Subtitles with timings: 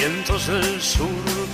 [0.00, 1.08] vientos del sur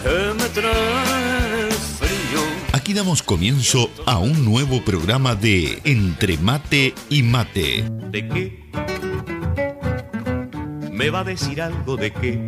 [0.04, 2.40] que me trae frío.
[2.72, 7.84] Aquí damos comienzo a un nuevo programa de Entre Mate y Mate.
[8.10, 8.64] ¿De qué?
[10.92, 12.38] ¿Me va a decir algo de qué?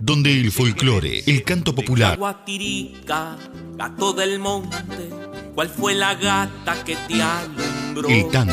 [0.00, 3.36] Donde el folclore, el canto popular, Guatirica,
[3.76, 5.10] gato del monte,
[5.54, 8.08] ¿cuál fue la gata que te alumbró?
[8.08, 8.52] el tango,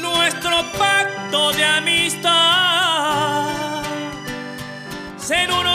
[0.00, 2.32] nuestro pacto de amistad,
[5.16, 5.73] ser uno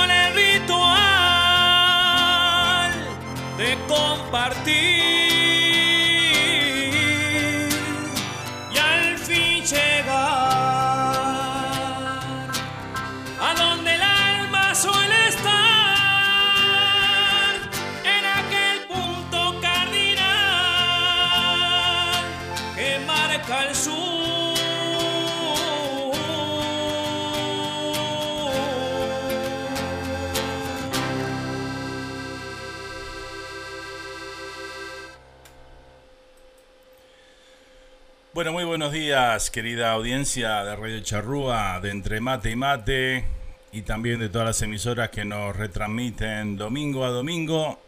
[38.39, 43.25] Bueno, muy buenos días, querida audiencia de Radio Charrúa, de Entre Mate y Mate,
[43.73, 47.81] y también de todas las emisoras que nos retransmiten domingo a domingo.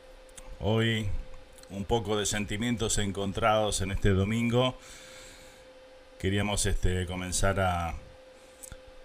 [0.59, 1.07] Hoy
[1.69, 4.77] un poco de sentimientos encontrados en este domingo.
[6.19, 7.94] Queríamos este, comenzar a,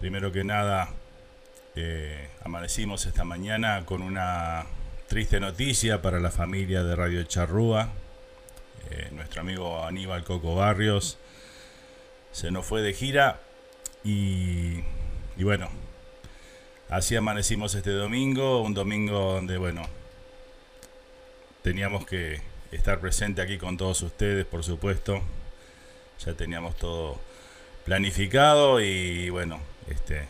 [0.01, 0.89] primero que nada,
[1.77, 4.65] eh, amanecimos esta mañana con una
[5.07, 7.87] triste noticia para la familia de Radio Charrúa.
[8.91, 11.17] Eh, nuestro amigo Aníbal Coco Barrios
[12.31, 13.41] se nos fue de gira
[14.03, 14.81] y,
[15.37, 15.69] bueno,
[16.89, 19.81] Así amanecimos este domingo, un domingo donde, bueno,
[21.61, 22.39] teníamos que
[22.71, 25.21] estar presente aquí con todos ustedes, por supuesto.
[26.25, 27.19] Ya teníamos todo
[27.83, 29.59] planificado y bueno,
[29.89, 30.29] este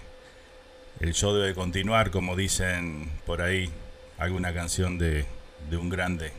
[1.00, 3.70] el show debe continuar, como dicen por ahí,
[4.18, 5.26] alguna canción de,
[5.70, 6.32] de un grande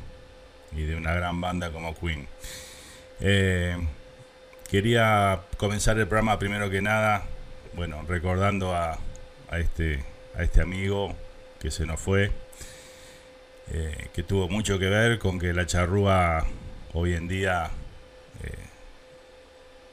[0.72, 2.26] y de una gran banda como Queen.
[3.20, 3.76] Eh,
[4.68, 7.24] quería comenzar el programa primero que nada,
[7.74, 8.98] bueno, recordando a,
[9.52, 10.04] este,
[10.38, 11.16] este amigo
[11.58, 12.30] que se nos fue,
[13.70, 16.46] eh, que tuvo mucho que ver con que la charrúa
[16.92, 17.70] hoy en día
[18.44, 18.52] eh,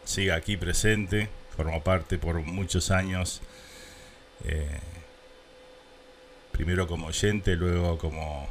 [0.04, 3.42] siga aquí presente, formó parte por muchos años,
[6.52, 8.48] primero como oyente, luego como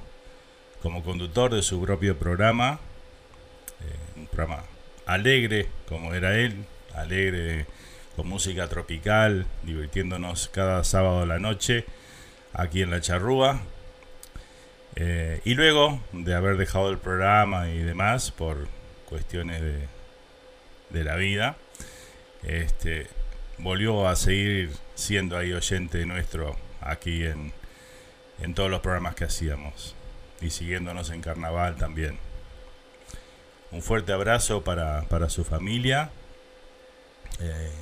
[1.05, 2.81] conductor de su propio programa,
[3.81, 4.65] eh, un programa
[5.07, 6.65] alegre como era él,
[6.95, 7.67] alegre
[8.17, 11.85] con música tropical, divirtiéndonos cada sábado a la noche
[12.53, 13.61] aquí en la charrúa.
[14.97, 18.69] Eh, y luego de haber dejado el programa y demás por
[19.07, 19.89] cuestiones de,
[20.91, 21.57] de la vida,
[22.45, 23.09] este,
[23.59, 27.53] volvió a seguir siendo ahí oyente nuestro aquí en,
[28.41, 29.95] en todos los programas que hacíamos
[30.41, 32.19] y siguiéndonos en carnaval también.
[33.75, 36.11] Un fuerte abrazo para, su familia.
[37.41, 37.73] Eh,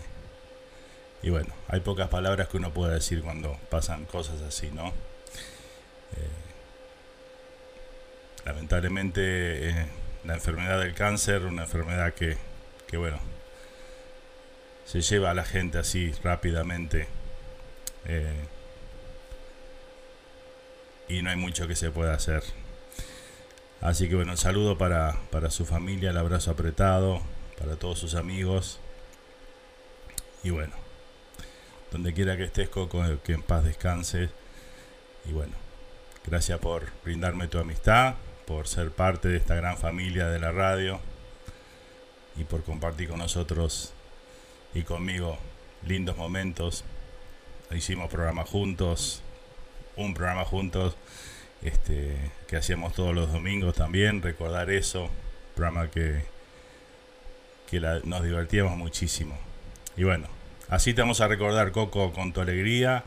[1.23, 4.89] y bueno, hay pocas palabras que uno pueda decir cuando pasan cosas así, ¿no?
[4.89, 6.33] Eh,
[8.47, 9.87] lamentablemente eh,
[10.25, 12.39] la enfermedad del cáncer, una enfermedad que,
[12.87, 13.19] que, bueno,
[14.87, 17.07] se lleva a la gente así rápidamente
[21.07, 22.43] y no hay mucho que se pueda hacer.
[23.83, 27.21] Así que bueno, saludo para, para su familia, el abrazo apretado,
[27.59, 28.79] para todos sus amigos.
[30.45, 30.73] Y bueno,
[31.91, 34.31] donde quiera que estés, Coco, que en paz descanses.
[35.25, 35.55] Y bueno,
[36.25, 38.15] gracias por brindarme tu amistad,
[38.47, 41.01] por ser parte de esta gran familia de la radio
[42.37, 43.93] y por compartir con nosotros
[44.75, 45.39] y conmigo
[45.85, 46.85] lindos momentos.
[47.73, 49.23] Hicimos programas juntos,
[49.97, 50.97] un programa juntos
[51.63, 52.17] este,
[52.49, 55.09] que hacíamos todos los domingos también, recordar eso,
[55.55, 56.25] programa que,
[57.71, 59.39] que nos divertíamos muchísimo.
[59.97, 60.27] Y bueno,
[60.69, 63.05] así te vamos a recordar, Coco, con tu alegría,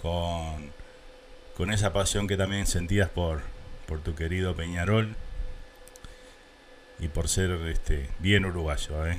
[0.00, 0.72] con,
[1.56, 3.42] con esa pasión que también sentías por,
[3.86, 5.16] por tu querido Peñarol
[6.98, 9.18] y por ser este, bien uruguayo, ¿eh?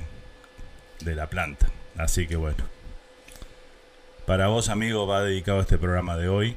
[1.00, 1.68] de la planta.
[1.96, 2.64] Así que bueno,
[4.26, 6.56] para vos, amigo, va dedicado este programa de hoy.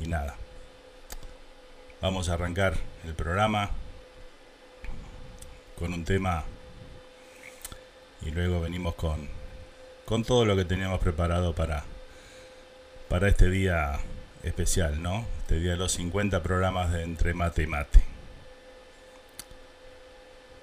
[0.00, 0.36] Y nada,
[2.00, 3.70] vamos a arrancar el programa
[5.78, 6.44] con un tema
[8.22, 9.28] y luego venimos con,
[10.04, 11.84] con todo lo que teníamos preparado para,
[13.08, 13.98] para este día
[14.42, 15.26] especial, ¿no?
[15.40, 18.00] Este día de los 50 programas de Entre Mate y Mate.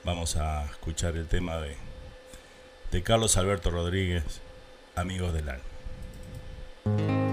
[0.03, 1.75] Vamos a escuchar el tema de,
[2.91, 4.41] de Carlos Alberto Rodríguez,
[4.95, 7.32] Amigos del Alma.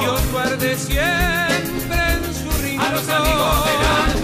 [0.00, 4.23] Dios guarde siempre en su rincón a los amigos del alma.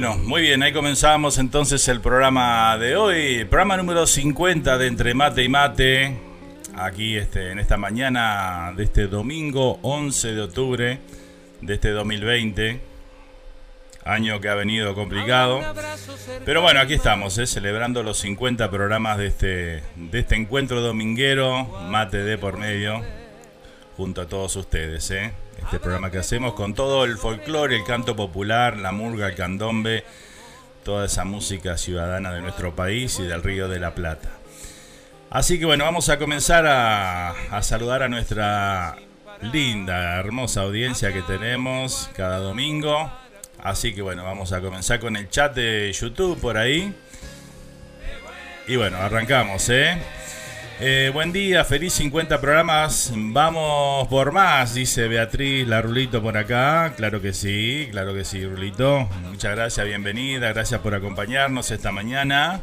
[0.00, 5.12] Bueno, muy bien, ahí comenzamos entonces el programa de hoy, programa número 50 de Entre
[5.12, 6.18] Mate y Mate,
[6.74, 11.00] aquí este, en esta mañana de este domingo 11 de octubre
[11.60, 12.80] de este 2020,
[14.06, 15.60] año que ha venido complicado,
[16.46, 21.66] pero bueno, aquí estamos, eh, celebrando los 50 programas de este, de este encuentro dominguero,
[21.90, 23.02] Mate de por medio,
[23.98, 25.34] junto a todos ustedes, ¿eh?
[25.64, 30.04] Este programa que hacemos con todo el folclore, el canto popular, la murga, el candombe,
[30.84, 34.30] toda esa música ciudadana de nuestro país y del Río de la Plata.
[35.30, 38.96] Así que bueno, vamos a comenzar a, a saludar a nuestra
[39.52, 43.10] linda, hermosa audiencia que tenemos cada domingo.
[43.62, 46.94] Así que bueno, vamos a comenzar con el chat de YouTube por ahí.
[48.66, 49.98] Y bueno, arrancamos, ¿eh?
[50.82, 53.12] Eh, buen día, feliz 50 programas.
[53.14, 56.94] Vamos por más, dice Beatriz La Rulito por acá.
[56.96, 59.06] Claro que sí, claro que sí, Rulito.
[59.24, 60.54] Muchas gracias, bienvenida.
[60.54, 62.62] Gracias por acompañarnos esta mañana.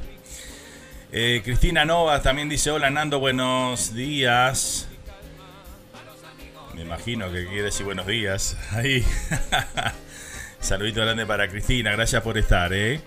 [1.12, 4.88] Eh, Cristina Novas también dice: Hola Nando, buenos días.
[6.74, 8.58] Me imagino que quiere decir buenos días.
[8.72, 9.06] Ahí.
[10.60, 13.00] Saludito grande para Cristina, gracias por estar, ¿eh?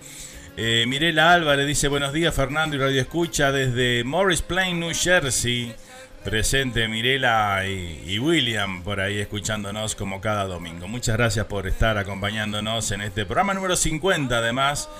[0.62, 5.75] Eh, Mirela Álvarez dice buenos días Fernando y Radio Escucha desde Morris Plain, New Jersey.
[6.23, 10.87] Presente Mirela y, William por ahí escuchándonos como cada domingo.
[10.87, 14.90] Muchas gracias por estar acompañándonos en este programa número 50 además,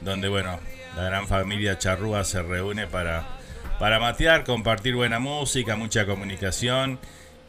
[0.00, 0.60] donde bueno,
[0.94, 3.26] la gran familia Charrúa se reúne para,
[3.80, 7.00] para matear, compartir buena música, mucha comunicación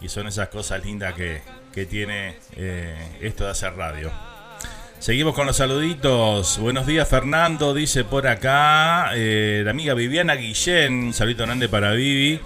[0.01, 4.30] y son esas cosas lindas que, que tiene eh, esto de hacer radio.
[5.01, 6.59] Seguimos con los saluditos.
[6.59, 7.73] Buenos días, Fernando.
[7.73, 11.05] Dice por acá eh, la amiga Viviana Guillén.
[11.05, 12.39] Un saludito grande para Vivi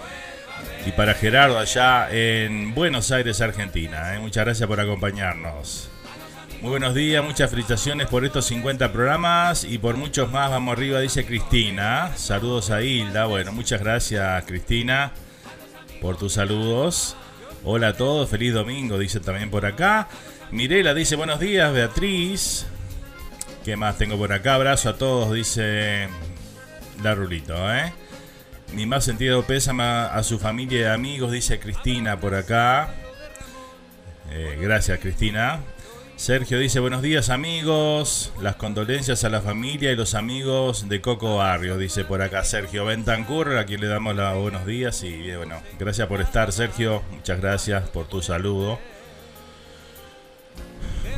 [0.85, 4.15] y para Gerardo allá en Buenos Aires, Argentina.
[4.15, 4.19] Eh.
[4.19, 5.89] Muchas gracias por acompañarnos.
[6.61, 10.49] Muy buenos días, muchas felicitaciones por estos 50 programas y por muchos más.
[10.49, 12.13] Vamos arriba, dice Cristina.
[12.15, 13.25] Saludos a Hilda.
[13.25, 15.11] Bueno, muchas gracias, Cristina,
[15.99, 17.17] por tus saludos.
[17.65, 20.07] Hola a todos, feliz domingo, dice también por acá.
[20.51, 22.65] Mirela dice buenos días, Beatriz.
[23.63, 24.55] ¿Qué más tengo por acá?
[24.55, 26.07] Abrazo a todos, dice
[27.03, 27.91] la Rulito, ¿eh?
[28.73, 32.93] Mi más sentido pésame a su familia y amigos, dice Cristina por acá.
[34.31, 35.59] Eh, gracias, Cristina.
[36.15, 41.37] Sergio dice buenos días amigos, las condolencias a la familia y los amigos de Coco
[41.37, 45.61] Barrio, dice por acá Sergio Bentancur, a quien le damos los buenos días y bueno,
[45.77, 48.79] gracias por estar Sergio, muchas gracias por tu saludo.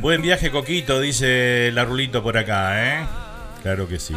[0.02, 3.06] Buen viaje, Coquito, dice la Rulito por acá, ¿eh?
[3.64, 4.14] Claro que sí.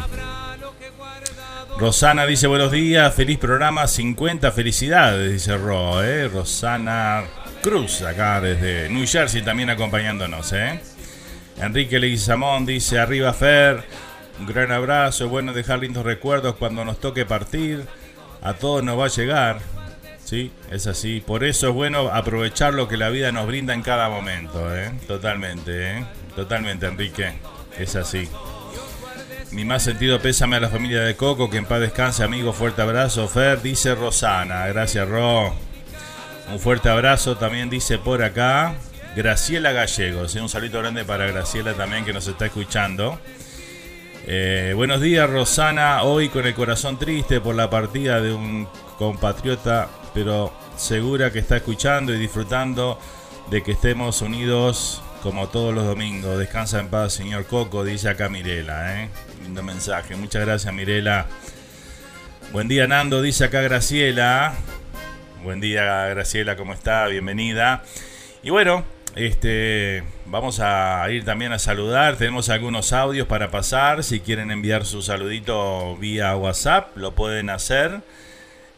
[1.77, 6.27] Rosana dice buenos días, feliz programa, 50 felicidades, dice Ro, ¿eh?
[6.27, 7.23] Rosana
[7.63, 10.79] Cruz, acá desde New Jersey también acompañándonos, ¿eh?
[11.57, 13.83] Enrique Leguizamón dice arriba Fer,
[14.39, 17.85] un gran abrazo, bueno dejar lindos recuerdos cuando nos toque partir,
[18.43, 19.59] a todos nos va a llegar,
[20.23, 20.51] ¿sí?
[20.71, 24.09] Es así, por eso es bueno aprovechar lo que la vida nos brinda en cada
[24.09, 24.91] momento, ¿eh?
[25.07, 26.05] Totalmente, ¿eh?
[26.35, 27.33] Totalmente, Enrique,
[27.77, 28.27] es así.
[29.51, 32.53] Mi más sentido pésame a la familia de Coco, que en paz descanse, amigo.
[32.53, 34.65] Fuerte abrazo, Fer, dice Rosana.
[34.67, 35.53] Gracias, Ro.
[36.51, 38.75] Un fuerte abrazo también dice por acá
[39.15, 40.35] Graciela Gallegos.
[40.35, 43.19] Un saludo grande para Graciela también que nos está escuchando.
[44.25, 46.03] Eh, buenos días, Rosana.
[46.03, 51.57] Hoy con el corazón triste por la partida de un compatriota, pero segura que está
[51.57, 52.99] escuchando y disfrutando
[53.49, 56.37] de que estemos unidos como todos los domingos.
[56.39, 59.03] Descansa en paz, señor Coco, dice acá Mirela.
[59.03, 59.09] ¿eh?
[59.43, 60.15] Lindo mensaje.
[60.15, 61.27] Muchas gracias, Mirela.
[62.51, 64.53] Buen día, Nando, dice acá Graciela.
[65.43, 67.07] Buen día, Graciela, ¿cómo está?
[67.07, 67.83] Bienvenida.
[68.43, 68.83] Y bueno,
[69.15, 72.17] este, vamos a ir también a saludar.
[72.17, 74.03] Tenemos algunos audios para pasar.
[74.03, 78.01] Si quieren enviar su saludito vía WhatsApp, lo pueden hacer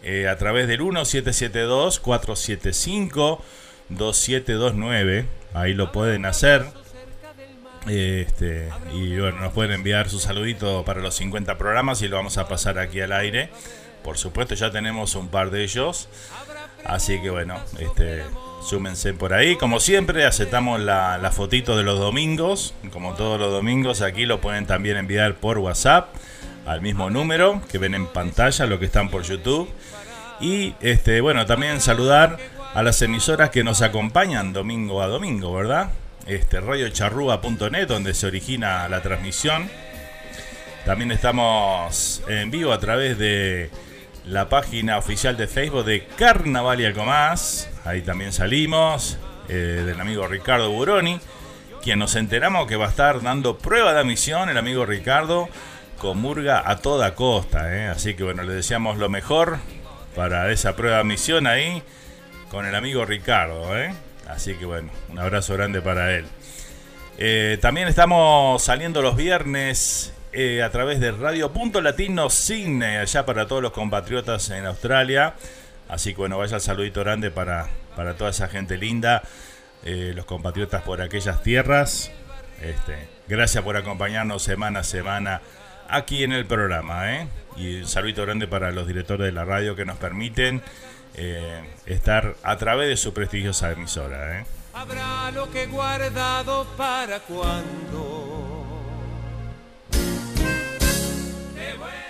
[0.03, 3.43] eh, a través del 1772 475
[3.89, 5.25] 2729.
[5.53, 6.65] Ahí lo pueden hacer.
[7.87, 12.37] Este, y bueno, nos pueden enviar su saludito para los 50 programas y lo vamos
[12.37, 13.49] a pasar aquí al aire.
[14.03, 16.09] Por supuesto, ya tenemos un par de ellos.
[16.85, 18.23] Así que bueno, este,
[18.61, 19.55] súmense por ahí.
[19.55, 22.73] Como siempre, aceptamos la, la fotito de los domingos.
[22.91, 26.13] Como todos los domingos, aquí lo pueden también enviar por WhatsApp
[26.65, 29.69] al mismo número que ven en pantalla, lo que están por YouTube.
[30.39, 32.37] Y este, bueno, también saludar
[32.73, 35.91] a las emisoras que nos acompañan domingo a domingo, ¿verdad?
[36.25, 39.69] Este, radiocharrúa.net, donde se origina la transmisión.
[40.85, 43.69] También estamos en vivo a través de
[44.25, 47.69] la página oficial de Facebook de Carnaval y algo más.
[47.85, 49.17] Ahí también salimos,
[49.49, 51.19] eh, del amigo Ricardo Buroni,
[51.81, 55.49] quien nos enteramos que va a estar dando prueba de admisión, el amigo Ricardo,
[56.03, 57.73] con Murga a toda costa.
[57.73, 57.87] ¿eh?
[57.87, 59.59] Así que bueno, le deseamos lo mejor
[60.17, 61.81] para esa prueba de admisión ahí
[62.51, 63.79] con el amigo Ricardo.
[63.79, 63.95] ¿eh?
[64.27, 66.25] Así que bueno, un abrazo grande para él.
[67.17, 70.13] Eh, también estamos saliendo los viernes
[70.61, 75.35] a través de Radio Punto Latino Cine, allá para todos los compatriotas en Australia.
[75.87, 79.23] Así que bueno, vaya el saludito grande para, para toda esa gente linda,
[79.85, 82.11] los compatriotas por aquellas tierras.
[82.61, 85.41] Este, gracias por acompañarnos semana a semana
[85.93, 87.13] aquí en el programa.
[87.13, 87.27] ¿eh?
[87.55, 90.61] Y un saludito grande para los directores de la radio que nos permiten
[91.15, 94.39] eh, estar a través de su prestigiosa emisora.
[94.39, 94.45] ¿eh?
[94.73, 98.59] Habrá lo que guardado para cuando.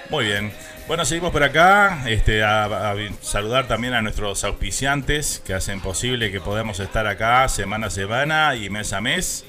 [0.10, 0.54] Muy bien.
[0.88, 2.04] Bueno, seguimos por acá.
[2.08, 7.48] Este, a, a saludar también a nuestros auspiciantes que hacen posible que podamos estar acá
[7.50, 9.46] semana a semana y mes a mes.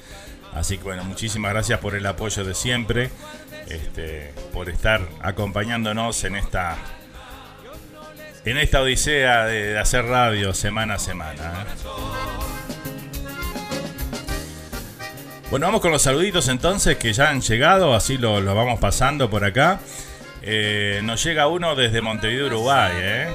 [0.55, 3.11] Así que bueno, muchísimas gracias por el apoyo de siempre,
[3.67, 6.77] este, por estar acompañándonos en esta
[8.45, 11.33] en esta odisea de, hacer radio semana a semana.
[11.33, 11.87] ¿eh?
[15.49, 19.29] Bueno, vamos con los saluditos entonces que ya han llegado, así lo, lo vamos pasando
[19.29, 19.79] por acá.
[20.43, 23.27] Eh, nos llega uno desde Montevideo, Uruguay, ¿eh?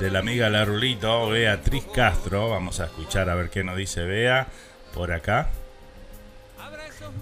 [0.00, 2.50] de la amiga La Rulito, Beatriz Castro.
[2.50, 4.48] Vamos a escuchar a ver qué nos dice Bea
[4.92, 5.48] por acá.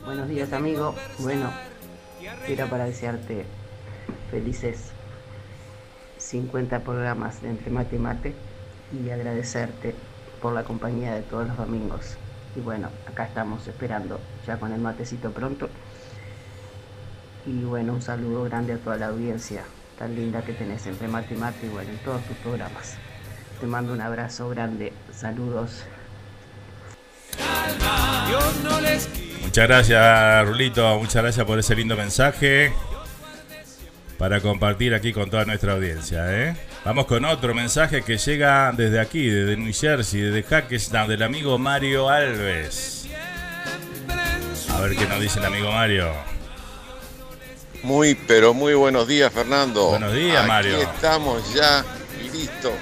[0.03, 0.95] Buenos días, amigo.
[1.19, 1.51] Bueno,
[2.49, 3.47] era para desearte
[4.31, 4.91] felices
[6.19, 8.35] 50 programas de Entre Mate y Mate
[8.93, 9.95] y agradecerte
[10.43, 12.17] por la compañía de todos los domingos.
[12.57, 15.69] Y bueno, acá estamos esperando ya con el matecito pronto.
[17.47, 19.65] Y bueno, un saludo grande a toda la audiencia
[19.99, 22.97] tan linda que tenés entre Mate y Mate y bueno, en todos tus programas.
[23.61, 24.93] Te mando un abrazo grande.
[25.13, 25.85] Saludos.
[28.27, 29.09] Dios no les
[29.45, 30.99] Muchas gracias, Rulito.
[30.99, 32.73] Muchas gracias por ese lindo mensaje
[34.19, 36.25] para compartir aquí con toda nuestra audiencia.
[36.29, 36.57] ¿eh?
[36.85, 41.59] Vamos con otro mensaje que llega desde aquí, desde New Jersey, desde Hackettstown, del amigo
[41.59, 43.07] Mario Alves.
[44.71, 46.11] A ver qué nos dice el amigo Mario.
[47.83, 49.89] Muy, pero muy buenos días, Fernando.
[49.89, 50.79] Buenos días, Aquí Mario.
[50.79, 51.85] Estamos ya
[52.33, 52.73] listos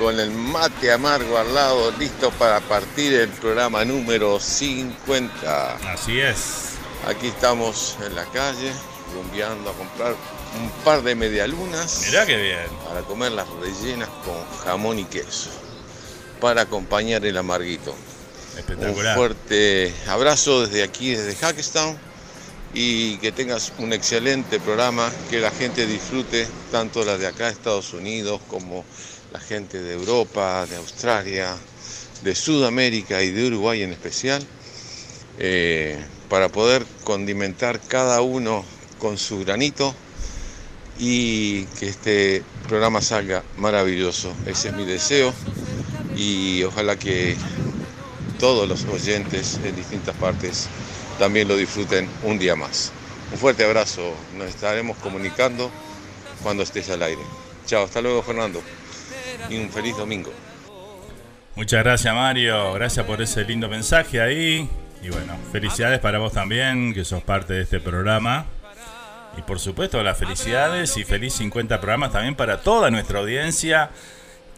[0.00, 5.76] con el mate amargo al lado, listo para partir el programa número 50.
[5.92, 6.70] Así es.
[7.06, 8.72] Aquí estamos en la calle,
[9.14, 10.16] rumbeando a comprar
[10.58, 12.66] un par de medialunas Mirá qué bien.
[12.88, 15.50] para comer las rellenas con jamón y queso,
[16.40, 17.94] para acompañar el amarguito.
[18.56, 19.18] Espectacular.
[19.18, 21.98] Un fuerte abrazo desde aquí, desde Hackestown
[22.72, 27.92] y que tengas un excelente programa, que la gente disfrute, tanto la de acá Estados
[27.92, 28.84] Unidos como
[29.32, 31.56] la gente de Europa, de Australia,
[32.22, 34.44] de Sudamérica y de Uruguay en especial,
[35.38, 38.64] eh, para poder condimentar cada uno
[38.98, 39.94] con su granito
[40.98, 44.32] y que este programa salga maravilloso.
[44.46, 45.32] Ese es mi deseo
[46.16, 47.36] y ojalá que
[48.38, 50.68] todos los oyentes en distintas partes
[51.18, 52.92] también lo disfruten un día más.
[53.32, 55.70] Un fuerte abrazo, nos estaremos comunicando
[56.42, 57.22] cuando estés al aire.
[57.66, 58.60] Chao, hasta luego Fernando
[59.48, 60.32] y un feliz domingo.
[61.56, 64.68] Muchas gracias Mario, gracias por ese lindo mensaje ahí.
[65.02, 68.46] Y bueno, felicidades para vos también, que sos parte de este programa.
[69.36, 73.90] Y por supuesto, las felicidades y feliz 50 programas también para toda nuestra audiencia.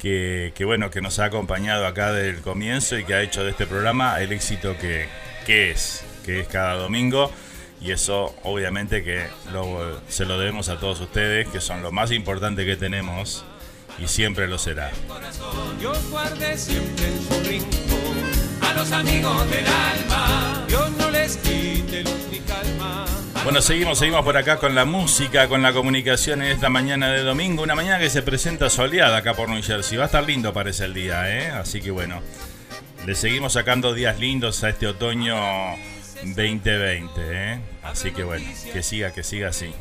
[0.00, 3.44] Que, que, bueno, que nos ha acompañado acá desde el comienzo y que ha hecho
[3.44, 5.06] de este programa el éxito que,
[5.46, 7.30] que es que es cada domingo.
[7.80, 9.26] Y eso obviamente que
[10.08, 13.44] se lo debemos a todos ustedes, que son lo más importante que tenemos
[13.98, 14.90] y siempre lo será.
[15.81, 20.66] Yo guardé siempre en su rincón a los amigos del alma.
[20.68, 23.05] Yo no les quite luz ni calma.
[23.44, 27.22] Bueno, seguimos, seguimos por acá con la música, con la comunicación en esta mañana de
[27.22, 27.62] domingo.
[27.62, 29.98] Una mañana que se presenta soleada acá por New Jersey.
[29.98, 31.50] Va a estar lindo parece el día, ¿eh?
[31.50, 32.22] Así que bueno,
[33.05, 35.37] le seguimos sacando días lindos a este otoño
[36.22, 37.61] 2020, ¿eh?
[37.83, 39.72] Así que bueno, que siga, que siga así.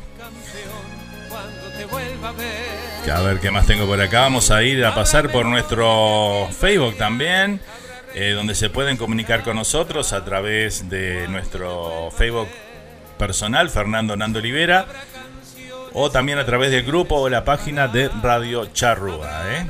[3.12, 4.20] A ver qué más tengo por acá.
[4.20, 7.60] Vamos a ir a pasar por nuestro Facebook también,
[8.14, 12.48] eh, donde se pueden comunicar con nosotros a través de nuestro Facebook
[13.18, 14.86] personal, Fernando Nando Olivera,
[15.92, 19.42] o también a través del grupo o la página de Radio Charrúa.
[19.52, 19.66] ¿eh?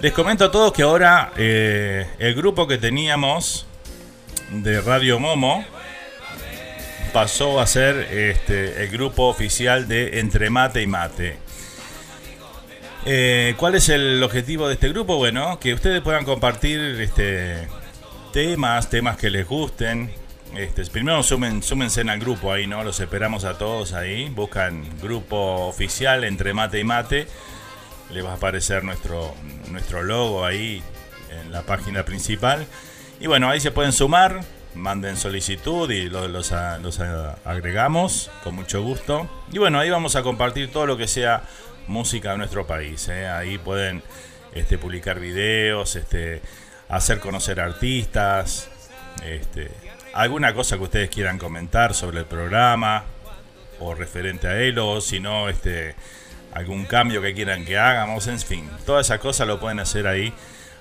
[0.00, 3.66] Les comento a todos que ahora eh, el grupo que teníamos
[4.50, 5.64] de Radio Momo,
[7.12, 11.36] pasó a ser este, el grupo oficial de Entre Mate y Mate.
[13.04, 15.16] Eh, ¿Cuál es el objetivo de este grupo?
[15.16, 17.68] Bueno, que ustedes puedan compartir este,
[18.32, 20.10] temas, temas que les gusten.
[20.56, 22.84] Este, primero sumen, súmense al grupo ahí, ¿no?
[22.84, 24.28] Los esperamos a todos ahí.
[24.28, 27.26] Buscan grupo oficial entre mate y mate.
[28.10, 29.34] Les va a aparecer nuestro,
[29.70, 30.82] nuestro logo ahí
[31.30, 32.66] en la página principal.
[33.20, 34.42] Y bueno, ahí se pueden sumar
[34.74, 36.52] manden solicitud y los, los,
[37.44, 39.28] agregamos con mucho gusto.
[39.52, 41.42] Y bueno, ahí vamos a compartir todo lo que sea
[41.86, 43.08] música de nuestro país.
[43.08, 43.28] ¿eh?
[43.28, 44.02] Ahí pueden
[44.54, 46.42] este, publicar videos, este,
[46.88, 48.70] hacer conocer artistas,
[49.24, 49.70] este,
[50.12, 53.04] alguna cosa que ustedes quieran comentar sobre el programa
[53.80, 55.94] o referente a él o si no, este,
[56.52, 60.32] algún cambio que quieran que hagamos, en fin, todas esas cosas lo pueden hacer ahí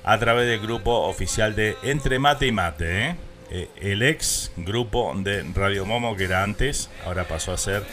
[0.04, 3.06] a través del grupo oficial de Entre Mate y Mate.
[3.06, 3.16] ¿eh?
[3.54, 7.84] Eh, el ex grupo de Radio Momo, que era antes, ahora pasó a ser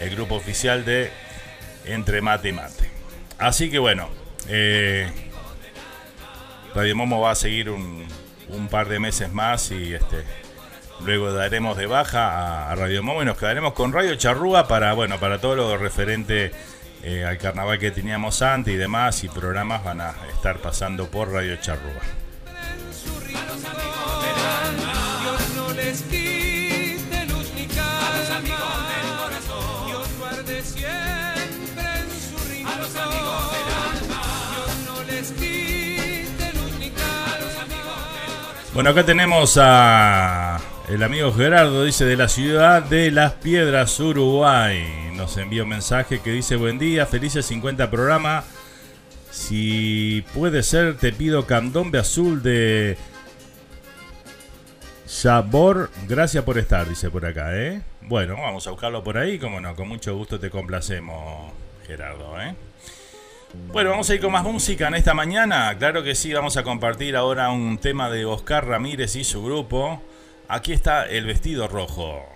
[0.00, 1.10] el grupo oficial de
[1.86, 2.90] Entre Mate y Mate.
[3.38, 4.10] Así que bueno,
[4.48, 5.10] eh,
[6.74, 8.06] Radio Momo va a seguir un,
[8.70, 10.24] par de meses más y este
[11.00, 15.18] luego daremos de baja a, Radio Momo y nos quedaremos con Radio Charrúa para bueno
[15.18, 16.50] para todo lo referente
[17.02, 21.32] eh, al carnaval que teníamos antes y demás y programas van a estar pasando por
[21.32, 22.27] Radio Charrúa.
[38.78, 45.10] Bueno, acá tenemos a el amigo Gerardo, dice de la ciudad de Las Piedras, Uruguay.
[45.14, 48.44] Nos envía un mensaje que dice buen día, felices 50 programa.
[49.32, 52.96] Si puede ser, te pido candombe azul de
[55.08, 55.90] Sabor.
[56.06, 57.80] Gracias por estar, dice por acá, ¿eh?
[58.02, 61.50] Bueno, vamos a buscarlo por ahí, como no, con mucho gusto te complacemos,
[61.86, 62.54] Gerardo, ¿eh?
[63.72, 65.74] Bueno, vamos a ir con más música en esta mañana.
[65.78, 70.02] Claro que sí, vamos a compartir ahora un tema de Oscar Ramírez y su grupo.
[70.46, 72.26] Aquí está el vestido rojo.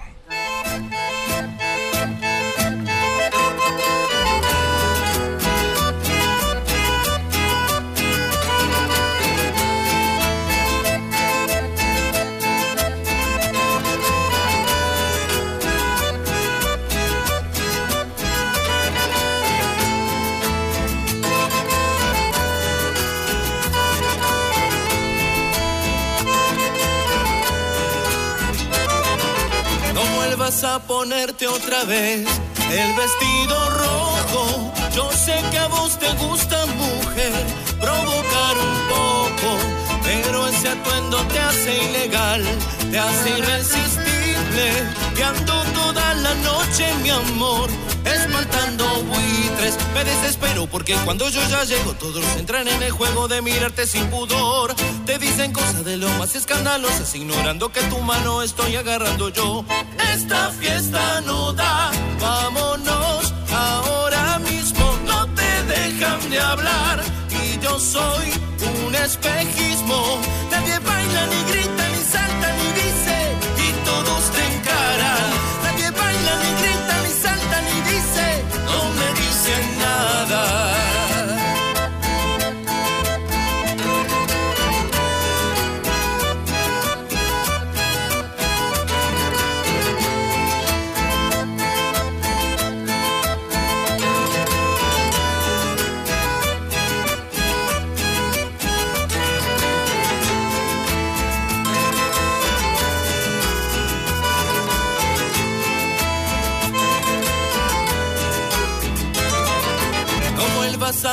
[30.81, 32.27] Ponerte otra vez.
[32.71, 34.73] El vestido rojo.
[34.95, 37.47] Yo sé que a vos te gusta, mujer,
[37.81, 42.43] provocar un poco pero ese atuendo te hace ilegal,
[42.91, 44.12] te hace irresistible,
[45.15, 47.71] que ando toda la noche, mi amor,
[48.05, 49.77] espantando buitres.
[49.95, 54.07] Me desespero porque cuando yo ya llego, todos entran en el juego de mirarte sin
[54.09, 54.75] pudor.
[55.07, 59.65] Te dicen cosas de lo más escandalosas, ignorando que tu mano estoy agarrando yo.
[60.13, 67.03] Esta fiesta no da, vámonos ahora mismo, no te dejan de hablar.
[67.31, 68.27] Y yo soy
[68.87, 70.19] un espejismo,
[70.51, 71.82] nadie baila ni grita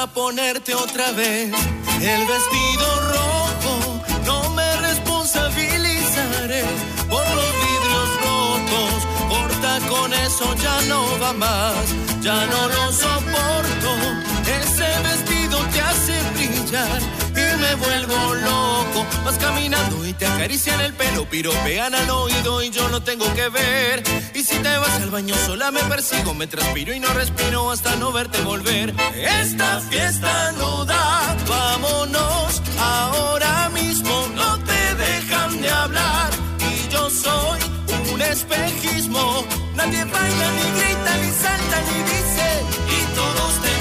[0.07, 1.51] ponerte otra vez
[2.01, 4.01] el vestido rojo.
[4.25, 6.63] No me responsabilizaré
[7.09, 9.07] por los vidrios rotos.
[9.29, 11.75] Corta con eso, ya no va más.
[12.21, 13.91] Ya no lo soporto.
[14.61, 17.18] Ese vestido te hace brillar
[17.69, 19.05] me vuelvo loco.
[19.23, 23.49] Vas caminando y te acarician el pelo, piropean al oído y yo no tengo que
[23.49, 24.03] ver.
[24.33, 27.95] Y si te vas al baño sola me persigo, me transpiro y no respiro hasta
[27.97, 28.93] no verte volver.
[29.15, 36.29] Esta fiesta no da, vámonos ahora mismo, no te dejan de hablar.
[36.59, 37.59] Y yo soy
[38.13, 42.47] un espejismo, nadie baila ni grita ni salta ni dice,
[42.97, 43.78] y todos te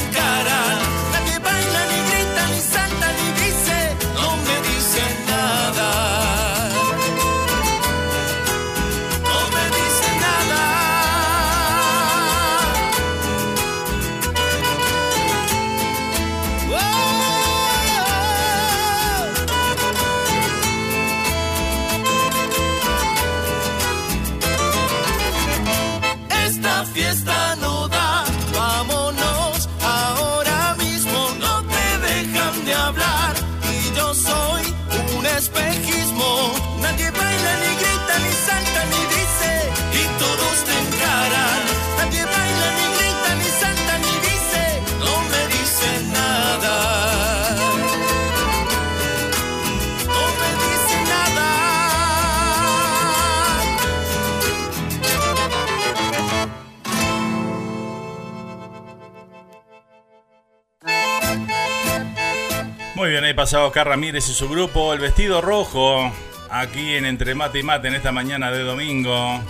[63.08, 66.12] Muy bien, ahí pasaba Oscar Ramírez y su grupo, El Vestido Rojo,
[66.50, 69.40] aquí en Entre Mate y Mate en esta mañana de domingo,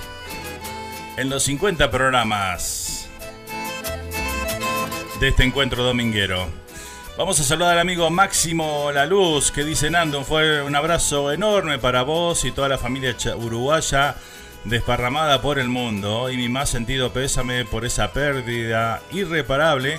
[1.16, 3.08] en los 50 programas
[5.18, 6.46] de este encuentro dominguero.
[7.16, 11.80] Vamos a saludar al amigo Máximo La Luz, que dice Nando, fue un abrazo enorme
[11.80, 14.14] para vos y toda la familia uruguaya
[14.62, 19.98] desparramada por el mundo y mi más sentido pésame por esa pérdida irreparable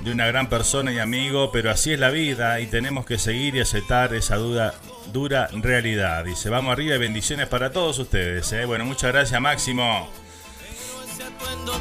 [0.00, 3.54] de una gran persona y amigo, pero así es la vida y tenemos que seguir
[3.56, 4.74] y aceptar esa duda,
[5.12, 6.24] dura realidad.
[6.24, 8.52] Dice, vamos arriba y bendiciones para todos ustedes.
[8.52, 8.64] ¿eh?
[8.64, 10.08] Bueno, muchas gracias Máximo.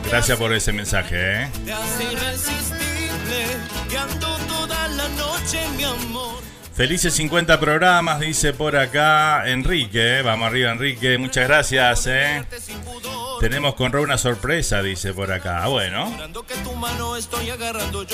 [0.10, 1.43] Gracias por ese mensaje.
[1.43, 1.49] ¿eh?
[6.75, 10.19] Felices 50 programas, dice por acá Enrique.
[10.19, 10.21] ¿eh?
[10.21, 12.08] Vamos arriba Enrique, muchas gracias.
[12.08, 12.43] ¿eh?
[13.39, 15.63] Tenemos con Ro una sorpresa, dice por acá.
[15.63, 16.12] Ah, Bueno,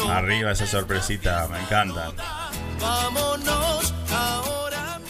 [0.10, 2.12] arriba esa sorpresita, me encanta.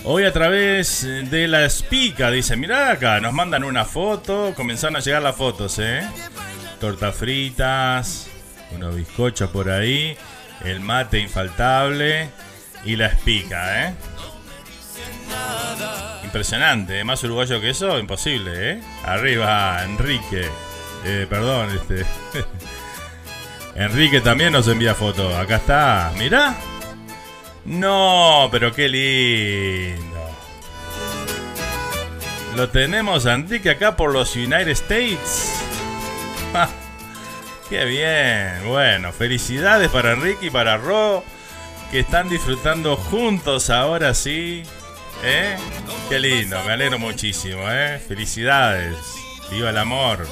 [0.04, 5.00] Hoy a través de la Spica, dice, mirá acá, nos mandan una foto, comenzaron a
[5.00, 6.02] llegar las fotos, ¿eh?
[6.80, 8.28] Tortas fritas,
[8.72, 10.18] unos bizcochos por ahí,
[10.66, 12.30] el mate infaltable
[12.84, 13.94] y la Spica, ¿eh?
[16.32, 17.04] Impresionante, ¿eh?
[17.04, 18.82] más uruguayo que eso, imposible, ¿eh?
[19.04, 20.48] Arriba, Enrique.
[21.04, 22.06] Eh, perdón, este...
[23.76, 25.38] Enrique también nos envía foto.
[25.38, 26.56] Acá está, mirá.
[27.66, 30.26] No, pero qué lindo.
[32.56, 35.62] Lo tenemos Enrique acá por los United States.
[37.70, 38.70] Qué bien.
[38.70, 41.26] Bueno, felicidades para Enrique y para Ro,
[41.92, 44.64] que están disfrutando juntos ahora sí.
[45.24, 45.56] ¿Eh?
[46.10, 48.00] Qué lindo, me alegro muchísimo, ¿eh?
[48.06, 48.96] Felicidades.
[49.52, 50.28] Viva el amor.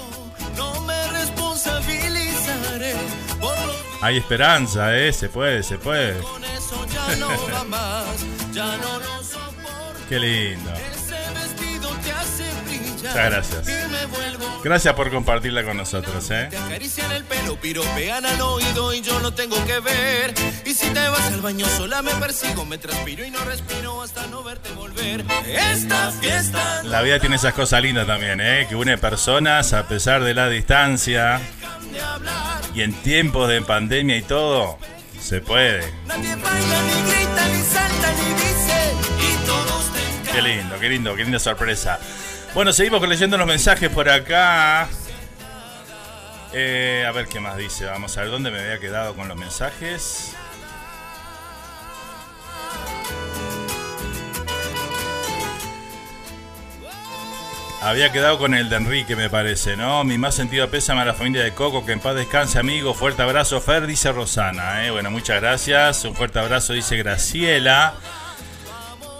[4.01, 5.13] Hay esperanza, ¿eh?
[5.13, 6.15] Se puede, se puede.
[10.09, 10.71] Qué lindo.
[12.99, 13.67] Muchas gracias.
[14.63, 16.47] Gracias por compartirla con nosotros, ¿eh?
[16.49, 20.33] Te acarician el pelo, piropean al oído y yo no tengo que ver.
[20.65, 24.27] Y si te vas al baño sola me persigo, me transpiro y no respiro hasta
[24.27, 25.23] no verte volver.
[25.45, 26.83] Esta fiesta.
[26.83, 28.65] La vida tiene esas cosas lindas también, ¿eh?
[28.67, 31.39] Que une personas a pesar de la distancia.
[32.75, 34.77] Y en tiempos de pandemia y todo,
[35.19, 35.81] se puede.
[36.05, 38.93] Nadie baila, ni grita, ni salta, ni dice.
[39.19, 41.99] Y todos te Qué lindo, qué lindo, qué linda sorpresa.
[42.53, 44.89] Bueno, seguimos leyendo los mensajes por acá.
[46.51, 47.85] Eh, a ver qué más dice.
[47.85, 50.35] Vamos a ver dónde me había quedado con los mensajes.
[57.81, 60.03] Había quedado con el de Enrique, me parece, ¿no?
[60.03, 62.93] Mi más sentido pésame a la familia de Coco, que en paz descanse, amigo.
[62.93, 64.91] Fuerte abrazo, Fer, dice Rosana, ¿eh?
[64.91, 66.03] Bueno, muchas gracias.
[66.03, 67.93] Un fuerte abrazo, dice Graciela.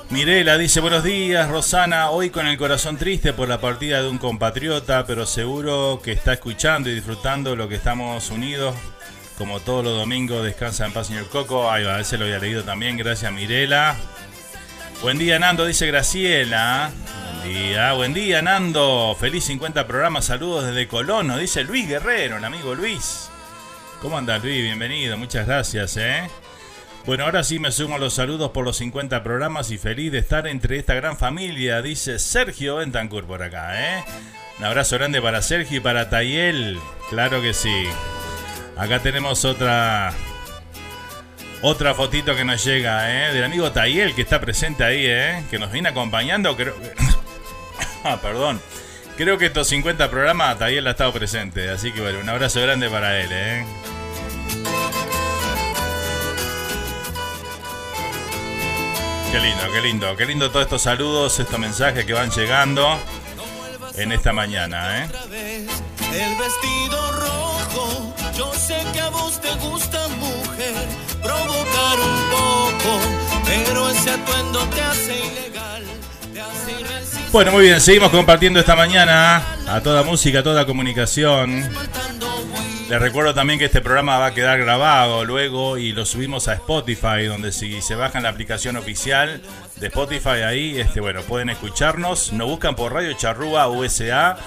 [0.10, 4.18] Mirela dice buenos días, Rosana, hoy con el corazón triste por la partida de un
[4.18, 8.74] compatriota, pero seguro que está escuchando y disfrutando lo que estamos unidos.
[9.38, 11.70] Como todos los domingos, descansa en paz, señor Coco.
[11.70, 13.96] Ahí va, ese lo había leído también, gracias Mirela.
[15.04, 16.90] Buen día, Nando, dice Graciela.
[17.44, 19.16] Buen día, buen día, Nando.
[19.20, 23.30] Feliz 50 programas, saludos desde Colón, nos dice Luis Guerrero, el amigo Luis.
[24.02, 24.64] ¿Cómo anda Luis?
[24.64, 26.28] Bienvenido, muchas gracias, ¿eh?
[27.06, 30.20] Bueno, ahora sí me sumo a los saludos por los 50 programas y feliz de
[30.20, 34.04] estar entre esta gran familia, dice Sergio Bentancur por acá, ¿eh?
[34.60, 36.78] Un abrazo grande para Sergio y para Tayel,
[37.10, 37.86] claro que sí.
[38.78, 40.14] Acá tenemos otra
[41.62, 43.34] otra fotito que nos llega, ¿eh?
[43.34, 45.44] Del amigo Tayel que está presente ahí, ¿eh?
[45.50, 46.76] Que nos viene acompañando, creo
[48.04, 48.62] ah, perdón.
[49.18, 52.90] Creo que estos 50 programas Tayel ha estado presente, así que bueno, un abrazo grande
[52.90, 53.66] para él, ¿eh?
[59.32, 62.98] Qué lindo, qué lindo, qué lindo todos estos saludos, estos mensajes que van llegando
[63.96, 65.10] en esta mañana, ¿eh?
[66.12, 70.74] El vestido rojo, yo sé que a vos te gusta, mujer,
[71.22, 73.00] provocar un poco,
[73.46, 75.84] pero ese atuendo te hace ilegal,
[76.34, 77.30] te hace.
[77.32, 81.70] Bueno, muy bien, seguimos compartiendo esta mañana a toda música, a toda comunicación.
[82.90, 86.54] Les recuerdo también que este programa va a quedar grabado luego y lo subimos a
[86.54, 89.44] Spotify, donde si se bajan la aplicación oficial
[89.76, 92.34] de Spotify ahí, este, bueno, pueden escucharnos.
[92.34, 94.38] Nos buscan por Radio Charrúa USA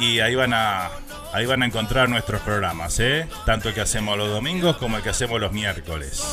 [0.00, 0.90] y ahí van a
[1.32, 3.28] ahí van a encontrar nuestros programas, ¿eh?
[3.46, 6.24] Tanto el que hacemos los domingos como el que hacemos los miércoles.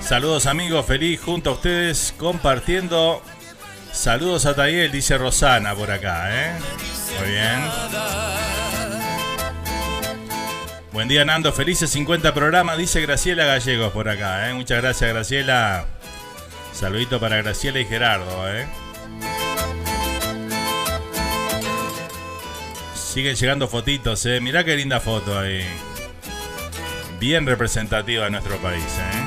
[0.00, 3.20] Saludos amigos, feliz junto a ustedes compartiendo.
[3.90, 6.52] Saludos a Tayel, dice Rosana por acá, ¿eh?
[7.20, 7.60] Muy bien.
[10.92, 14.54] Buen día Nando, felices 50 programas, dice Graciela Gallegos por acá, ¿eh?
[14.54, 15.84] Muchas gracias Graciela.
[16.72, 18.66] Saludito para Graciela y Gerardo, ¿eh?
[22.94, 24.40] Siguen llegando fotitos, ¿eh?
[24.40, 25.64] Mirá qué linda foto ahí.
[27.18, 29.26] Bien representativa de nuestro país, ¿eh?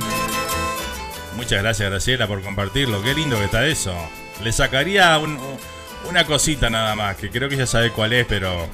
[1.36, 3.96] Muchas gracias Graciela por compartirlo, qué lindo que está eso.
[4.44, 5.40] Le sacaría un,
[6.10, 8.68] una cosita nada más, que creo que ya sabe cuál es, pero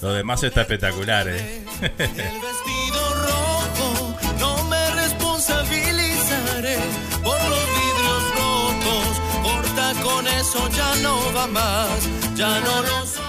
[0.00, 1.64] lo demás está espectacular, ¿eh?
[1.82, 6.78] El vestido rojo, no me responsabilizaré
[7.22, 9.20] por los vidrios rotos.
[9.42, 13.27] Corta con eso, ya no va más, ya no lo soporto.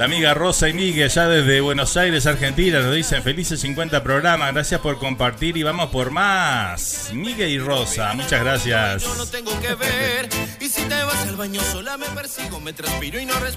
[0.00, 4.50] La amiga Rosa y Miguel, ya desde Buenos Aires, Argentina, nos dicen felices 50 programas,
[4.54, 7.10] gracias por compartir y vamos por más.
[7.12, 9.04] Miguel y Rosa, muchas gracias.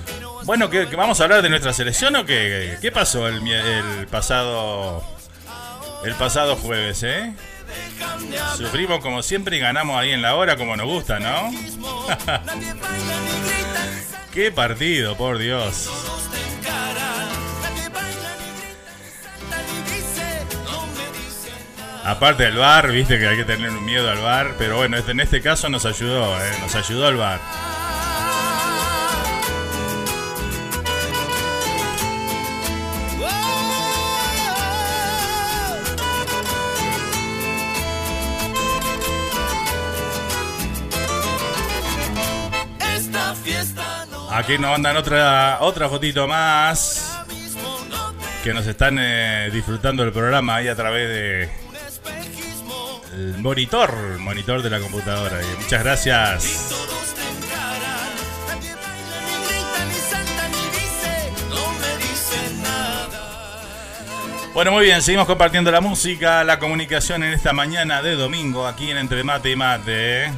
[0.06, 0.44] Que.
[0.44, 2.78] Bueno, ¿qué, qué vamos a hablar de nuestra selección o qué?
[2.82, 5.02] ¿Qué pasó el, el pasado
[6.04, 7.34] el pasado jueves, eh?
[8.58, 11.50] Sufrimos como siempre y ganamos ahí en la hora como nos gusta, ¿no?
[14.34, 15.90] Qué partido, por Dios.
[22.06, 25.12] Aparte del bar, viste que hay que tener un miedo al bar, pero bueno, este-
[25.12, 27.39] en este caso nos ayudó, eh, nos ayudó el bar.
[44.32, 47.20] Aquí nos mandan otra otra fotito más
[48.43, 51.49] que nos están eh, disfrutando del programa ahí a través de
[53.38, 55.41] monitor, monitor de la computadora.
[55.41, 56.93] Y muchas gracias.
[64.53, 68.91] Bueno, muy bien, seguimos compartiendo la música, la comunicación en esta mañana de domingo aquí
[68.91, 70.32] en Entre Mate y Mate.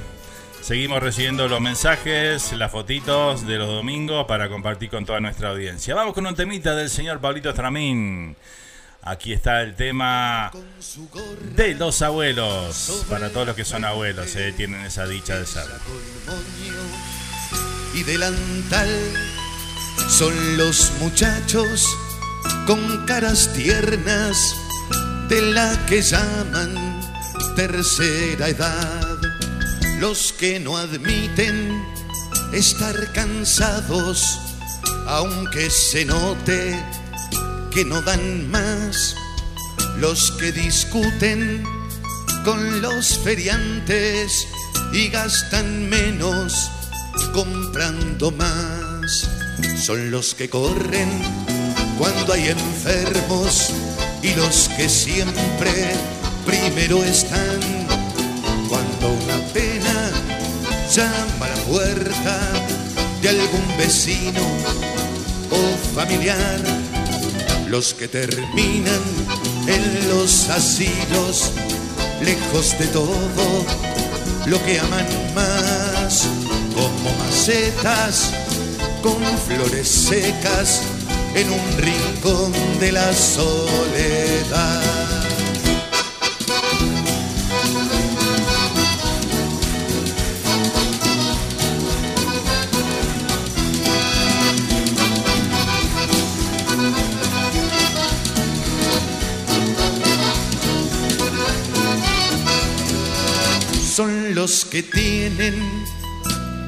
[0.62, 5.96] Seguimos recibiendo los mensajes, las fotitos de los domingos para compartir con toda nuestra audiencia.
[5.96, 8.38] Vamos con un temita del señor Pablito Estramín.
[9.08, 10.52] Aquí está el tema
[11.56, 13.06] de los abuelos.
[13.08, 15.68] Para todos los que son abuelos, eh, tienen esa dicha de ser.
[17.94, 18.90] Y delantal
[20.10, 21.88] son los muchachos
[22.66, 24.56] con caras tiernas
[25.30, 27.00] de la que llaman
[27.56, 29.20] tercera edad.
[30.00, 31.86] Los que no admiten
[32.54, 34.40] estar cansados,
[35.06, 36.84] aunque se note
[37.76, 39.18] que no dan más.
[39.98, 41.62] Los que discuten
[42.46, 44.48] con los feriantes
[44.94, 46.72] y gastan menos
[47.34, 49.30] comprando más.
[49.78, 51.10] Son los que corren
[51.98, 53.72] cuando hay enfermos
[54.22, 55.96] y los que siempre
[56.46, 57.60] primero están
[58.70, 60.12] cuando una pena
[60.90, 62.40] llama a la puerta
[63.22, 64.44] de algún vecino
[65.52, 66.85] o familiar
[67.68, 69.02] los que terminan
[69.68, 71.52] en los asilos
[72.24, 73.66] lejos de todo
[74.46, 76.28] lo que aman más
[76.74, 78.32] como macetas
[79.02, 80.82] con flores secas
[81.36, 84.95] en un rincón de la soledad.
[103.96, 105.56] Son los que tienen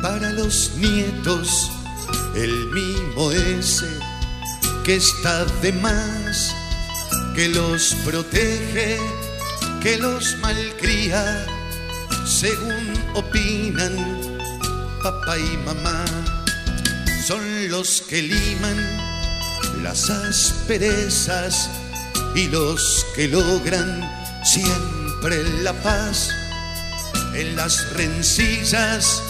[0.02, 1.70] para los nietos
[2.34, 3.90] el mimo ese
[4.86, 6.56] que está de más,
[7.36, 8.98] que los protege,
[9.84, 11.46] que los malcría,
[12.26, 13.94] según opinan
[15.04, 16.06] papá y mamá.
[17.26, 18.78] Son los que liman
[19.84, 21.70] las asperezas
[22.36, 24.10] y los que logran
[24.46, 26.37] siempre la paz
[27.38, 29.22] en las rencillas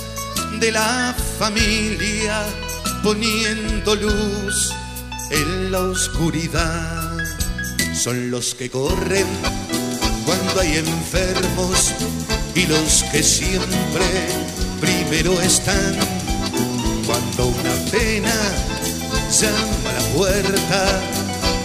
[0.62, 2.42] de la familia,
[3.04, 4.74] poniendo luz
[5.30, 7.18] en la oscuridad.
[7.94, 9.28] Son los que corren
[10.26, 11.92] cuando hay enfermos
[12.56, 14.06] y los que siempre
[14.80, 15.96] primero están.
[17.06, 18.36] Cuando una pena
[19.30, 21.02] llama a la puerta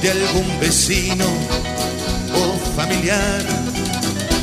[0.03, 1.27] de algún vecino
[2.35, 3.45] o familiar.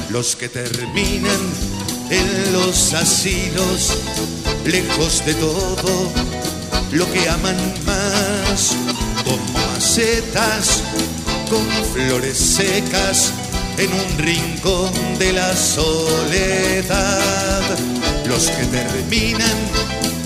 [0.09, 1.68] Los que terminan
[2.09, 3.97] en los asilos,
[4.65, 6.11] lejos de todo
[6.91, 8.75] lo que aman más
[9.23, 10.81] como macetas
[11.49, 13.31] con flores secas
[13.77, 16.99] en un rincón de la soledad.
[18.27, 19.57] Los que terminan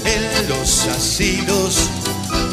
[0.05, 1.89] en los asilos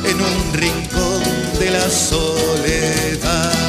[0.05, 1.23] en un rincón
[1.59, 3.60] de la soledad.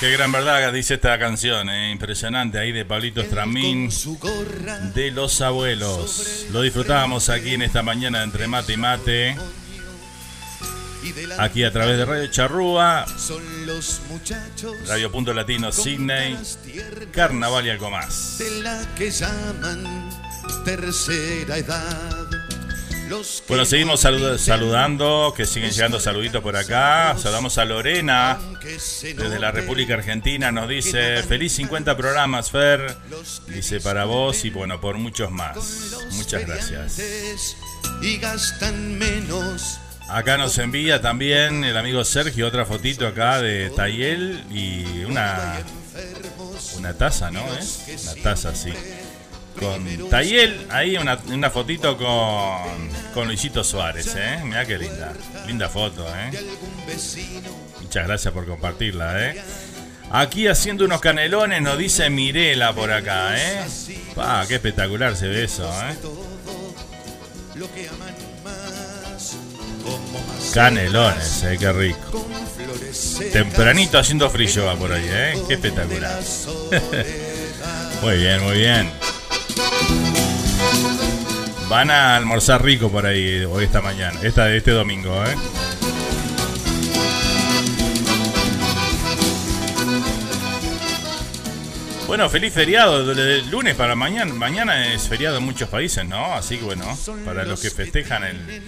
[0.00, 3.90] Qué gran verdad dice esta canción, eh, impresionante ahí de Pablito Estramín
[4.94, 6.46] de los abuelos.
[6.52, 9.36] Lo disfrutábamos aquí en esta mañana entre mate y mate.
[11.38, 13.04] Aquí a través de Radio Charrúa,
[14.86, 16.34] Radio Punto Latino Sydney,
[17.12, 18.38] Carnaval y algo más.
[18.38, 20.08] De la que llaman
[20.64, 22.29] tercera edad.
[23.48, 27.16] Bueno, seguimos saludando, que siguen llegando saluditos por acá.
[27.18, 28.38] Saludamos a Lorena
[29.02, 30.52] desde la República Argentina.
[30.52, 32.96] Nos dice, feliz 50 programas, Fer.
[33.48, 35.56] Dice para vos y bueno, por muchos más.
[36.12, 37.56] Muchas gracias.
[38.00, 39.80] Y gastan menos.
[40.08, 45.62] Acá nos envía también el amigo Sergio otra fotito acá de Tayel y una,
[46.76, 47.40] una taza, ¿no?
[47.40, 47.96] ¿Eh?
[48.02, 48.72] Una taza, sí
[49.58, 54.40] con Tayel, ahí una, fotito con, con Luisito Suárez, ¿eh?
[54.44, 55.12] Mira qué linda,
[55.46, 56.30] linda foto, ¿eh?
[57.80, 59.42] Muchas gracias por compartirla, ¿eh?
[60.12, 63.64] Aquí haciendo unos canelones nos dice Mirela por acá, ¿eh?
[64.14, 65.96] Pa, qué espectacular se ve eso, ¿eh?
[70.52, 71.56] Canelones, ¿eh?
[71.58, 72.28] Qué rico.
[73.32, 75.42] Tempranito haciendo frío por ahí, ¿eh?
[75.46, 76.20] Qué espectacular.
[78.02, 78.90] muy bien, muy bien.
[81.70, 85.36] Van a almorzar rico por ahí hoy esta mañana, esta, este domingo, ¿eh?
[92.08, 93.14] Bueno, feliz feriado.
[93.14, 94.34] De lunes para mañana.
[94.34, 96.34] Mañana es feriado en muchos países, ¿no?
[96.34, 96.84] Así que bueno,
[97.24, 98.62] para los que festejan el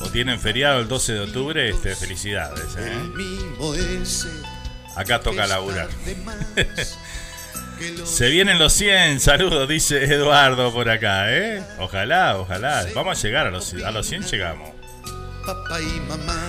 [0.00, 2.76] o tienen feriado el 12 de octubre, este, felicidades.
[2.78, 2.98] ¿eh?
[4.94, 5.88] Acá toca laburar.
[8.04, 11.62] Se vienen los 100, saludos, dice Eduardo por acá, ¿eh?
[11.78, 12.86] Ojalá, ojalá.
[12.94, 14.70] Vamos a llegar a los, a los 100, llegamos.
[15.44, 16.48] Papá y mamá.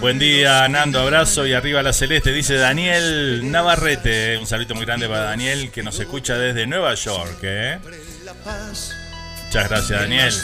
[0.00, 4.38] Buen día, Nando, abrazo y arriba la celeste, dice Daniel Navarrete.
[4.38, 7.38] Un saludo muy grande para Daniel que nos escucha desde Nueva York.
[7.42, 7.78] ¿eh?
[9.44, 10.34] Muchas gracias, Daniel.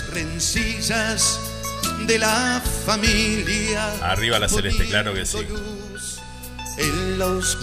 [4.03, 5.39] Arriba la celeste, claro que sí.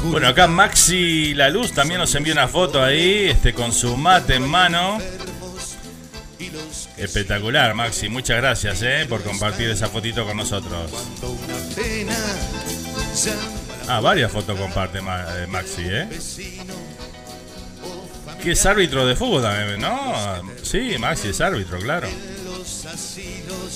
[0.06, 4.36] Bueno, acá Maxi La Luz también nos envió una foto ahí, este, con su mate
[4.36, 5.00] en mano.
[6.98, 8.10] Espectacular, Maxi.
[8.10, 10.92] Muchas gracias eh, por compartir esa fotito con nosotros.
[13.88, 16.08] Ah, varias fotos comparte eh, Maxi, ¿eh?
[18.42, 20.14] Que es árbitro de fútbol también, ¿no?
[20.64, 22.08] Sí, Maxi es árbitro, claro.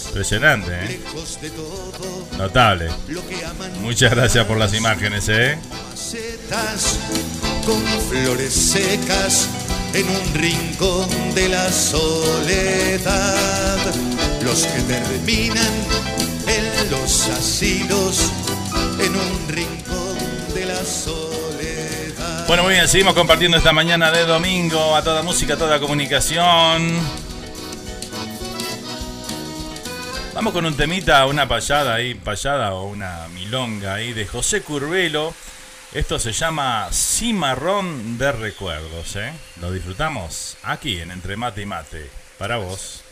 [0.07, 0.99] Impresionante, ¿eh?
[2.37, 2.89] Notable.
[3.81, 5.57] Muchas gracias por las imágenes, ¿eh?
[7.65, 9.47] Con flores secas
[9.93, 13.77] en un rincón de la soledad.
[14.43, 15.71] Los que terminan
[16.47, 18.31] en los asilos
[18.99, 20.17] en un rincón
[20.53, 22.47] de la soledad.
[22.47, 26.99] Bueno, muy bien, seguimos compartiendo esta mañana de domingo a toda música, a toda comunicación.
[30.41, 35.35] Vamos con un temita, una payada ahí, payada o una milonga ahí de José Curvelo.
[35.93, 39.33] Esto se llama Cimarrón de Recuerdos, ¿eh?
[39.61, 42.09] Lo disfrutamos aquí en Entre Mate y Mate.
[42.39, 43.03] Para vos.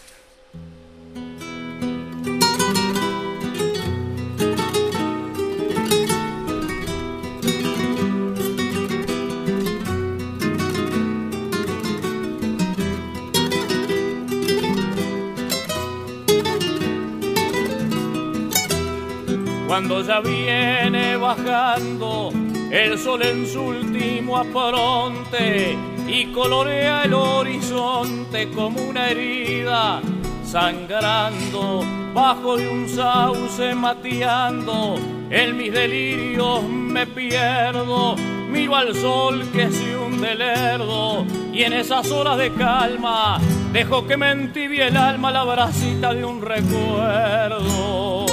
[19.70, 22.32] Cuando ya viene bajando
[22.72, 30.02] el sol en su último apronte y colorea el horizonte como una herida
[30.44, 31.84] sangrando
[32.16, 34.96] bajo de un sauce mateando
[35.30, 38.16] en mis delirios me pierdo
[38.50, 43.40] miro al sol que se hunde lerdo y en esas horas de calma
[43.72, 48.29] dejo que me entibie el alma la bracita de un recuerdo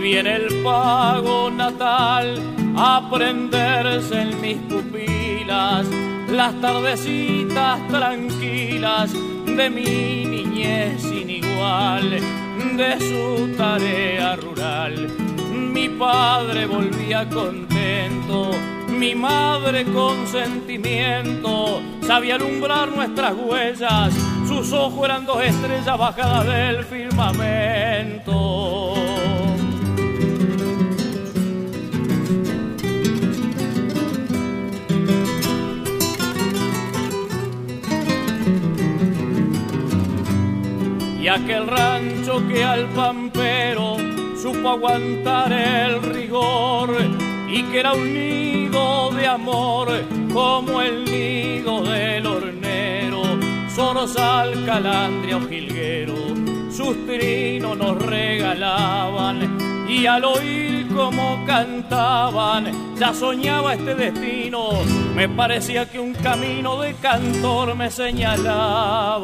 [0.00, 2.40] viene el pago natal
[2.76, 5.86] a prenderse en mis pupilas
[6.30, 12.20] las tardecitas tranquilas de mi niñez sin igual,
[12.76, 15.08] de su tarea rural.
[15.50, 18.50] Mi padre volvía contento,
[18.88, 24.12] mi madre con sentimiento, sabía alumbrar nuestras huellas,
[24.46, 28.87] sus ojos eran dos estrellas bajadas del firmamento.
[41.28, 43.96] Aquel rancho que al pampero
[44.40, 46.96] supo aguantar el rigor
[47.50, 49.88] y que era un nido de amor
[50.32, 53.22] como el nido del hornero,
[53.74, 56.14] Sorosal, Calandria o Jilguero,
[56.70, 64.70] sus trinos nos regalaban y al oír como cantaban, ya soñaba este destino,
[65.14, 69.18] me parecía que un camino de cantor me señalaba.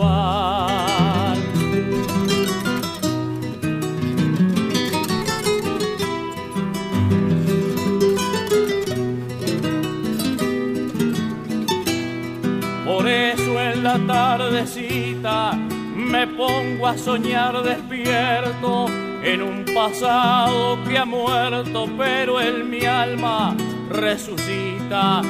[13.85, 18.87] La tardecita me pongo a soñar despierto
[19.23, 23.55] en un pasado que ha muerto, pero en mi alma
[23.91, 25.21] resucita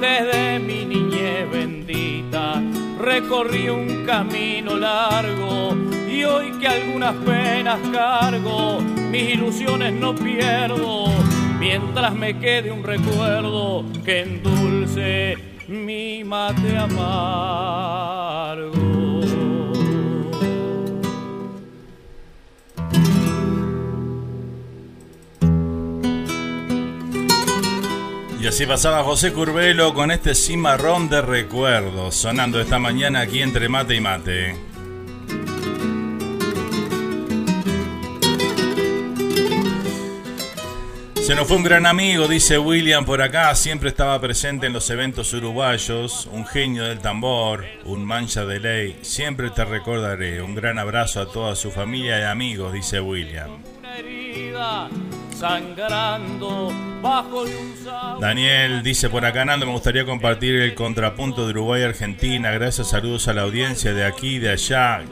[0.00, 2.62] desde mi niñez bendita.
[2.98, 5.76] Recorrí un camino largo
[6.10, 8.80] y hoy que algunas penas cargo,
[9.10, 11.08] mis ilusiones no pierdo,
[11.58, 17.68] mientras me quede un recuerdo que endulce mi mate amargo.
[28.40, 33.68] Y así pasaba José Curvelo con este cimarrón de recuerdos, sonando esta mañana aquí entre
[33.68, 34.67] mate y mate.
[41.28, 44.88] Se nos fue un gran amigo, dice William por acá, siempre estaba presente en los
[44.88, 50.78] eventos uruguayos, un genio del tambor, un mancha de ley, siempre te recordaré, un gran
[50.78, 53.50] abrazo a toda su familia y amigos, dice William
[58.18, 62.52] Daniel dice por acá, Nando, me gustaría compartir el contrapunto de Uruguay-Argentina.
[62.52, 65.02] Gracias, saludos a la audiencia de aquí y de allá.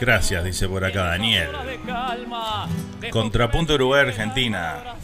[0.00, 1.50] Gracias, dice por acá Daniel.
[3.10, 4.96] Contrapunto Uruguay-Argentina.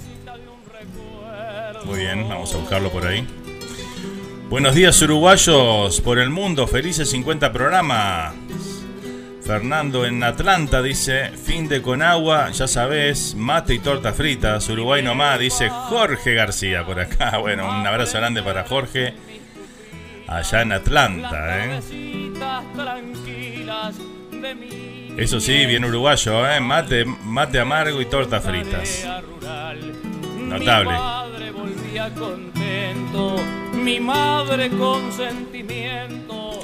[1.85, 3.27] Muy bien, vamos a buscarlo por ahí.
[4.49, 8.35] Buenos días uruguayos por el mundo, felices 50 programas.
[9.45, 14.69] Fernando en Atlanta dice, fin de con agua, ya sabes, mate y torta fritas.
[14.71, 17.39] Uruguay nomás, dice Jorge García por acá.
[17.41, 19.13] Bueno, un abrazo grande para Jorge
[20.27, 21.65] allá en Atlanta.
[21.65, 21.81] ¿eh?
[25.17, 26.61] Eso sí, bien uruguayo, ¿eh?
[26.61, 29.07] mate, mate amargo y tortas fritas.
[30.59, 30.93] Notable.
[33.75, 36.61] Mi madre con sentimiento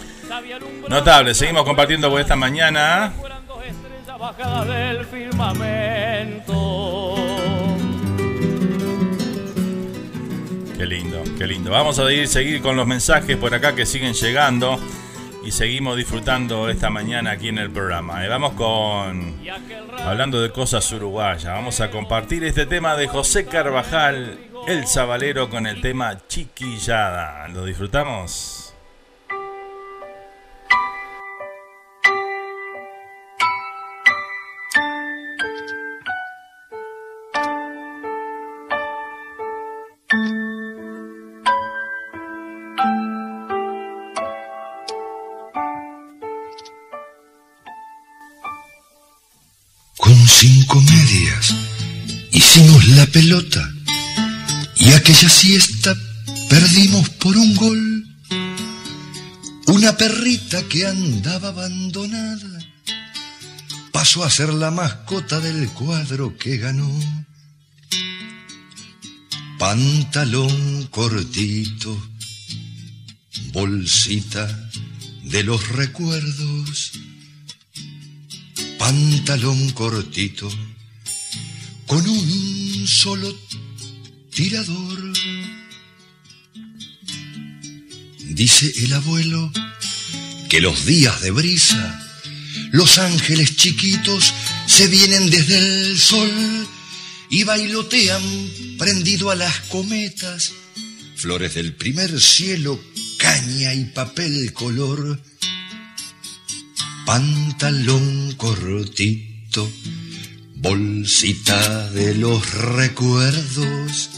[0.88, 3.12] Notable, seguimos compartiendo por esta mañana.
[10.76, 11.70] Qué lindo, qué lindo.
[11.70, 14.78] Vamos a ir, seguir con los mensajes por acá que siguen llegando
[15.50, 18.24] y seguimos disfrutando esta mañana aquí en el programa.
[18.24, 19.34] Eh, vamos con
[19.98, 21.52] hablando de cosas uruguayas.
[21.52, 24.38] Vamos a compartir este tema de José Carvajal,
[24.68, 27.48] el Zabalero con el tema Chiquillada.
[27.48, 28.59] ¿Lo disfrutamos?
[52.96, 53.72] La pelota
[54.76, 55.96] y aquella siesta
[56.48, 58.06] perdimos por un gol.
[59.66, 62.58] Una perrita que andaba abandonada
[63.92, 66.90] pasó a ser la mascota del cuadro que ganó.
[69.58, 71.96] Pantalón cortito,
[73.52, 74.70] bolsita
[75.22, 76.92] de los recuerdos
[78.80, 80.50] pantalón cortito,
[81.90, 83.36] con un solo
[84.32, 85.12] tirador.
[88.28, 89.50] Dice el abuelo
[90.48, 92.00] que los días de brisa,
[92.70, 94.32] los ángeles chiquitos
[94.66, 96.30] se vienen desde el sol
[97.28, 98.22] y bailotean
[98.78, 100.52] prendido a las cometas,
[101.16, 102.80] flores del primer cielo,
[103.18, 105.20] caña y papel color
[107.04, 109.68] pantalón cortito,
[110.60, 114.10] bolsita de los recuerdos,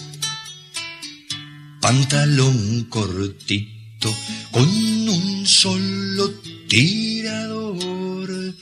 [1.80, 4.14] pantalón cortito
[4.50, 4.68] con
[5.08, 6.30] un solo
[6.68, 8.54] tirador.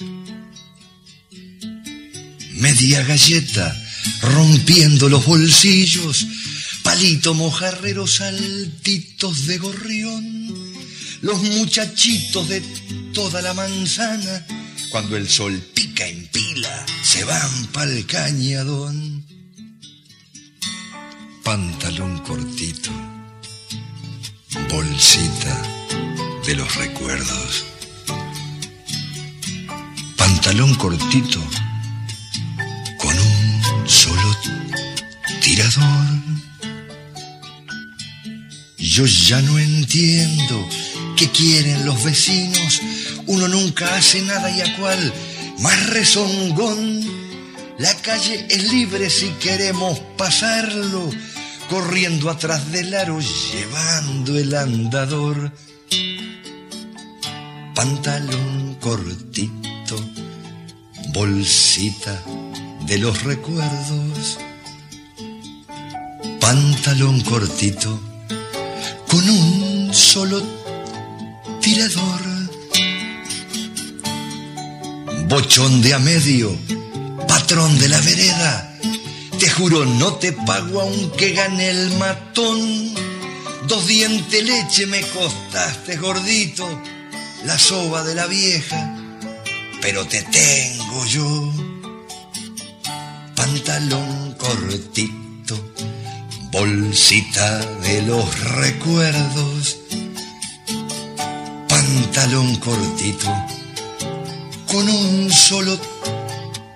[2.53, 3.74] Media galleta
[4.20, 6.26] rompiendo los bolsillos,
[6.83, 10.51] palito mojarrero saltitos de gorrión.
[11.22, 12.61] Los muchachitos de
[13.14, 14.47] toda la manzana,
[14.91, 19.24] cuando el sol pica en pila, se van pa'l cañadón.
[21.45, 22.91] Pantalón cortito,
[24.68, 25.62] bolsita
[26.45, 27.64] de los recuerdos.
[30.16, 31.41] Pantalón cortito
[32.99, 34.36] con un solo
[35.41, 36.20] tirador.
[38.76, 40.68] Yo ya no entiendo
[41.16, 42.80] qué quieren los vecinos.
[43.26, 45.12] Uno nunca hace nada y a cual
[45.60, 47.04] más rezongón.
[47.78, 51.10] La calle es libre si queremos pasarlo,
[51.68, 55.52] corriendo atrás del aro, llevando el andador.
[57.74, 59.96] Pantalón cortito,
[61.14, 62.22] bolsita
[62.86, 64.38] de los recuerdos.
[66.40, 67.98] Pantalón cortito,
[69.08, 70.42] con un solo
[71.60, 72.39] tirador.
[75.31, 76.59] Bochón de a medio,
[77.28, 78.76] patrón de la vereda,
[79.39, 82.93] te juro no te pago aunque gane el matón.
[83.68, 86.68] Dos dientes leche me costaste gordito,
[87.45, 88.97] la soba de la vieja,
[89.81, 91.53] pero te tengo yo.
[93.37, 95.72] Pantalón cortito,
[96.51, 99.76] bolsita de los recuerdos,
[101.68, 103.59] pantalón cortito
[104.70, 105.78] con un solo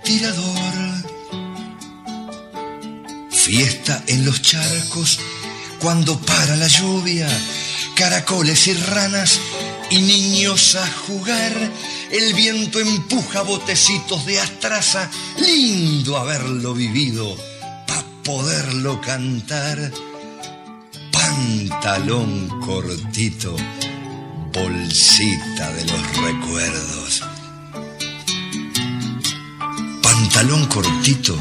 [0.03, 0.75] tirador,
[3.31, 5.21] fiesta en los charcos
[5.81, 7.29] cuando para la lluvia,
[7.95, 9.39] caracoles y ranas
[9.91, 11.53] y niños a jugar.
[12.11, 17.37] El viento empuja botecitos de astraza, lindo haberlo vivido
[18.25, 19.93] poderlo cantar.
[21.13, 23.55] Pantalón cortito,
[24.53, 27.34] bolsita de los recuerdos.
[30.15, 31.35] Pantalón cortito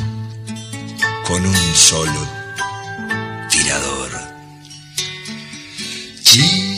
[1.28, 2.28] con un solo
[3.48, 4.10] tirador.
[6.24, 6.74] Chiquillada,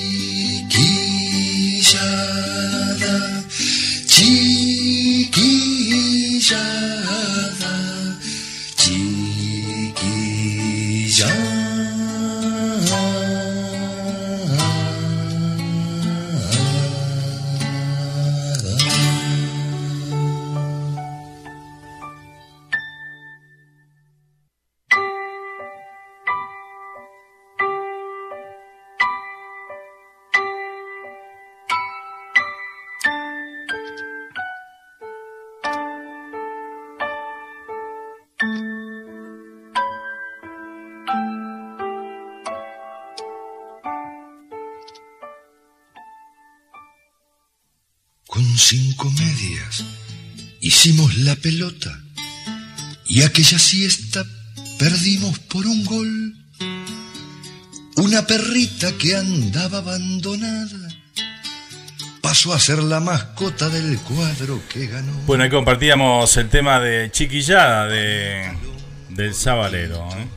[4.07, 4.75] chiquillada,
[48.57, 49.83] cinco medias.
[50.61, 52.01] Hicimos la pelota
[53.07, 54.25] y aquella siesta
[54.79, 56.35] perdimos por un gol.
[57.97, 60.89] Una perrita que andaba abandonada
[62.21, 65.13] pasó a ser la mascota del cuadro que ganó.
[65.25, 68.51] Bueno, ahí compartíamos el tema de Chiquillada de,
[69.09, 70.09] del Sabalero.
[70.17, 70.27] ¿eh?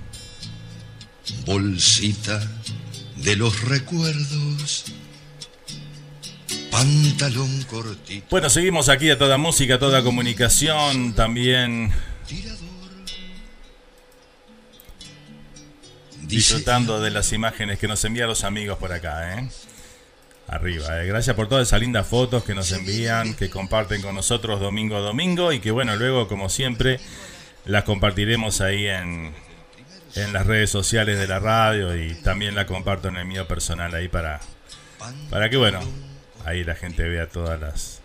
[1.46, 2.40] Bolsita
[3.16, 4.84] de los recuerdos
[6.70, 8.26] pantalón cortito.
[8.30, 11.92] Bueno, seguimos aquí a toda música, toda comunicación, también
[16.22, 19.48] disfrutando de las imágenes que nos envían los amigos por acá, ¿eh?
[20.46, 21.06] Arriba, ¿eh?
[21.06, 25.00] gracias por todas esas lindas fotos que nos envían, que comparten con nosotros domingo a
[25.00, 27.00] domingo y que bueno, luego como siempre
[27.66, 29.34] las compartiremos ahí en,
[30.14, 33.94] en las redes sociales de la radio y también la comparto en el mío personal
[33.94, 34.40] ahí para,
[35.28, 35.80] para que bueno,
[36.48, 38.00] ahí la gente vea todas las,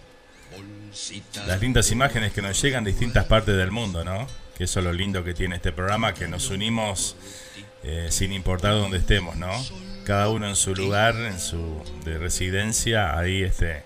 [1.48, 4.28] las lindas imágenes que nos llegan de distintas partes del mundo, ¿no?
[4.58, 7.16] Que eso es lo lindo que tiene este programa, que nos unimos
[7.84, 9.52] eh, sin importar dónde estemos, ¿no?
[10.06, 13.84] Cada uno en su lugar, en su de residencia, ahí este,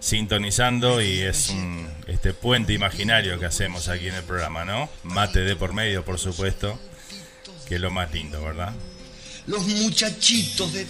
[0.00, 4.88] sintonizando y es un este puente imaginario que hacemos aquí en el programa, ¿no?
[5.04, 6.80] Mate de por medio, por supuesto,
[7.68, 8.72] que es lo más lindo, ¿verdad?
[9.46, 10.86] Los muchachitos de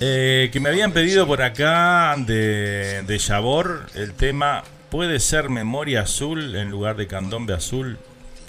[0.00, 4.64] eh, que me habían pedido por acá de, de Yabor el tema
[4.94, 7.98] puede ser Memoria Azul en lugar de Candombe Azul.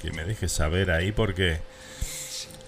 [0.01, 1.59] Que me deje saber ahí porque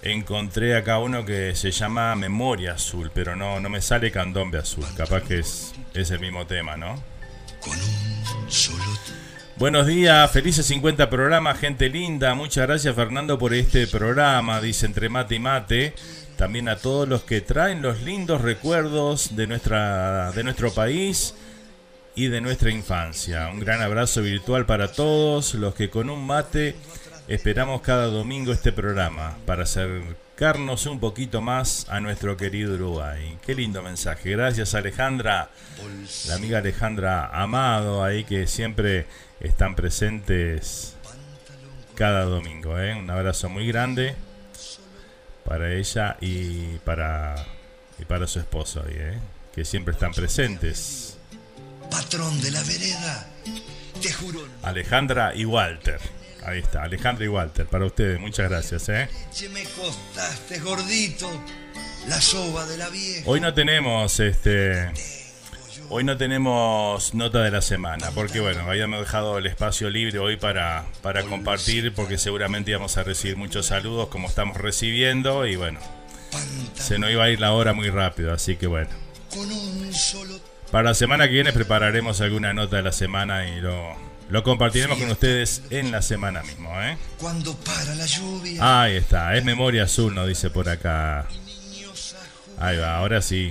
[0.02, 4.84] encontré acá uno que se llama Memoria Azul, pero no, no me sale Candombe Azul.
[4.96, 7.00] Capaz que es, es el mismo tema, ¿no?
[9.56, 12.34] Buenos días, felices 50 programas, gente linda.
[12.34, 15.94] Muchas gracias Fernando por este programa, dice entre mate y mate
[16.38, 21.34] también a todos los que traen los lindos recuerdos de, nuestra, de nuestro país
[22.14, 23.48] y de nuestra infancia.
[23.48, 26.76] Un gran abrazo virtual para todos los que con un mate
[27.26, 33.36] esperamos cada domingo este programa para acercarnos un poquito más a nuestro querido Uruguay.
[33.44, 34.30] Qué lindo mensaje.
[34.30, 35.50] Gracias Alejandra,
[36.28, 39.06] la amiga Alejandra Amado ahí que siempre
[39.40, 40.94] están presentes
[41.96, 42.78] cada domingo.
[42.78, 42.94] ¿eh?
[42.94, 44.27] Un abrazo muy grande
[45.48, 47.34] para ella y para,
[47.98, 49.18] y para su esposo, ¿eh?
[49.54, 51.16] que siempre están presentes.
[51.90, 53.26] Patrón de la vereda,
[54.02, 54.46] te juro.
[54.62, 55.98] Alejandra y Walter.
[56.44, 58.90] Ahí está, Alejandra y Walter, para ustedes, muchas gracias.
[58.90, 59.08] ¿eh?
[59.50, 61.30] me costaste, gordito,
[62.08, 63.22] la soba de la vieja.
[63.24, 64.92] Hoy no tenemos este
[65.90, 70.36] Hoy no tenemos nota de la semana, porque bueno, habíamos dejado el espacio libre hoy
[70.36, 75.80] para, para compartir, porque seguramente íbamos a recibir muchos saludos como estamos recibiendo, y bueno,
[76.74, 78.90] se nos iba a ir la hora muy rápido, así que bueno.
[80.70, 83.96] Para la semana que viene prepararemos alguna nota de la semana y lo,
[84.28, 86.98] lo compartiremos con ustedes en la semana mismo, ¿eh?
[87.18, 88.82] Cuando para la lluvia.
[88.82, 91.26] Ahí está, es memoria azul, nos dice por acá.
[92.60, 93.50] Ahí va, ahora sí.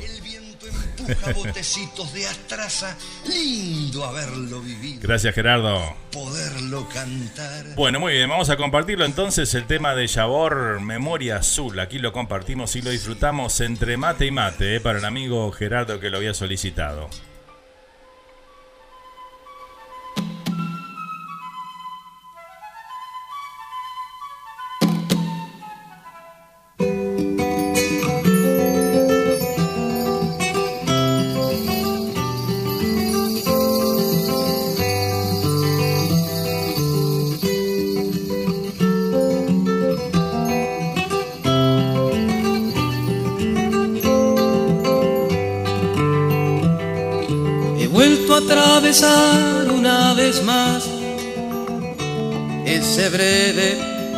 [1.35, 4.99] Botecitos de astraza, lindo haberlo vivido.
[5.01, 5.95] Gracias Gerardo.
[6.11, 7.75] Poderlo cantar.
[7.75, 11.79] Bueno, muy bien, vamos a compartirlo entonces el tema de Yabor Memoria Azul.
[11.79, 15.99] Aquí lo compartimos y lo disfrutamos entre mate y mate, eh, para el amigo Gerardo
[15.99, 17.09] que lo había solicitado.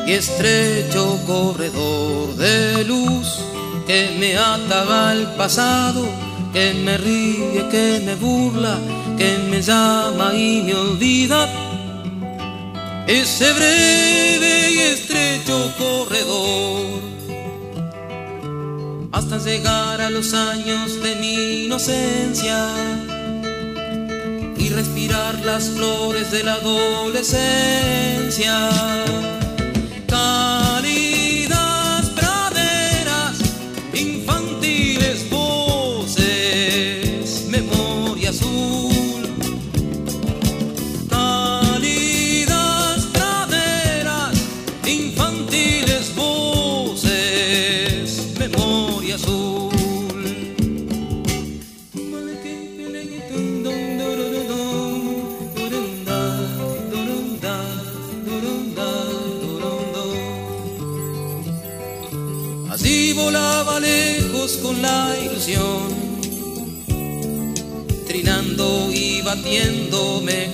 [0.09, 3.41] Y estrecho corredor de luz
[3.85, 6.09] que me ata al pasado,
[6.51, 8.79] que me ríe, que me burla,
[9.19, 11.47] que me llama y me olvida.
[13.05, 17.01] Ese breve y estrecho corredor
[19.11, 22.67] hasta llegar a los años de mi inocencia
[24.57, 28.69] y respirar las flores de la adolescencia.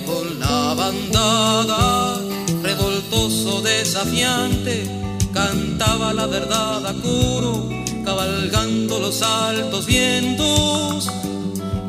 [0.05, 2.17] Con la bandada,
[2.63, 4.85] revoltoso, desafiante,
[5.33, 7.67] cantaba la verdad a coro,
[8.05, 11.11] cabalgando los altos vientos,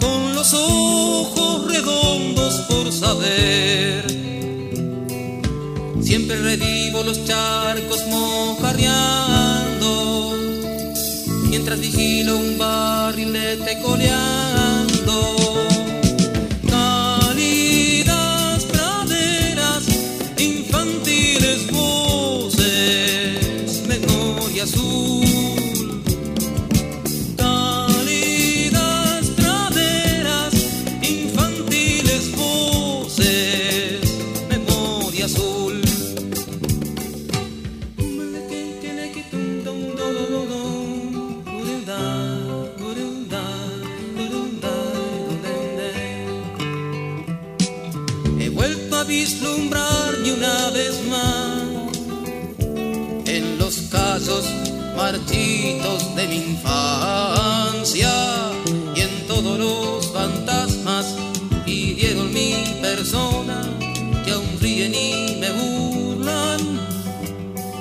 [0.00, 4.04] con los ojos redondos por saber.
[6.02, 10.34] Siempre revivo los charcos mojarreando,
[11.50, 14.45] mientras vigilo un barrilete coleando.
[54.96, 58.10] Marchitos de mi infancia
[58.94, 61.14] y en todos los fantasmas
[61.66, 63.62] hirieron mi persona
[64.24, 66.60] que aún ríen y me burlan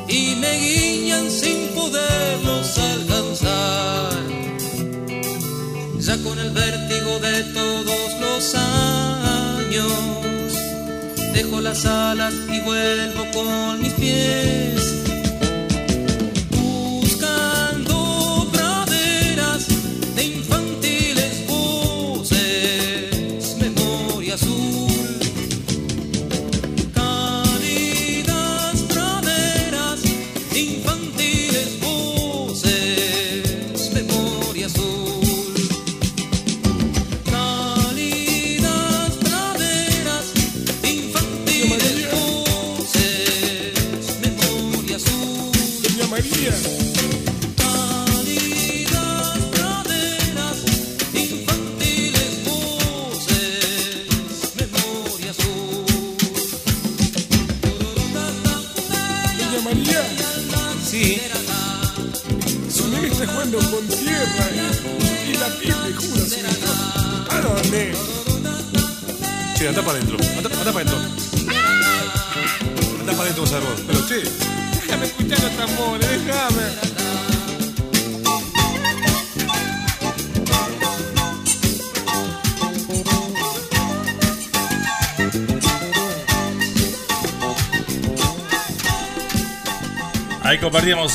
[0.08, 4.14] y me guiñan sin poderlos alcanzar.
[6.00, 9.92] Ya con el vértigo de todos los años,
[11.34, 14.75] dejo las alas y vuelvo con mis pies.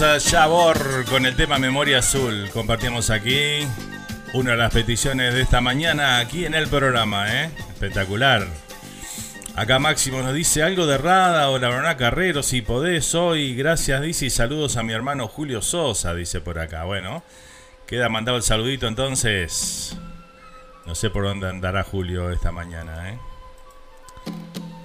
[0.02, 2.48] A Yabor con el tema Memoria Azul.
[2.54, 3.66] Compartíamos aquí
[4.32, 7.50] Una de las peticiones de esta mañana aquí en el programa, ¿eh?
[7.70, 8.46] Espectacular.
[9.56, 13.54] Acá Máximo nos dice algo de Rada o la Brona Carrero, si podés hoy.
[13.54, 16.84] Gracias, dice, y saludos a mi hermano Julio Sosa, dice por acá.
[16.84, 17.22] Bueno,
[17.86, 19.98] queda mandado el saludito entonces.
[20.86, 23.18] No sé por dónde andará Julio esta mañana, ¿eh?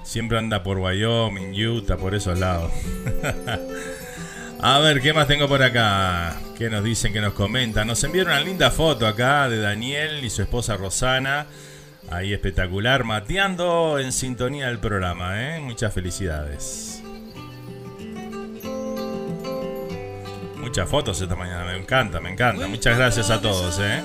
[0.04, 2.72] Siempre anda por Wyoming, Utah, por esos lados.
[4.68, 6.38] A ver, ¿qué más tengo por acá?
[6.58, 7.86] ¿Qué nos dicen, que nos comentan?
[7.86, 11.46] Nos enviaron una linda foto acá de Daniel y su esposa Rosana.
[12.10, 15.60] Ahí espectacular, mateando en sintonía del programa, ¿eh?
[15.60, 17.04] Muchas felicidades.
[20.56, 22.66] Muchas fotos esta mañana, me encanta, me encanta.
[22.68, 24.02] Muchas gracias a todos, ¿eh?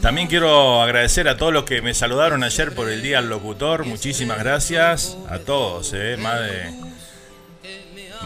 [0.00, 3.86] También quiero agradecer a todos los que me saludaron ayer por el Día del Locutor.
[3.86, 6.16] Muchísimas gracias a todos, ¿eh?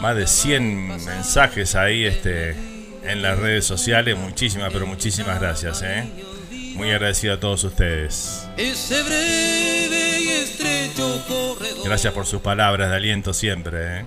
[0.01, 2.51] Más de 100 mensajes ahí este,
[3.03, 4.17] en las redes sociales.
[4.17, 6.05] Muchísimas, pero muchísimas gracias, ¿eh?
[6.75, 8.47] Muy agradecido a todos ustedes.
[11.83, 14.05] Gracias por sus palabras de aliento siempre, ¿eh?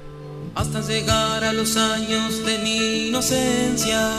[0.54, 4.10] Hasta llegar a los años de mi inocencia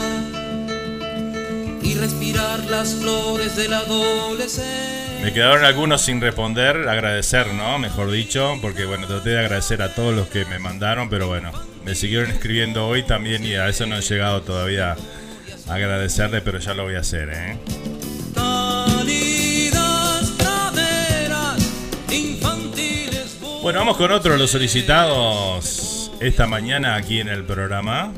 [1.82, 5.01] y respirar las flores de la adolescencia.
[5.22, 7.78] Me quedaron algunos sin responder, agradecer, ¿no?
[7.78, 11.52] Mejor dicho, porque bueno, traté de agradecer a todos los que me mandaron, pero bueno,
[11.84, 14.96] me siguieron escribiendo hoy también y a eso no he llegado todavía
[15.68, 17.56] a agradecerle, pero ya lo voy a hacer, ¿eh?
[23.62, 28.12] Bueno, vamos con otro de los solicitados esta mañana aquí en el programa.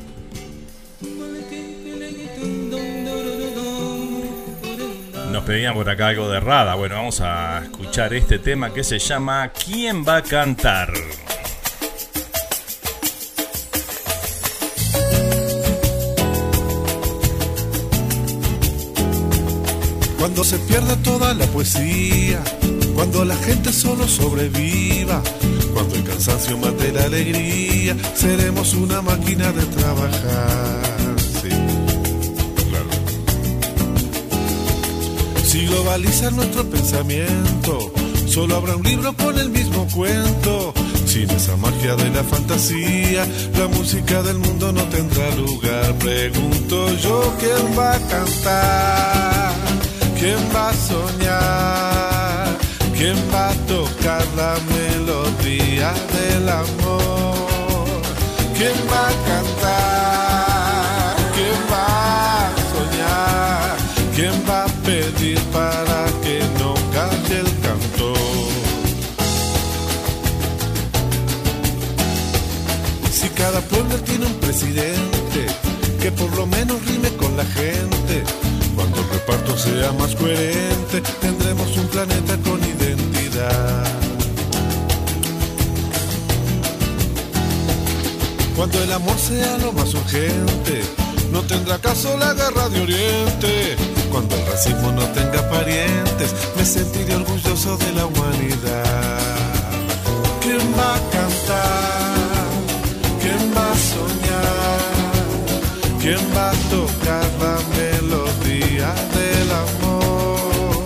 [5.34, 6.76] Nos pedían por acá algo de Rada.
[6.76, 10.92] Bueno, vamos a escuchar este tema que se llama ¿Quién va a cantar?
[20.20, 22.40] Cuando se pierda toda la poesía,
[22.94, 25.20] cuando la gente solo sobreviva,
[25.72, 31.03] cuando el cansancio mate la alegría, seremos una máquina de trabajar.
[35.54, 37.92] Si globalizan nuestro pensamiento,
[38.26, 40.74] solo habrá un libro con el mismo cuento.
[41.06, 43.24] Sin esa magia de la fantasía,
[43.56, 45.94] la música del mundo no tendrá lugar.
[46.00, 49.52] Pregunto yo quién va a cantar,
[50.18, 52.58] quién va a soñar,
[52.96, 57.86] quién va a tocar la melodía del amor,
[58.58, 63.76] quién va a cantar, quién va a soñar,
[64.16, 64.53] quién va
[73.74, 75.46] Pueblo tiene un presidente
[76.00, 78.22] que por lo menos rime con la gente,
[78.76, 83.84] cuando el reparto sea más coherente, tendremos un planeta con identidad.
[88.54, 90.82] Cuando el amor sea lo más urgente,
[91.32, 93.76] no tendrá caso la guerra de Oriente.
[94.12, 99.18] Cuando el racismo no tenga parientes, me sentiré orgulloso de la humanidad.
[100.40, 101.93] ¿Quién va a cantar?
[103.36, 104.82] ¿Quién va a soñar?
[106.00, 110.78] ¿Quién va a tocar la melodía del amor?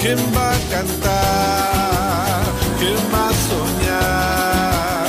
[0.00, 2.44] ¿Quién va a cantar?
[2.78, 5.06] ¿Quién va a soñar?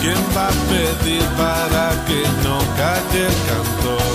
[0.00, 4.05] ¿Quién va a pedir para que no calle el cantor?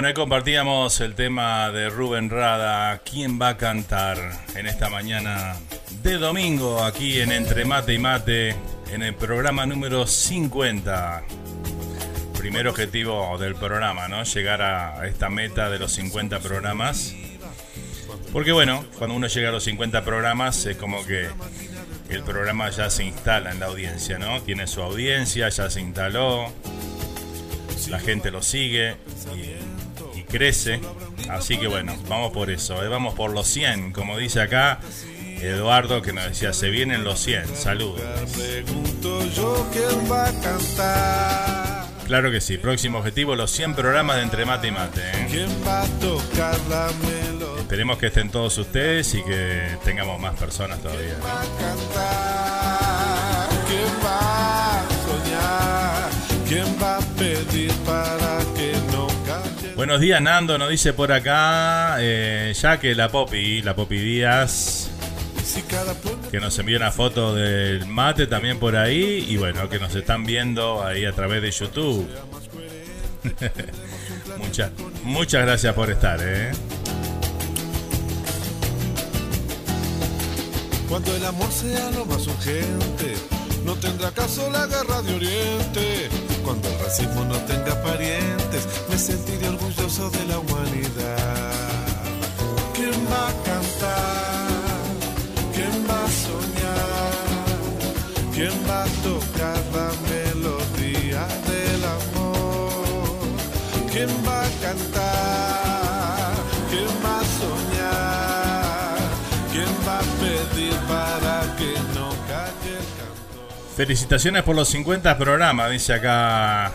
[0.00, 3.02] Bueno, ahí compartíamos el tema de Rubén Rada.
[3.04, 4.16] ¿Quién va a cantar
[4.54, 5.56] en esta mañana
[6.02, 8.56] de domingo aquí en Entre Mate y Mate
[8.94, 11.22] en el programa número 50?
[12.38, 14.24] Primer objetivo del programa, ¿no?
[14.24, 17.14] Llegar a esta meta de los 50 programas.
[18.32, 21.28] Porque bueno, cuando uno llega a los 50 programas es como que
[22.08, 24.40] el programa ya se instala en la audiencia, ¿no?
[24.40, 26.50] Tiene su audiencia, ya se instaló,
[27.90, 28.96] la gente lo sigue
[30.30, 30.80] crece.
[31.28, 32.88] Así que bueno, vamos por eso, ¿eh?
[32.88, 34.80] vamos por los 100, como dice acá
[35.42, 38.00] Eduardo que nos decía, se vienen los 100, saludos.
[42.06, 45.00] Claro que sí, próximo objetivo, los 100 programas de Entre Mate y Mate.
[45.00, 45.26] ¿eh?
[47.58, 51.14] Esperemos que estén todos ustedes y que tengamos más personas todavía.
[59.80, 60.58] Buenos días, Nando.
[60.58, 64.90] Nos dice por acá, eh, ya que la Popi, la Popi Díaz,
[66.30, 70.26] que nos envió una foto del mate también por ahí y bueno, que nos están
[70.26, 72.06] viendo ahí a través de YouTube.
[74.36, 74.70] muchas,
[75.02, 76.52] muchas gracias por estar, ¿eh?
[80.90, 83.14] Cuando el amor sea lo más urgente,
[83.64, 86.29] no tendrá caso la guerra de Oriente.
[86.44, 91.52] Cuando el racismo no tenga parientes, me sentiré orgulloso de la humanidad.
[92.74, 94.50] ¿Quién va a cantar?
[95.54, 97.10] ¿Quién va a soñar?
[98.34, 103.12] ¿Quién va a tocar la melodía del amor?
[103.92, 105.49] ¿Quién va a cantar?
[113.80, 116.70] Felicitaciones por los 50 programas, dice acá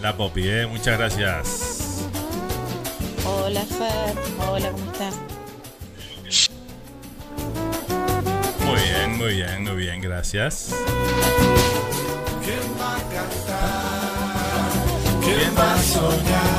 [0.00, 0.64] la Popi, ¿eh?
[0.64, 2.04] Muchas gracias.
[3.24, 4.14] Hola Fer,
[4.46, 5.16] hola, ¿cómo estás?
[8.64, 10.72] Muy bien, muy bien, muy bien, gracias.
[12.44, 14.70] ¿Quién va a cantar?
[15.20, 16.52] ¿Quién va a soñar?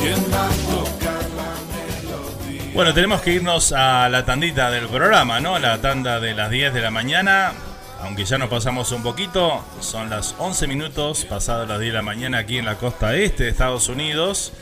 [0.00, 2.72] ¿Quién va a tocar la melodía?
[2.74, 5.60] Bueno, tenemos que irnos a la tandita del programa, ¿no?
[5.60, 7.52] La tanda de las 10 de la mañana.
[8.00, 12.02] Aunque ya nos pasamos un poquito, son las 11 minutos pasadas las 10 de la
[12.02, 14.52] mañana aquí en la costa este de Estados Unidos.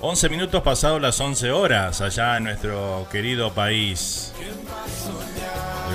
[0.00, 4.32] 11 minutos pasados las 11 horas allá en nuestro querido país.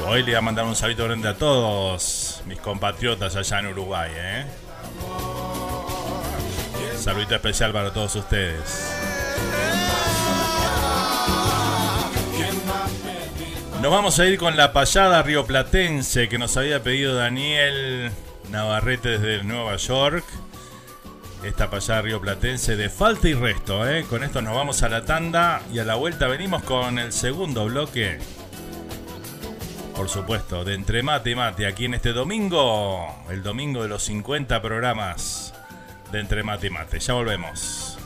[0.07, 4.11] Hoy le voy a mandar un saludo grande a todos mis compatriotas allá en Uruguay.
[4.13, 4.45] ¿eh?
[6.97, 8.91] Saludito especial para todos ustedes.
[13.81, 18.11] Nos vamos a ir con la payada rioplatense que nos había pedido Daniel
[18.49, 20.25] Navarrete desde Nueva York.
[21.43, 23.87] Esta payada rioplatense de falta y resto.
[23.87, 24.05] ¿eh?
[24.09, 27.65] Con esto nos vamos a la tanda y a la vuelta venimos con el segundo
[27.65, 28.17] bloque.
[29.95, 34.03] Por supuesto, de Entre Mate y Mate, aquí en este domingo, el domingo de los
[34.03, 35.53] 50 programas
[36.11, 36.99] de Entre Mate y Mate.
[36.99, 37.97] Ya volvemos.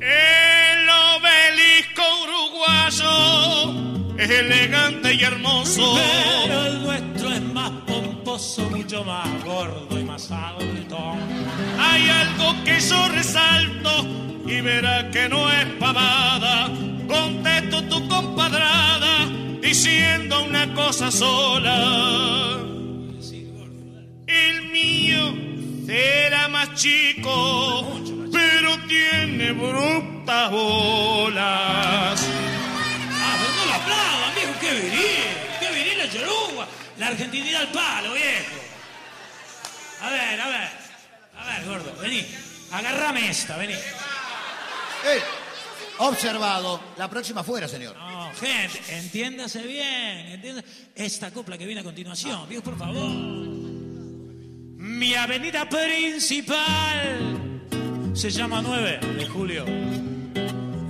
[0.00, 0.49] El
[1.50, 3.14] obelisco uruguayo
[4.18, 5.96] es elegante y hermoso.
[6.46, 11.16] Pero el nuestro es más pomposo, mucho más gordo y más alto.
[11.78, 14.06] Hay algo que yo resalto
[14.46, 16.70] y verá que no es pavada.
[17.08, 19.26] Contesto tu compadrada
[19.60, 22.58] diciendo una cosa sola.
[24.26, 25.49] El mío
[25.90, 28.00] será más chico,
[28.32, 32.20] pero tiene brutas bolas.
[33.12, 36.68] Ah, pero no la aplaudan, viejo, qué viril, qué viril la choruga.
[36.96, 38.56] La argentinidad al palo, viejo.
[40.02, 40.68] A ver, a ver,
[41.38, 42.24] a ver, gordo, vení.
[42.70, 43.74] Agarrame esta, vení.
[45.98, 46.80] Observado.
[46.98, 47.96] La próxima fuera, señor.
[47.96, 50.68] No, gente, entiéndase bien, entiéndase.
[50.94, 53.59] Esta copla que viene a continuación, viejo, por favor.
[54.90, 56.58] Mi avenida principal
[58.12, 59.64] se llama 9 de julio.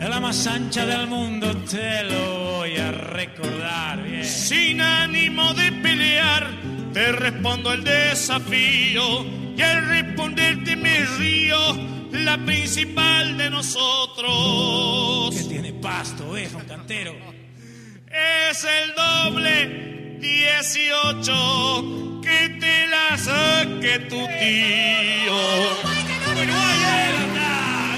[0.01, 4.25] Es la más ancha del mundo, te lo voy a recordar bien.
[4.25, 6.49] Sin ánimo de pelear,
[6.95, 9.27] te respondo el desafío.
[9.55, 11.59] Y al responderte me río,
[12.13, 15.37] la principal de nosotros.
[15.37, 17.15] Que tiene pasto, oveja, un cantero.
[18.51, 25.41] Es el doble 18 que te la saque tu tío.
[26.31, 26.81] Uruguay,
[27.25, 27.51] anda,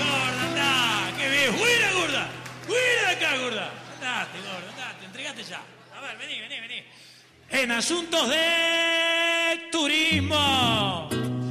[0.02, 1.16] gorda, anda.
[1.18, 2.28] Que bien, fuera, gorda.
[2.66, 3.70] Fuera de acá, gorda.
[3.94, 5.60] Andate, gorda, andate, entregate ya.
[5.96, 6.82] A ver, vení, vení, vení.
[7.50, 11.08] En asuntos de turismo,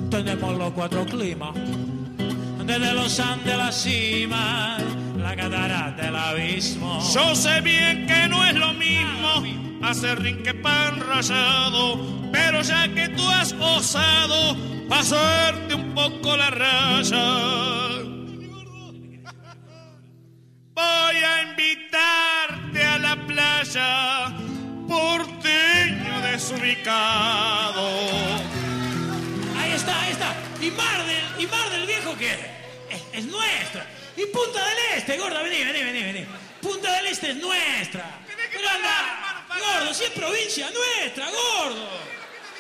[0.09, 1.55] tenemos los cuatro climas.
[2.65, 4.77] Desde los Andes a la cima,
[5.21, 6.99] la catarata del abismo.
[7.13, 9.43] Yo sé bien que no es lo mismo
[9.83, 14.55] hacer rin que pan rallado, pero ya que tú has osado
[14.87, 18.11] pasarte un poco la raya.
[20.73, 24.27] Voy a invitarte a la playa,
[24.87, 27.87] porteño desubicado.
[29.59, 30.35] Ahí está, ahí está.
[30.61, 32.33] ¿Y Mar del, y Mar del Viejo qué?
[32.89, 33.85] Es, es nuestra.
[34.17, 36.25] Y Punta del Este, gorda, vení, vení, vení, vení.
[36.61, 38.19] Punta del Este es nuestra.
[38.51, 41.89] Pero anda, gordo, si es provincia nuestra, gordo.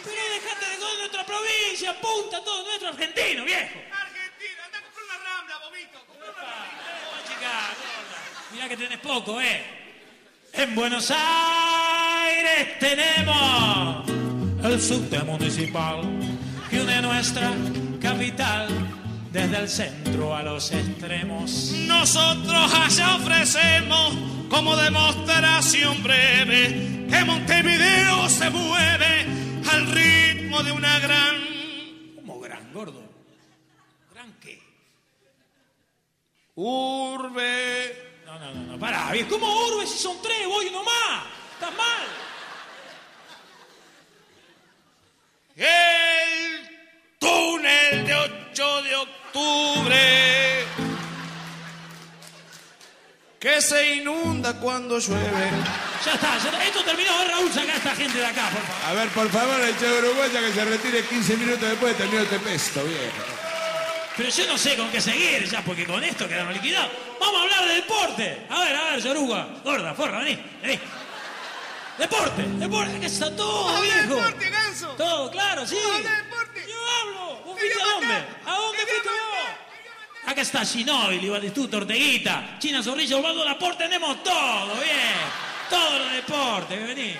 [0.03, 3.79] Pero dejate de con nuestra provincia, punta, todo nuestro argentino, viejo.
[3.91, 5.99] Argentina, anda a comprar una rambla, bobito.
[7.27, 8.19] Chica, gorda.
[8.53, 9.81] Mirá que tenés poco, ¿eh?
[10.53, 14.09] En Buenos Aires tenemos
[14.63, 16.01] el subte municipal
[16.69, 17.51] que une nuestra
[18.01, 18.67] capital
[19.31, 21.71] desde el centro a los extremos.
[21.87, 24.13] Nosotros allá ofrecemos
[24.49, 29.25] como demostración breve que Montevideo se mueve
[29.71, 31.35] al ritmo de una gran...
[32.15, 33.01] ¿Cómo gran, gordo?
[34.13, 34.61] ¿Gran qué?
[36.55, 38.21] Urbe.
[38.25, 39.13] No, no, no, no, pará.
[39.29, 40.45] ¿Cómo urbe si son tres?
[40.47, 41.23] Voy uno más.
[41.53, 42.07] Estás mal.
[45.55, 46.70] El
[47.21, 50.21] túnel de 8 de octubre
[53.39, 55.49] que se inunda cuando llueve.
[56.05, 56.63] Ya está, ya está.
[56.65, 57.17] Esto terminó.
[57.19, 58.85] Ver, Raúl, saca a esta gente de acá, por favor.
[58.85, 62.23] A ver, por favor, el Che Uruguaya que se retire 15 minutos después de terminar
[62.25, 63.01] este pesto, viejo.
[64.17, 66.91] Pero yo no sé con qué seguir ya, porque con esto quedaron liquidados.
[67.19, 68.45] Vamos a hablar de deporte.
[68.49, 69.47] A ver, a ver, Yoruga.
[69.63, 70.79] Gorda, forra, vení, vení.
[72.01, 74.15] Deporte, deporte, que está todo, viejo.
[74.15, 74.87] deporte, ganso.
[74.97, 75.75] Todo, claro, sí.
[75.77, 76.65] A de deporte.
[76.67, 77.43] Yo hablo.
[77.45, 78.13] ¿Vos fuiste a dónde?
[78.43, 80.31] ¿A dónde fuiste vos?
[80.31, 85.15] Acá está Ginóbili, Batistuta, Orteguita, China Zorrilla, Osvaldo Laporte, tenemos todo, bien.
[85.69, 87.13] Todo los deportes, vení.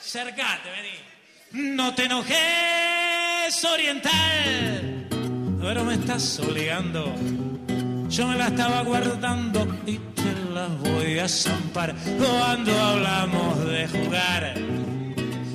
[0.00, 1.76] Cercate, vení.
[1.76, 5.06] No te enojes, Oriental,
[5.60, 7.14] pero me estás obligando.
[8.12, 14.54] Yo me la estaba guardando y te la voy a zampar cuando hablamos de jugar.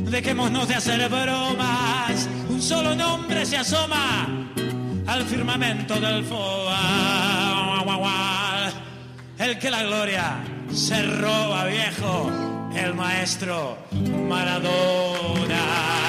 [0.09, 4.27] Dejémonos de hacer bromas, un solo nombre se asoma
[5.05, 7.27] al firmamento del FOA.
[9.37, 10.37] El que la gloria
[10.73, 12.31] se roba, viejo,
[12.75, 13.77] el maestro
[14.27, 16.06] Maradona.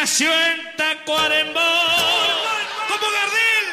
[0.00, 1.60] Nació en Tacuarembó
[2.88, 3.66] como Gardel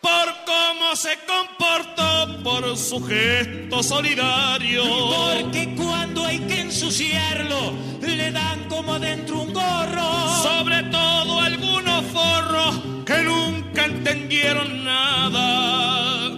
[0.00, 8.68] por cómo se comportó por su gesto solidario Porque cuando hay que ensuciarlo, le dan
[8.68, 10.42] como dentro un gorro.
[10.42, 16.32] sobre todo algunos forros que nunca entendieron nada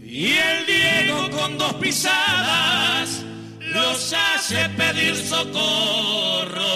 [0.00, 3.24] y el Diego con dos pisadas
[3.74, 6.68] los hace pedir socorro.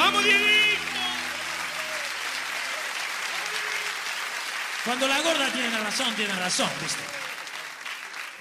[0.00, 0.80] ¡Vamos, Dieguito!
[4.82, 7.02] Cuando la gorda tiene razón, tiene razón, ¿viste?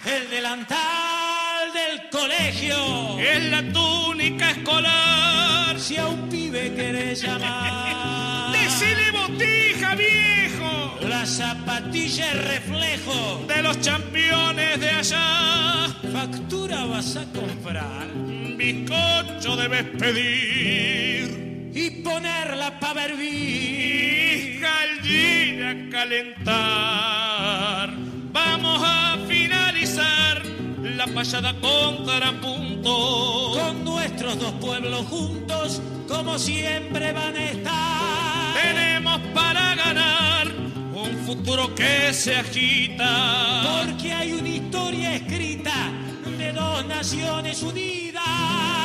[0.06, 3.20] El delantal del colegio.
[3.20, 5.78] Es la túnica escolar.
[5.78, 8.54] Si a un pibe querés llamar.
[8.54, 10.98] ¡Decile botija, viejo!
[11.02, 13.44] La zapatilla es reflejo.
[13.50, 15.88] De los campeones de allá.
[16.14, 18.08] Factura vas a comprar.
[18.56, 21.49] Bizcocho debes pedir.
[21.82, 23.32] Y ponerla para hervir.
[23.32, 27.90] Y gallina a calentar.
[28.34, 30.46] Vamos a finalizar
[30.84, 33.54] la payada contrapunto.
[33.58, 38.62] Con nuestros dos pueblos juntos, como siempre van a estar.
[38.62, 40.48] Tenemos para ganar
[40.94, 43.86] un futuro que se agita.
[43.86, 45.94] Porque hay una historia escrita
[46.38, 48.79] de dos naciones unidas.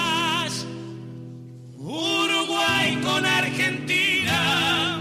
[1.87, 4.99] Uruguay con Argentina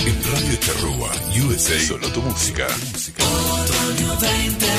[0.07, 1.11] En Radio Charrúa
[1.45, 1.81] USA.
[1.81, 2.69] Solo tu música.
[3.19, 4.79] Otoño 2020.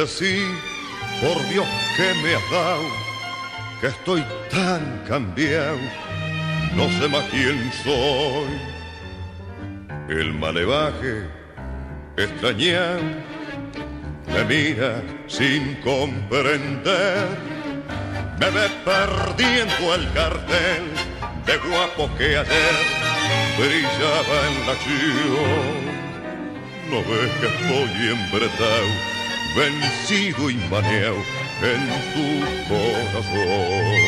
[0.00, 0.40] Decí,
[1.20, 2.88] por Dios que me has dado,
[3.82, 5.76] que estoy tan cambiado,
[6.74, 8.48] no sé más quién soy.
[10.08, 11.28] El malevaje
[12.16, 13.02] extrañado
[14.32, 17.26] me mira sin comprender,
[18.38, 20.82] me ve perdiendo el cartel
[21.44, 22.76] de guapo que ayer
[23.58, 26.00] brillaba en la acción.
[26.88, 29.19] No ves que estoy embretado,
[29.54, 31.16] vencido y maneado
[31.62, 32.26] en tu
[32.68, 34.00] corazón.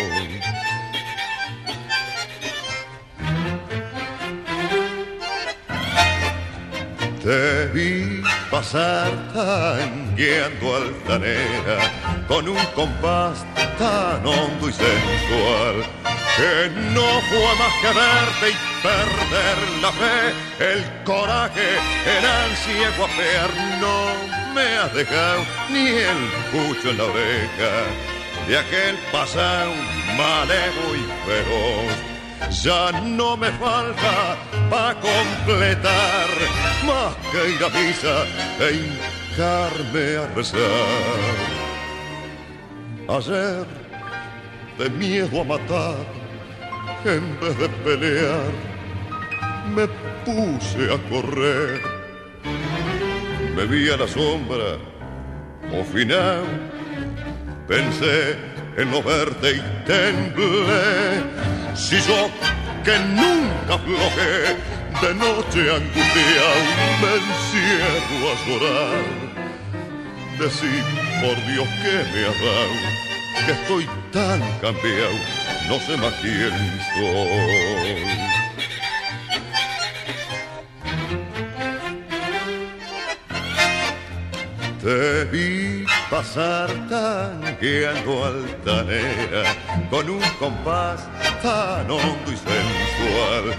[7.22, 11.78] Te vi pasar tangueando altanera
[12.26, 13.44] con un compás
[13.78, 15.84] tan hondo y sensual
[16.36, 21.68] que no fue más que verte y perder la fe, el coraje,
[22.06, 23.50] el ansia guapear
[23.80, 26.20] no me has dejado ni el
[26.52, 27.72] pucho en la oreja
[28.48, 29.72] de aquel pasado
[30.16, 32.12] malevo y feroz
[32.50, 34.36] ya no me falta
[34.68, 36.28] para completar
[36.86, 38.26] más que ir a misa
[38.60, 40.60] e hincarme a rezar.
[43.08, 43.66] Ayer,
[44.78, 45.96] de miedo a matar,
[47.04, 48.52] en vez de pelear,
[49.74, 49.86] me
[50.24, 52.01] puse a correr.
[53.54, 54.78] Me vi a la sombra,
[55.78, 56.44] o final,
[57.68, 58.36] pensé
[58.78, 61.22] en no verte y temblé.
[61.74, 62.30] Si yo
[62.82, 64.56] que nunca aflojé,
[65.02, 66.62] de noche angustiado
[67.02, 69.04] me encierro a llorar.
[70.38, 70.84] Decir
[71.20, 72.76] por Dios que me has dado,
[73.46, 75.18] que estoy tan cambiado,
[75.68, 76.52] no sé más quién
[76.94, 78.31] soy.
[84.82, 89.44] Te vi pasar tangueando altanera
[89.88, 91.06] con un compás
[91.40, 93.54] tan hondo y sensual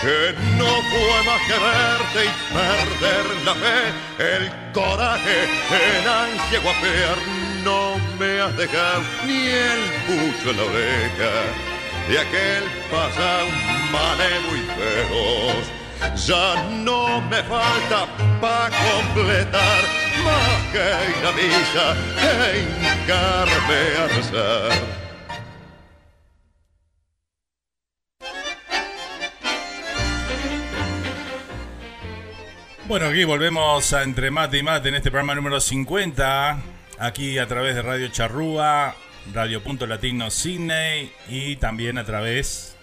[0.00, 3.80] que no fue más que verte y perder la fe,
[4.34, 7.18] el coraje, el ansia guapear,
[7.64, 11.32] no me has dejado ni el pucho en la oreja
[12.08, 13.46] de aquel pasado
[13.92, 15.82] malevo y feroz.
[16.26, 18.06] Ya no me falta
[18.40, 20.01] para completar
[32.92, 36.58] Bueno, aquí volvemos a Entre Mate y Mate en este programa número 50,
[36.98, 38.94] aquí a través de Radio Charrúa,
[39.32, 42.76] Radio Punto Latino Sydney y también a través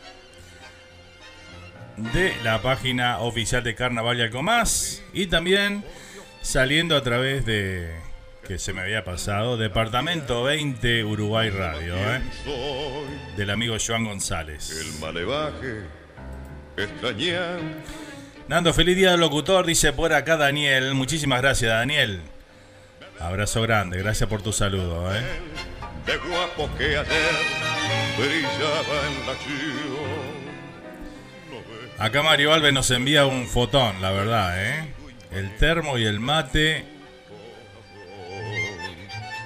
[1.98, 5.84] de la página oficial de Carnaval y algo más y también
[6.42, 7.92] saliendo a través de
[8.48, 12.22] que se me había pasado Departamento 20 Uruguay Radio ¿eh?
[13.38, 14.72] del amigo Joan González.
[14.72, 15.84] El malevaje
[18.48, 20.96] Nando, feliz día del locutor, dice por acá Daniel.
[20.96, 22.22] Muchísimas gracias, Daniel.
[23.20, 25.14] Abrazo grande, gracias por tu saludo.
[25.14, 25.22] ¿eh?
[26.10, 27.36] de guapo que ayer
[28.18, 30.40] brillaba en la acción.
[32.00, 34.94] Acá Mario Alves nos envía un fotón, la verdad, ¿eh?
[35.32, 36.86] El termo y el mate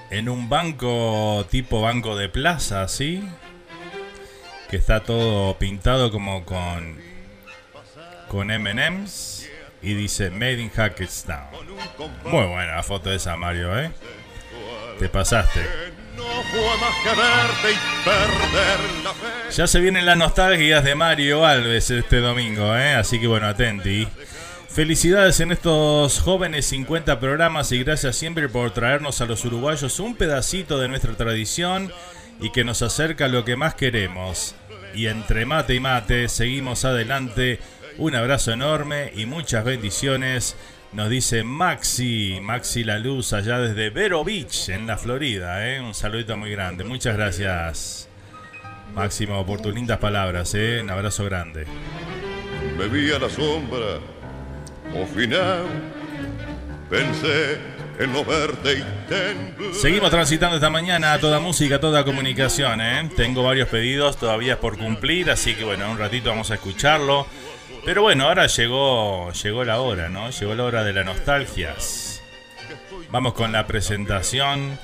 [0.10, 3.24] en un banco tipo banco de plaza, ¿sí?
[4.70, 7.02] Que está todo pintado como con
[8.28, 9.50] con M&M's
[9.82, 11.48] y dice Made in Hackettstown.
[12.24, 13.92] Muy buena la foto esa Mario, ¿eh?
[15.00, 15.62] Te pasaste.
[19.56, 22.94] Ya se vienen las nostalgias de Mario Alves este domingo, ¿eh?
[22.94, 24.08] Así que bueno, atenti.
[24.74, 30.16] Felicidades en estos jóvenes 50 programas y gracias siempre por traernos a los uruguayos un
[30.16, 31.92] pedacito de nuestra tradición
[32.42, 34.56] y que nos acerca a lo que más queremos.
[34.96, 37.60] Y entre mate y mate seguimos adelante
[38.00, 40.56] un abrazo enorme y muchas bendiciones.
[40.92, 45.70] Nos dice Maxi, Maxi La Luz, allá desde Vero Beach, en la Florida.
[45.70, 45.82] ¿eh?
[45.82, 46.84] Un saludito muy grande.
[46.84, 48.10] Muchas gracias,
[48.96, 50.52] Máximo, por tus lindas palabras.
[50.56, 50.80] ¿eh?
[50.82, 51.68] Un abrazo grande.
[52.76, 54.00] Me vi a la sombra,
[56.90, 58.14] pensé en
[59.74, 62.82] Seguimos transitando esta mañana toda música, toda comunicación.
[62.82, 63.10] ¿eh?
[63.16, 67.28] Tengo varios pedidos todavía por cumplir, así que bueno, un ratito vamos a escucharlo.
[67.86, 70.30] Pero bueno, ahora llegó, llegó la hora, ¿no?
[70.30, 72.22] Llegó la hora de las nostalgias.
[73.12, 74.80] Vamos con la presentación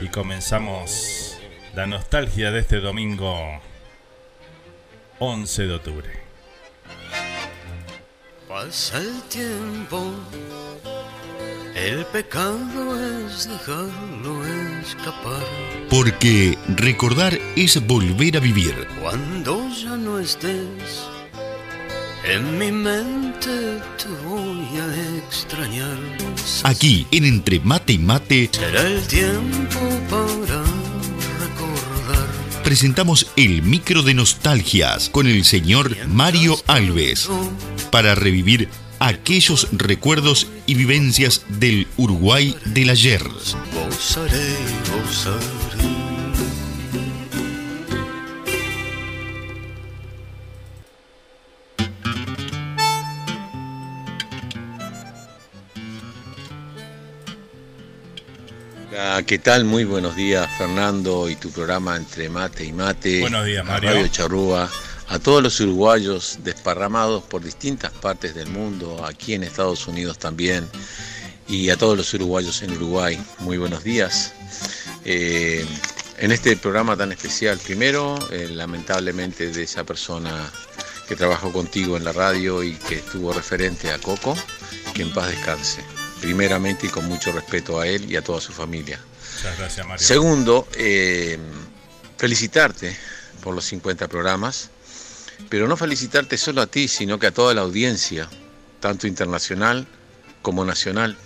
[0.00, 1.38] y comenzamos
[1.74, 3.60] la nostalgia de este domingo
[5.18, 6.25] 11 de octubre.
[8.48, 10.14] Pasa el tiempo,
[11.74, 14.46] El pecado es dejarlo
[14.80, 15.42] escapar.
[15.90, 18.86] Porque recordar es volver a vivir.
[19.02, 21.08] Cuando ya no estés,
[22.24, 25.98] en mi mente te voy a extrañar.
[26.62, 30.62] Aquí, en Entre Mate y Mate, Será el tiempo para
[31.40, 32.28] recordar.
[32.62, 37.28] presentamos el micro de nostalgias con el señor Mario Alves
[37.90, 38.68] para revivir
[38.98, 43.22] aquellos recuerdos y vivencias del Uruguay del ayer.
[43.72, 44.56] Gozaré,
[44.92, 45.66] gozaré.
[59.26, 59.64] ¿Qué tal?
[59.64, 63.20] Muy buenos días, Fernando, y tu programa Entre Mate y Mate.
[63.20, 63.90] Buenos días, Mario.
[63.90, 64.70] Radio Charrúa,
[65.08, 70.68] a todos los uruguayos desparramados por distintas partes del mundo, aquí en Estados Unidos también,
[71.48, 73.22] y a todos los uruguayos en Uruguay.
[73.38, 74.32] Muy buenos días.
[75.04, 75.64] Eh,
[76.18, 80.50] en este programa tan especial, primero, eh, lamentablemente, de esa persona
[81.06, 84.36] que trabajó contigo en la radio y que estuvo referente a Coco,
[84.92, 85.84] que en paz descanse.
[86.20, 88.98] Primeramente y con mucho respeto a él y a toda su familia.
[89.36, 90.04] Muchas gracias, Mario.
[90.04, 91.38] Segundo, eh,
[92.16, 92.96] felicitarte
[93.42, 94.70] por los 50 programas,
[95.48, 98.28] pero no felicitarte solo a ti, sino que a toda la audiencia,
[98.80, 99.86] tanto internacional
[100.42, 101.16] como nacional.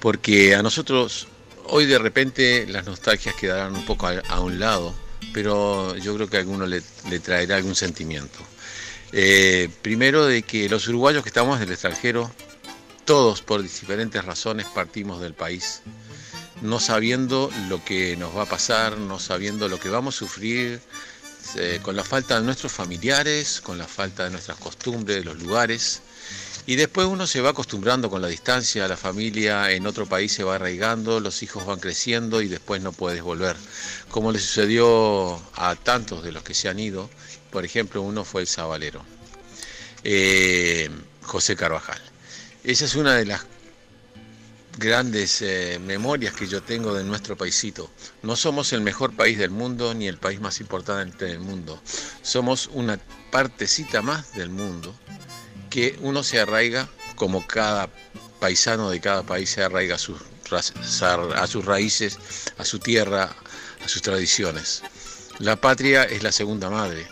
[0.00, 1.28] Porque a nosotros
[1.64, 4.94] hoy de repente las nostalgias quedarán un poco a, un lado,
[5.32, 8.38] pero yo creo que a alguno le, le traerá algún sentimiento.
[9.12, 12.30] Eh, primero de que los uruguayos que estamos del extranjero,
[13.04, 15.82] todos por diferentes razones partimos del país,
[16.60, 20.80] no sabiendo lo que nos va a pasar, no sabiendo lo que vamos a sufrir,
[21.56, 25.38] eh, con la falta de nuestros familiares, con la falta de nuestras costumbres, de los
[25.42, 26.02] lugares.
[26.66, 30.44] Y después uno se va acostumbrando con la distancia, la familia en otro país se
[30.44, 33.56] va arraigando, los hijos van creciendo y después no puedes volver.
[34.10, 37.08] Como le sucedió a tantos de los que se han ido,
[37.50, 39.02] por ejemplo, uno fue el Zabalero,
[40.04, 40.90] eh,
[41.22, 42.00] José Carvajal.
[42.64, 43.46] Esa es una de las
[44.78, 47.90] grandes eh, memorias que yo tengo de nuestro paisito.
[48.22, 51.80] No somos el mejor país del mundo ni el país más importante del mundo.
[52.22, 52.98] Somos una
[53.30, 54.94] partecita más del mundo
[55.70, 57.90] que uno se arraiga como cada
[58.38, 60.18] paisano de cada país se arraiga a sus,
[61.64, 62.18] raíces,
[62.56, 63.34] a su tierra,
[63.84, 64.82] a sus tradiciones.
[65.38, 67.06] La patria es la segunda madre,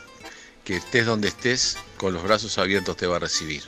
[0.64, 3.62] que estés donde estés, con los brazos abiertos te va a recibir.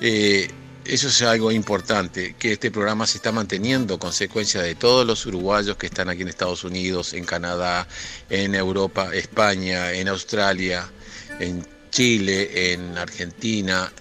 [0.00, 0.50] Eh,
[0.84, 5.76] eso es algo importante, que este programa se está manteniendo, consecuencia de todos los uruguayos
[5.76, 7.86] que están aquí en Estados Unidos, en Canadá,
[8.28, 10.90] en Europa, España, en Australia,
[11.38, 13.92] en Chile, en Argentina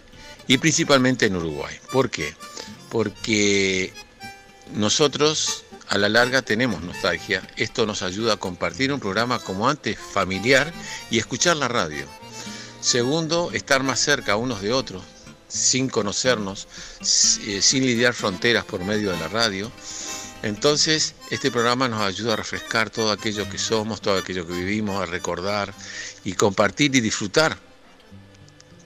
[0.47, 1.75] y principalmente en Uruguay.
[1.91, 2.33] ¿Por qué?
[2.89, 3.93] Porque
[4.73, 7.41] nosotros a la larga tenemos nostalgia.
[7.57, 10.71] Esto nos ayuda a compartir un programa como antes, familiar,
[11.09, 12.05] y escuchar la radio.
[12.79, 15.03] Segundo, estar más cerca unos de otros,
[15.51, 16.67] sin conocernos,
[17.45, 19.71] eh, sin lidiar fronteras por medio de la radio.
[20.43, 25.01] Entonces, este programa nos ayuda a refrescar todo aquello que somos, todo aquello que vivimos,
[25.01, 25.73] a recordar
[26.23, 27.57] y compartir y disfrutar,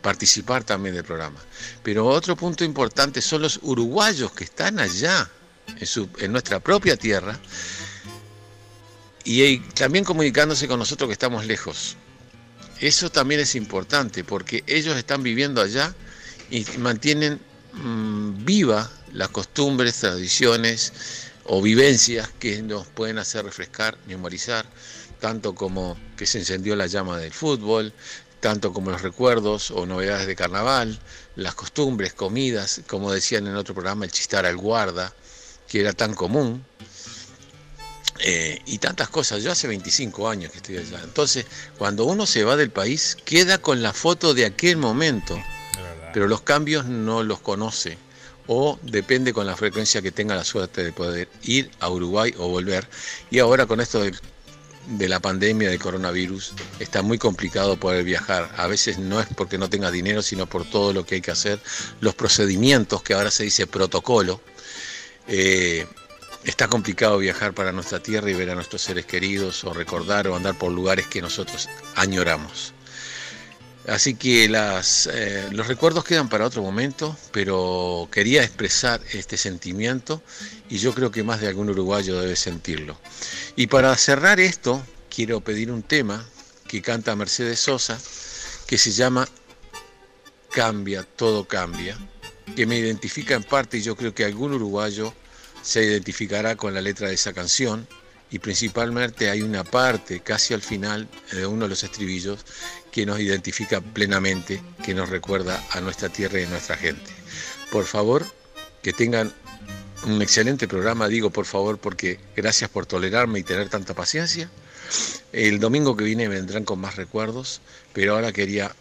[0.01, 1.39] participar también del programa.
[1.83, 5.29] Pero otro punto importante son los uruguayos que están allá,
[6.19, 7.39] en, nuestra propia tierra,
[9.23, 11.95] y eh, también comunicándose con nosotros que estamos lejos.
[12.81, 15.95] Eso también es importante porque ellos están viviendo allá
[16.49, 17.39] y mantienen
[17.73, 20.93] mm, viva las costumbres, tradiciones
[21.45, 24.65] o vivencias que nos pueden hacer refrescar, memorizar,
[25.19, 27.93] tanto como que se encendió la llama del fútbol,
[28.39, 30.99] tanto como los recuerdos o novedades de carnaval,
[31.35, 35.13] las costumbres, comidas, como decían en otro programa, el chistar al guarda,
[35.67, 36.63] que era tan común,
[38.19, 39.43] eh, y tantas cosas.
[39.43, 41.01] Yo hace 25 años que estoy allá.
[41.03, 41.45] Entonces,
[41.77, 45.37] cuando uno se va del país, queda con la foto de aquel momento,
[46.15, 47.97] pero los cambios no los conoce.
[48.47, 52.47] O depende con la frecuencia que tenga la suerte de poder ir a Uruguay o
[52.47, 52.87] volver.
[53.29, 58.49] Y ahora con esto de la pandemia del coronavirus, está muy complicado poder viajar.
[58.55, 61.31] A veces no es porque no tengas dinero, sino por todo lo que hay que
[61.31, 61.59] hacer,
[61.99, 64.39] los procedimientos, que ahora se dice protocolo.
[65.27, 65.85] Eh,
[66.45, 70.35] está complicado viajar para nuestra tierra y ver a nuestros seres queridos o recordar o
[70.37, 72.74] andar por lugares que nosotros añoramos.
[73.87, 80.23] Así que eh, los recuerdos quedan para otro momento, pero quería expresar este sentimiento
[80.69, 82.99] y yo creo que más de algún uruguayo debe sentirlo.
[83.55, 86.27] Y para cerrar esto, quiero pedir un tema
[86.67, 87.99] que canta Mercedes Sosa,
[88.65, 89.27] que se llama
[90.49, 91.95] Cambia, todo cambia,
[92.55, 95.13] que me identifica en parte y yo creo que algún uruguayo
[95.61, 97.87] se identificará con la letra de esa canción
[98.31, 102.45] y principalmente hay una parte casi al final de uno de los estribillos
[102.95, 107.11] que nos identifica plenamente, que nos recuerda a nuestra tierra y a nuestra gente.
[107.69, 108.25] Por favor,
[108.81, 109.33] que tengan
[110.05, 114.49] un excelente programa, digo por favor porque gracias por tolerarme y tener tanta paciencia.
[115.33, 117.59] El domingo que viene vendrán con más recuerdos,
[117.91, 118.73] pero ahora quería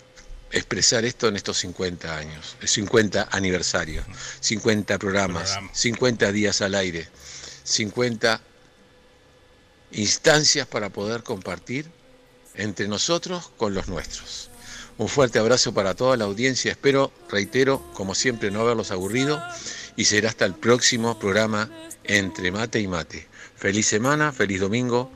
[0.53, 4.07] expresar esto en estos 50 años, 50 aniversarios,
[4.39, 7.09] 50 programas, 50 días al aire,
[7.65, 8.41] 50
[9.91, 11.91] instancias para poder compartir
[12.55, 14.51] entre nosotros con los nuestros.
[14.97, 19.43] Un fuerte abrazo para toda la audiencia, espero, reitero, como siempre, no haberlos aburrido
[19.97, 21.69] y será hasta el próximo programa
[22.05, 23.27] entre mate y mate.
[23.57, 25.11] Feliz semana, feliz domingo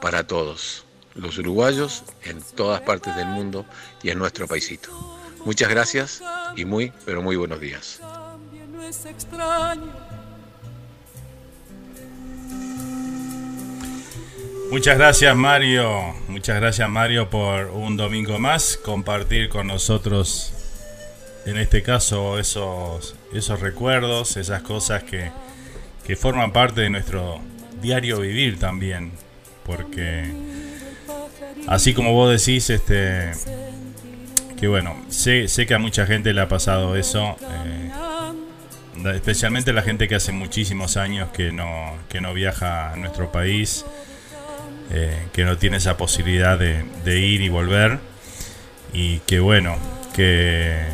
[0.00, 0.84] para todos,
[1.14, 3.66] los uruguayos en todas partes del mundo
[4.02, 4.90] y en nuestro paisito.
[5.44, 6.22] Muchas gracias
[6.56, 8.00] y muy, pero muy buenos días.
[14.70, 20.52] Muchas gracias Mario, muchas gracias Mario por un domingo más compartir con nosotros
[21.44, 25.32] en este caso esos, esos recuerdos, esas cosas que,
[26.06, 27.40] que forman parte de nuestro
[27.82, 29.10] diario vivir también,
[29.64, 30.30] porque
[31.66, 33.32] así como vos decís, este,
[34.58, 37.90] que bueno, sé, sé que a mucha gente le ha pasado eso, eh,
[39.14, 43.84] especialmente la gente que hace muchísimos años que no, que no viaja a nuestro país,
[44.92, 47.98] eh, que no tiene esa posibilidad de, ir y volver,
[48.92, 49.76] y que bueno,
[50.14, 50.84] que,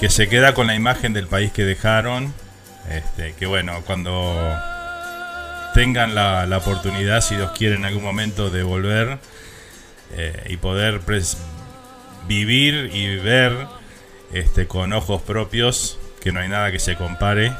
[0.00, 2.34] que se queda con la imagen del país que dejaron,
[2.90, 4.34] este, que bueno, cuando
[5.74, 9.18] tengan la, oportunidad, si Dios quiere en algún momento, de volver
[10.16, 11.00] eh, y poder
[12.26, 13.66] vivir y ver
[14.32, 17.52] este, con ojos propios, que no hay nada que se compare,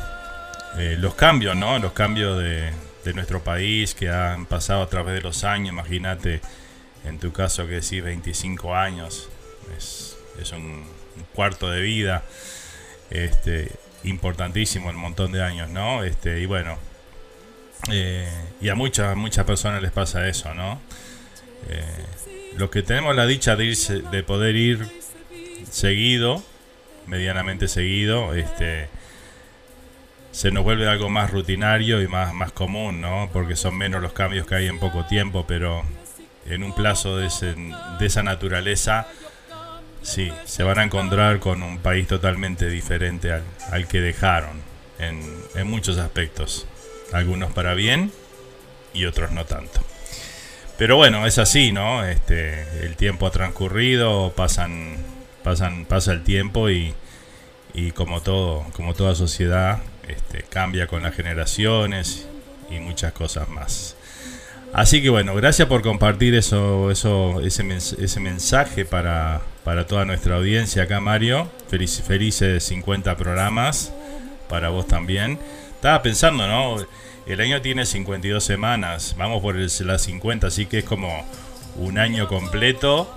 [0.79, 1.79] eh, los cambios, ¿no?
[1.79, 2.71] Los cambios de,
[3.07, 6.41] de nuestro país que han pasado a través de los años, imagínate,
[7.05, 9.29] en tu caso que decís 25 años,
[9.79, 10.85] es, es un,
[11.33, 12.25] cuarto de vida,
[13.11, 13.71] este,
[14.05, 16.03] importantísimo, un montón de años, ¿no?
[16.05, 16.79] Este, y bueno,
[17.91, 18.29] eh,
[18.61, 20.81] y a muchas, muchas personas les pasa eso, ¿no?
[21.69, 22.05] Eh,
[22.57, 23.75] los que tenemos la dicha de,
[24.11, 24.87] de poder ir
[25.71, 26.43] seguido,
[27.07, 28.89] medianamente seguido, este,
[30.37, 33.31] se nos vuelve algo más rutinario y más, más común, ¿no?
[33.33, 35.83] Porque son menos los cambios que hay en poco tiempo, pero
[36.45, 37.55] en un plazo de, ese-
[37.99, 39.07] de esa naturaleza,
[40.03, 44.61] sí, se van a encontrar con un país totalmente diferente al, al que dejaron
[44.99, 45.23] en,
[45.55, 46.67] en muchos aspectos.
[47.15, 48.13] Algunos para bien
[48.93, 49.81] y otros no tanto.
[50.77, 52.05] Pero bueno, es así, ¿no?
[52.05, 54.97] Este, el tiempo ha transcurrido, pasan,
[55.43, 56.93] pasan, pasa el tiempo y,
[57.73, 62.27] y como todo, como toda sociedad, este, cambia con las generaciones
[62.71, 63.97] y muchas cosas más.
[64.73, 70.37] Así que bueno, gracias por compartir eso, eso, ese, ese mensaje para, para toda nuestra
[70.37, 71.49] audiencia acá, Mario.
[71.69, 73.93] Feliz, felices 50 programas
[74.49, 75.39] para vos también.
[75.77, 76.77] Estaba pensando, ¿no?
[77.27, 81.25] El año tiene 52 semanas, vamos por el- las 50, así que es como
[81.77, 83.13] un año completo,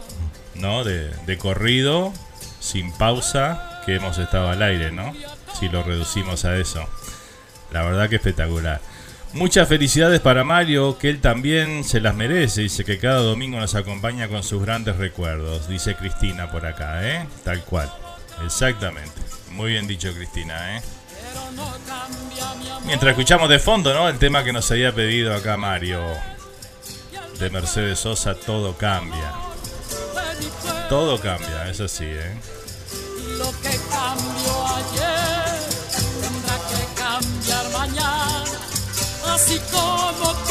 [0.55, 0.83] ¿no?
[0.83, 2.13] De, de corrido,
[2.59, 5.13] sin pausa, que hemos estado al aire, ¿no?
[5.59, 6.87] Si lo reducimos a eso.
[7.71, 8.79] La verdad que espectacular.
[9.33, 12.61] Muchas felicidades para Mario, que él también se las merece.
[12.61, 15.67] Dice que cada domingo nos acompaña con sus grandes recuerdos.
[15.67, 17.27] Dice Cristina por acá, ¿eh?
[17.43, 17.91] Tal cual.
[18.43, 19.21] Exactamente.
[19.51, 20.81] Muy bien dicho, Cristina, ¿eh?
[22.85, 24.09] Mientras escuchamos de fondo, ¿no?
[24.09, 26.01] El tema que nos había pedido acá Mario.
[27.39, 29.33] De Mercedes Sosa, todo cambia.
[30.89, 32.35] Todo cambia, es así, ¿eh?
[33.37, 35.08] Lo que cambió ayer
[37.73, 38.59] mañana,
[39.33, 40.48] así como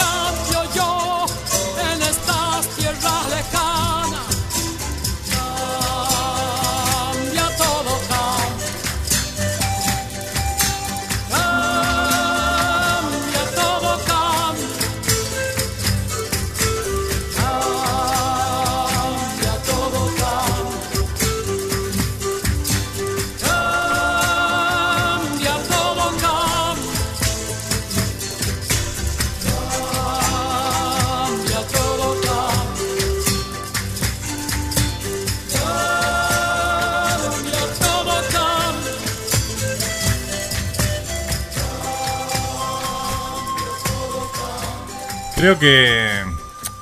[45.38, 46.24] Creo que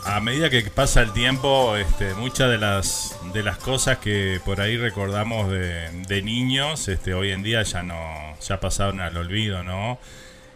[0.06, 4.62] a medida que pasa el tiempo, este, muchas de las de las cosas que por
[4.62, 9.98] ahí recordamos de, niños, este, hoy en día ya no, ya pasaron al olvido, ¿no?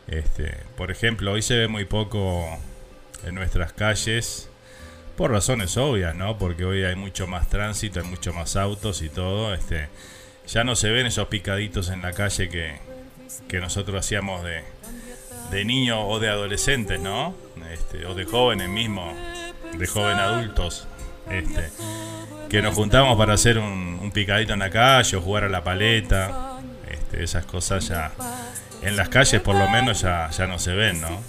[0.09, 2.59] Este, por ejemplo, hoy se ve muy poco
[3.27, 4.49] en nuestras calles,
[5.15, 6.39] por razones obvias, ¿no?
[6.39, 9.91] Porque hoy hay mucho más tránsito, hay mucho más autos y todo, este,
[10.47, 12.79] ya no se ven esos picaditos en la calle que,
[13.47, 14.65] que nosotros hacíamos de,
[15.51, 17.35] de niños o de adolescentes, ¿no?
[17.73, 19.13] Este, o de jóvenes mismo,
[19.77, 20.87] de joven adultos,
[21.29, 21.71] este,
[22.49, 26.59] que nos juntamos para hacer un, picadito en la calle o jugar a la paleta,
[26.91, 28.11] este, esas cosas ya
[28.83, 31.21] en las calles por lo menos ya, ya no se ven, ¿no?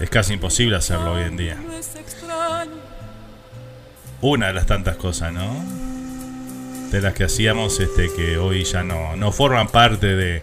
[0.00, 1.56] Es casi imposible hacerlo hoy en día.
[4.20, 5.54] Una de las tantas cosas, ¿no?
[6.90, 10.42] De las que hacíamos este que hoy ya no, no forman parte de,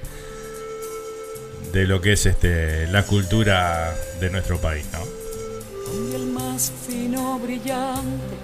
[1.71, 4.99] de lo que es este la cultura de nuestro país, ¿no?
[6.15, 8.35] El más fino brillante,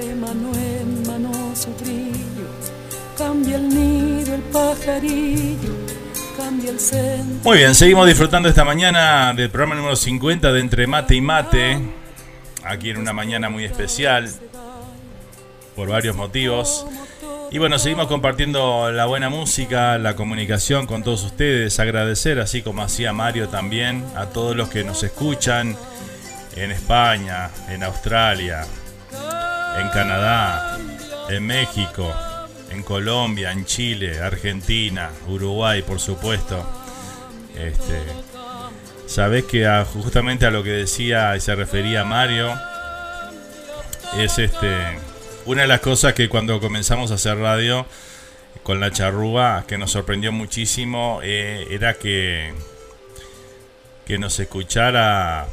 [0.00, 2.46] de mano en mano su brillo.
[3.16, 5.74] Cambia el nido, el pajarillo,
[6.36, 7.50] cambia el centro.
[7.50, 11.80] Muy bien, seguimos disfrutando esta mañana del programa número 50 de Entre Mate y Mate.
[12.64, 14.30] Aquí en una mañana muy especial.
[15.74, 16.86] Por varios motivos.
[17.50, 21.80] Y bueno, seguimos compartiendo la buena música, la comunicación con todos ustedes.
[21.80, 25.76] Agradecer, así como hacía Mario también, a todos los que nos escuchan
[26.56, 28.66] en España, en Australia,
[29.80, 30.78] en Canadá,
[31.30, 32.12] en México,
[32.70, 36.66] en Colombia, en Chile, Argentina, Uruguay, por supuesto.
[37.56, 38.02] Este,
[39.08, 42.52] Sabés que justamente a lo que decía y se refería Mario
[44.18, 44.98] es este
[45.48, 47.86] una de las cosas que cuando comenzamos a hacer radio
[48.62, 52.52] con la charrúa que nos sorprendió muchísimo eh, era que
[54.04, 55.46] que nos escuchara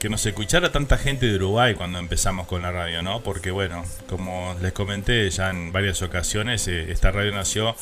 [0.00, 3.20] que nos escuchara tanta gente de Uruguay cuando empezamos con la radio, ¿no?
[3.20, 7.76] Porque bueno, como les comenté ya en varias ocasiones, eh, esta radio nació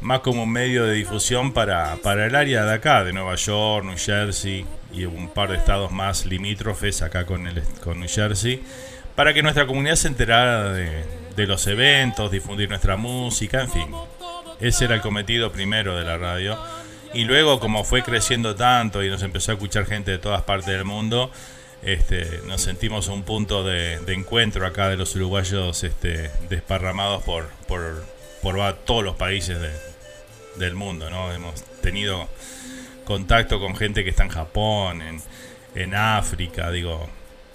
[0.00, 3.84] más como un medio de difusión para, para el área de acá, de Nueva York,
[3.84, 4.64] New Jersey
[4.94, 8.62] y un par de estados más limítrofes acá con, el, con New Jersey,
[9.20, 13.86] para que nuestra comunidad se enterara de, los eventos, difundir nuestra música, en fin.
[14.60, 16.58] Ese era el cometido primero de la radio.
[17.12, 20.68] Y luego, como fue creciendo tanto y nos empezó a escuchar gente de todas partes
[20.68, 21.30] del mundo,
[21.82, 28.02] este, nos sentimos un punto de, encuentro acá de los uruguayos este, desparramados por, por,
[28.40, 29.76] por todos los países de-
[30.56, 31.10] del mundo.
[31.10, 31.30] ¿no?
[31.30, 32.26] Hemos tenido
[33.04, 35.22] contacto con gente que está en Japón, en,
[35.74, 37.06] en África, digo,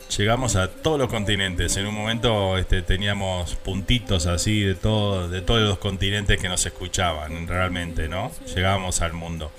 [0.10, 1.76] llegamos a todos los continentes.
[1.78, 6.66] En un momento este, teníamos puntitos así de todo, de todos los continentes que nos
[6.66, 8.32] escuchaban realmente, ¿no?
[8.54, 9.52] Llegábamos al mundo.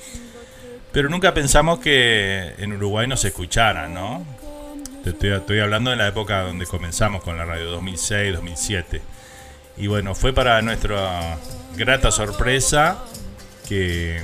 [0.93, 4.25] Pero nunca pensamos que en Uruguay nos escucharan, ¿no?
[5.05, 9.03] Te estoy, estoy hablando de la época donde comenzamos con la radio, 2006, 2007.
[9.77, 11.39] Y bueno, fue para nuestra
[11.77, 13.05] grata sorpresa
[13.69, 14.23] que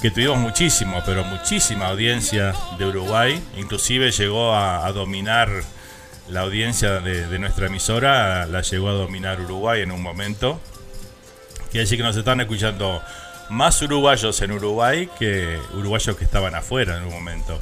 [0.00, 5.48] que tuvimos muchísimo, pero muchísima audiencia de Uruguay, inclusive llegó a, dominar
[6.28, 10.60] la audiencia de, nuestra emisora, la llegó a dominar Uruguay en un momento.
[11.70, 13.02] Quiere decir que nos están escuchando
[13.48, 17.58] más uruguayos en Uruguay que uruguayos que estaban afuera en un momento.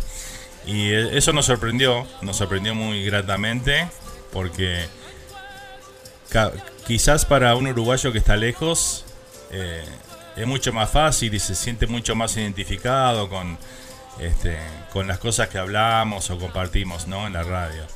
[0.66, 3.89] Y eh, eso nos sorprendió, nos sorprendió muy gratamente,
[4.32, 4.86] porque
[6.86, 9.05] quizás para un uruguayo que está lejos,
[9.51, 9.85] eh,
[10.36, 13.59] es mucho más fácil y se siente mucho más identificado con,
[14.19, 14.59] este,
[14.93, 17.27] con las cosas que hablamos o compartimos ¿no?
[17.27, 17.86] en la radio.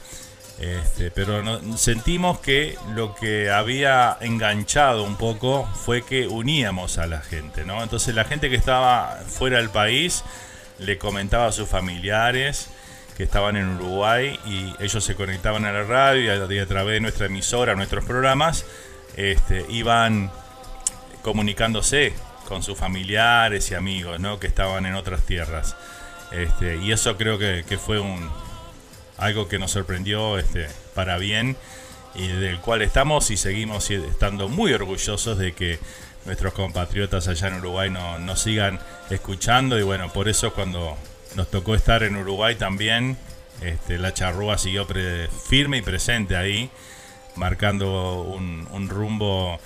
[0.58, 7.20] Este, pero sentimos que lo que había enganchado un poco fue que uníamos a la
[7.20, 7.80] gente, ¿no?
[7.80, 10.24] Entonces la gente que estaba fuera del país
[10.80, 12.70] le comentaba a sus familiares
[13.16, 16.66] que estaban en Uruguay y ellos se conectaban a la radio y a, y a
[16.66, 18.64] través de nuestra emisora, nuestros programas,
[19.16, 20.32] este, iban
[21.22, 22.14] comunicándose
[22.48, 24.40] con sus familiares y amigos, ¿no?
[24.40, 25.76] Que estaban en otras tierras.
[26.32, 28.30] Este, y eso creo que, fue un
[29.18, 31.56] algo que nos sorprendió este, para bien
[32.14, 35.78] y del cual estamos y seguimos estando muy orgullosos de que
[36.24, 38.78] nuestros compatriotas allá en Uruguay no- nos sigan
[39.10, 40.96] escuchando y bueno, por eso cuando
[41.34, 43.16] nos tocó estar en Uruguay también,
[43.60, 44.86] este, la charrúa siguió
[45.48, 46.70] firme y presente ahí,
[47.36, 49.58] marcando un rumbo,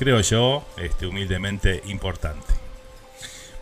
[0.00, 2.54] creo yo, este, humildemente importante.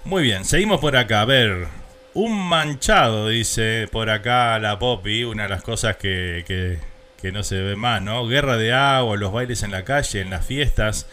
[0.05, 1.23] Muy bien, seguimos por acá.
[1.23, 1.67] A ver,
[2.15, 6.79] un manchado, dice por acá la Poppy, una de las cosas que,
[7.21, 8.25] que, no se ve más, ¿no?
[8.29, 11.09] Guerra de agua, los bailes en la calle, en las fiestas.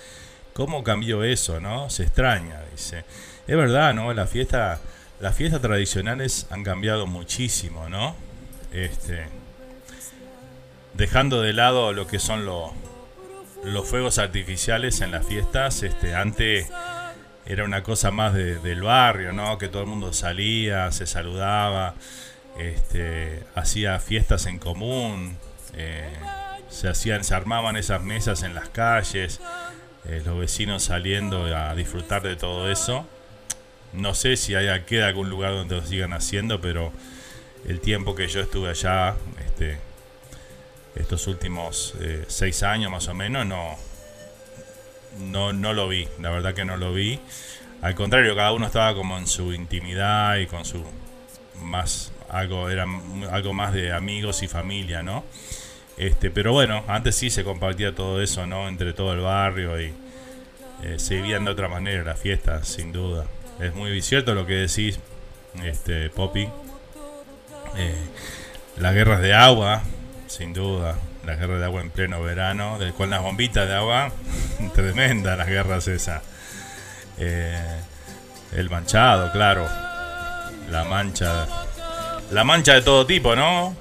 [0.54, 1.90] ¿Cómo cambió eso, no?
[1.90, 3.04] Se extraña, dice.
[3.48, 4.14] Es verdad, ¿no?
[4.14, 4.80] La fiesta,
[5.20, 8.16] las fiestas tradicionales han cambiado muchísimo, ¿no?
[8.72, 9.26] Este,
[10.94, 12.74] dejando de lado lo que son los
[13.66, 16.68] los fuegos artificiales en las fiestas, este, antes
[17.46, 19.58] era una cosa más del barrio, ¿no?
[19.58, 21.94] Que todo el mundo salía, se saludaba,
[22.60, 25.38] este, hacía fiestas en común,
[25.74, 26.10] eh,
[26.70, 29.42] se hacían, se armaban esas mesas en las calles,
[30.06, 33.08] eh, los vecinos saliendo a disfrutar de todo eso.
[33.94, 36.92] No sé si hay, queda algún lugar donde lo sigan haciendo, pero
[37.68, 39.16] el tiempo que yo estuve allá,
[39.46, 39.78] este,
[40.96, 43.76] estos últimos eh, seis años más o menos, no,
[45.20, 47.20] no, no lo vi, la verdad que no lo vi.
[47.82, 50.84] Al contrario, cada uno estaba como en su intimidad y con su
[51.62, 52.86] más algo era
[53.32, 55.24] algo más de amigos y familia, ¿no?
[55.98, 58.68] Este, pero bueno, antes sí se compartía todo eso, ¿no?
[58.68, 59.94] Entre todo el barrio y
[60.84, 63.26] eh, se vivían de otra manera las fiestas, sin duda.
[63.60, 65.00] Es muy cierto lo que decís,
[65.64, 66.50] este, Poppy.
[67.78, 67.96] Eh,
[68.78, 69.84] las guerras de agua,
[70.28, 70.96] sin duda.
[71.26, 74.12] Las guerras de agua en pleno verano, con las bombitas de agua,
[74.76, 76.22] tremenda las guerras esas.
[77.18, 77.82] Eh,
[78.54, 79.68] el manchado, claro.
[80.70, 81.48] La mancha.
[82.32, 83.76] La mancha de todo tipo, ¿no?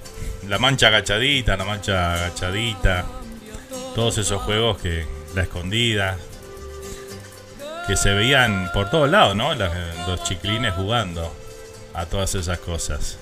[0.49, 3.05] La mancha agachadita, la mancha agachadita.
[3.95, 5.07] Todos esos juegos que.
[5.35, 6.16] La escondida.
[7.87, 9.55] Que se veían por todos lados, ¿no?
[9.55, 11.35] los chiclines jugando
[11.93, 13.19] a todas esas cosas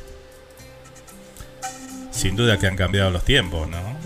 [2.13, 3.99] sin duda que han cambiado los tiempos, ¿no?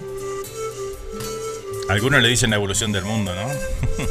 [1.89, 3.49] Algunos le dicen la evolución del mundo, ¿no?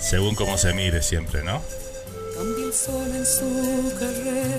[0.00, 1.62] Según cómo se mire siempre, ¿no?
[2.36, 4.58] Cambia el sol en su carrera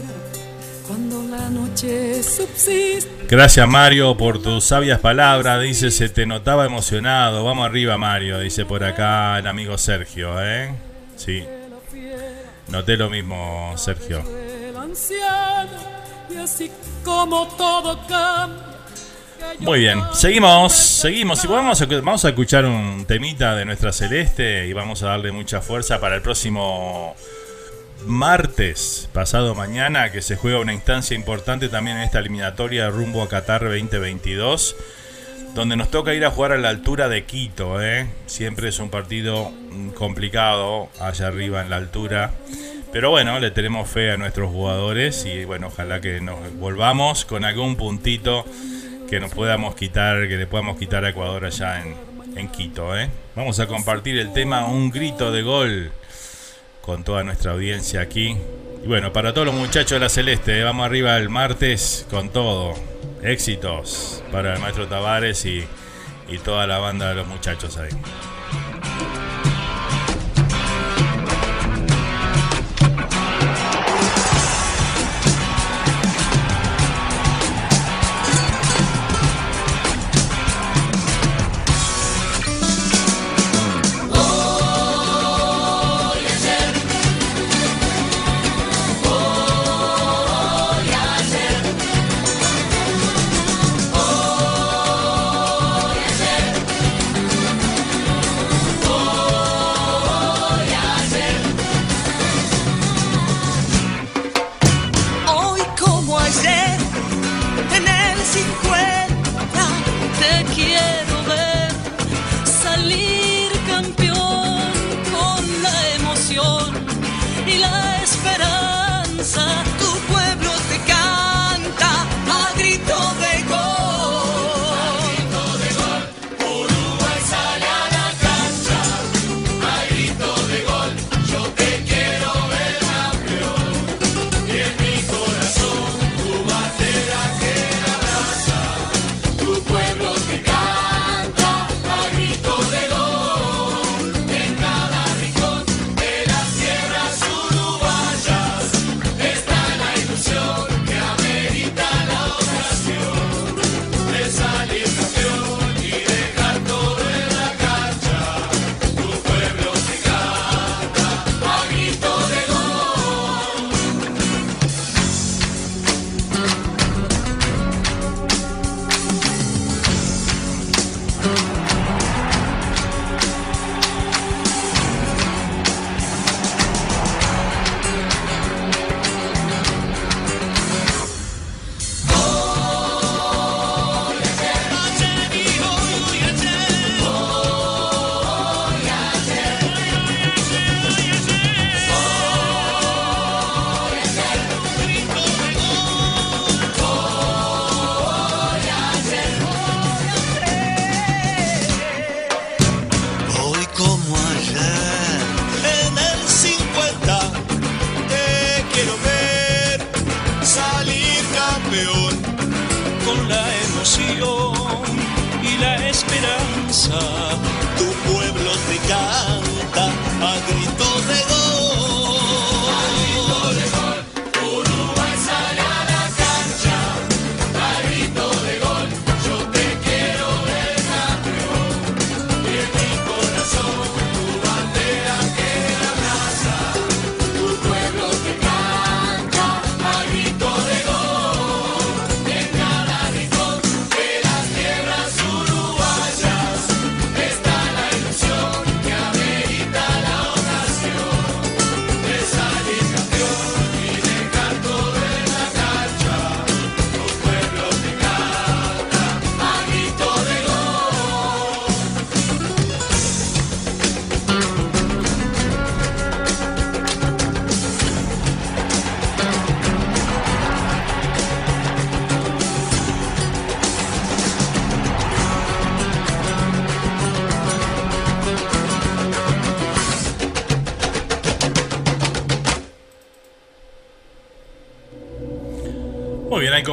[0.88, 3.28] cuando la noche subsiste.
[3.28, 5.62] Gracias Mario por tus sabias palabras.
[5.62, 7.44] Dice, se te notaba emocionado.
[7.44, 10.74] Vamos arriba Mario, dice por acá el amigo Sergio, ¿eh?
[11.16, 11.44] Sí.
[12.70, 14.24] Noté lo mismo, Sergio.
[19.60, 24.68] Muy bien, seguimos, seguimos y vamos a, vamos a escuchar un temita de nuestra Celeste
[24.68, 27.16] y vamos a darle mucha fuerza para el próximo
[28.06, 33.30] martes, pasado mañana, que se juega una instancia importante también en esta eliminatoria rumbo a
[33.30, 34.76] Qatar 2022,
[35.56, 38.08] donde nos toca ir a jugar a la altura de Quito, ¿eh?
[38.26, 39.52] siempre es un partido
[39.96, 42.32] complicado allá arriba en la altura.
[42.94, 47.44] Pero bueno, le tenemos fe a nuestros jugadores y bueno, ojalá que nos volvamos con
[47.44, 48.46] algún puntito
[49.10, 51.96] que nos podamos quitar, que le podamos quitar a Ecuador allá en,
[52.38, 52.96] en Quito.
[52.96, 53.10] ¿eh?
[53.36, 55.92] Vamos a compartir el tema Un grito de gol
[56.82, 58.38] con toda nuestra audiencia aquí.
[58.84, 60.64] Y bueno, para todos los muchachos de la Celeste, ¿eh?
[60.64, 62.76] vamos arriba el martes con todo.
[63.24, 65.66] Éxitos para el maestro Tavares y,
[66.30, 67.90] y toda la banda de los muchachos ahí.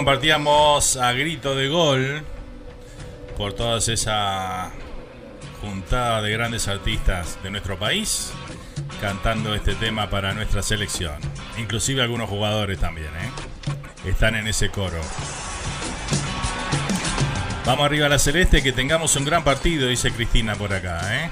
[0.01, 2.23] Compartíamos a grito de gol
[3.37, 4.73] por toda esa
[5.61, 8.33] juntada de grandes artistas de nuestro país
[8.99, 11.17] cantando este tema para nuestra selección.
[11.59, 14.09] Inclusive algunos jugadores también, ¿eh?
[14.09, 15.03] Están en ese coro.
[17.67, 21.31] Vamos arriba a la celeste, que tengamos un gran partido, dice Cristina por acá, ¿eh?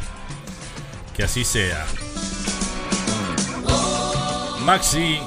[1.16, 1.86] Que así sea.
[4.61, 5.19] Maxi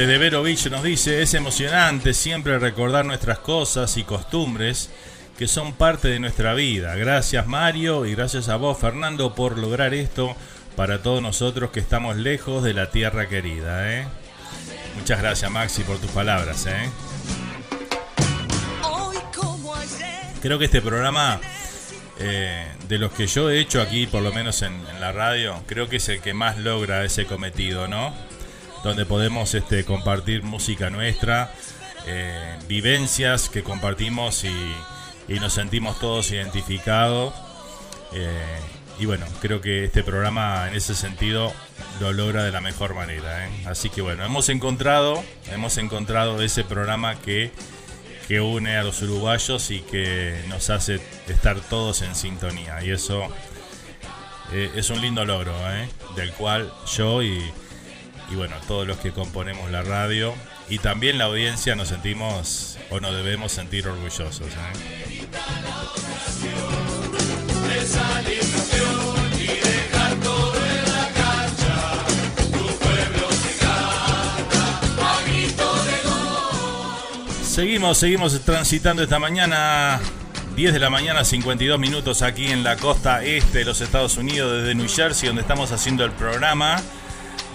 [0.00, 4.88] desde Verovich nos dice, es emocionante siempre recordar nuestras cosas y costumbres
[5.36, 6.94] que son parte de nuestra vida.
[6.94, 10.34] Gracias Mario y gracias a vos Fernando por lograr esto
[10.74, 13.92] para todos nosotros que estamos lejos de la tierra querida.
[13.92, 14.06] ¿eh?
[14.96, 16.64] Muchas gracias Maxi por tus palabras.
[16.64, 16.88] ¿eh?
[20.40, 21.38] Creo que este programa,
[22.18, 25.90] eh, de los que yo he hecho aquí, por lo menos en, la radio, creo
[25.90, 28.29] que es el que más logra ese cometido, ¿no?
[28.84, 31.52] Donde podemos este, compartir música nuestra,
[32.06, 34.76] eh, vivencias que compartimos y,
[35.40, 37.32] nos sentimos todos identificados.
[38.12, 38.58] Eh,
[38.98, 41.52] y bueno, creo que este programa en ese sentido
[42.00, 43.48] lo logra de la mejor manera.
[43.66, 47.52] Así que bueno, hemos encontrado, hemos encontrado ese programa que
[48.30, 52.80] que une a los uruguayos y que nos hace estar todos en sintonía.
[52.80, 53.26] Y eso
[54.52, 55.88] eh, es un lindo logro, ¿eh?
[56.14, 57.42] del cual yo y,
[58.30, 60.34] y, bueno, todos los que componemos la radio
[60.68, 64.40] y también la audiencia nos sentimos o nos debemos sentir orgullosos.
[64.40, 65.26] ¿eh?
[77.44, 80.00] Seguimos, seguimos transitando esta mañana.
[80.56, 84.60] 10 de la mañana, 52 minutos aquí en la costa este de los Estados Unidos,
[84.60, 86.82] desde New Jersey, donde estamos haciendo el programa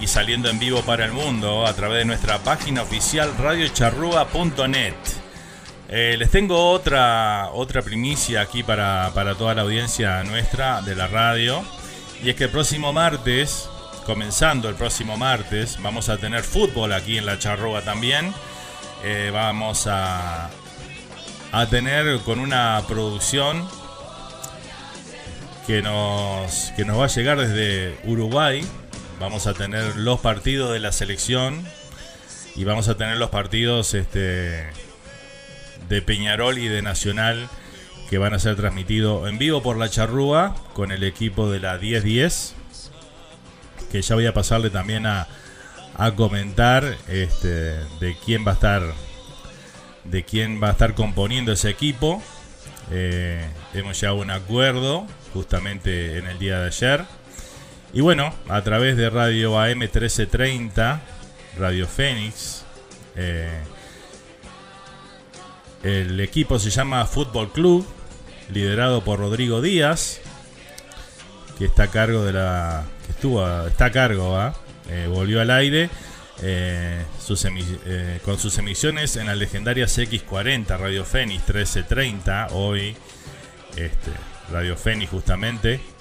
[0.02, 4.94] y saliendo en vivo para el mundo a través de nuestra página oficial radiocharrúa.net.
[5.88, 11.08] Eh, les tengo otra, otra primicia aquí para, para toda la audiencia nuestra de la
[11.08, 11.64] radio.
[12.24, 13.70] Y es que el próximo martes,
[14.06, 18.34] comenzando el próximo martes, vamos a tener fútbol aquí en la Charrúa también.
[19.04, 20.50] Eh, vamos a,
[21.52, 23.68] a tener con una producción
[25.68, 28.66] que nos, que nos va a llegar desde Uruguay.
[29.20, 31.66] Vamos a tener los partidos de la selección
[32.56, 34.66] y vamos a tener los partidos este,
[35.90, 37.50] de Peñarol y de Nacional
[38.10, 41.80] que van a ser transmitidos en vivo por la charrúa con el equipo de la
[41.80, 42.52] 10-10
[43.92, 45.28] que ya voy a pasarle también a,
[45.98, 48.84] a comentar este, de quién va a estar
[50.04, 52.22] de quién va a estar componiendo ese equipo.
[52.92, 53.44] Eh,
[53.74, 57.06] hemos llegado a un acuerdo justamente en el día de ayer.
[57.96, 61.02] Y bueno, a través de Radio AM 1330,
[61.58, 62.66] Radio Fénix,
[63.16, 63.64] eh,
[65.82, 67.88] el equipo se llama Fútbol Club,
[68.52, 70.20] liderado por Rodrigo Díaz,
[71.58, 72.84] que está a cargo de la.
[73.06, 73.48] que estuvo.
[73.66, 74.54] está a cargo, ¿ah?
[74.90, 75.90] Eh, volvió al aire
[76.42, 77.02] eh,
[77.86, 82.94] eh, con sus emisiones en la legendaria CX40, Radio Fénix 1330, hoy
[83.78, 84.12] este,
[84.52, 85.95] Radio Fénix justamente.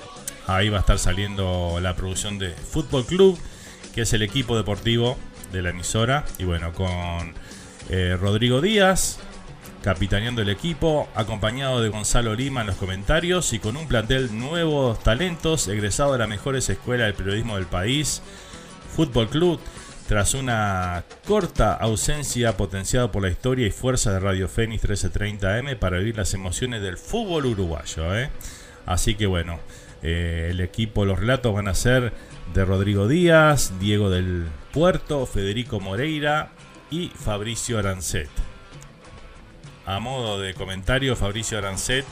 [0.46, 3.38] Ahí va a estar saliendo la producción de Fútbol Club,
[3.94, 5.16] que es el equipo deportivo
[5.52, 6.24] de la emisora.
[6.38, 7.34] Y bueno, con
[8.20, 9.18] Rodrigo Díaz,
[9.84, 14.98] capitaneando el equipo, acompañado de Gonzalo Lima en los comentarios y con un plantel nuevos
[15.02, 18.22] talentos, egresado de las mejores escuelas del periodismo del país.
[18.96, 19.60] Fútbol Club,
[20.08, 25.98] tras una corta ausencia potenciada por la historia y fuerza de Radio Fénix 1330M para
[25.98, 28.16] vivir las emociones del fútbol uruguayo.
[28.16, 28.30] ¿eh?
[28.86, 29.58] Así que bueno,
[30.04, 32.12] eh, el equipo, los relatos van a ser
[32.54, 36.52] de Rodrigo Díaz, Diego del Puerto, Federico Moreira
[36.90, 38.30] y Fabricio Arancet.
[39.86, 42.04] A modo de comentario, Fabricio Arancet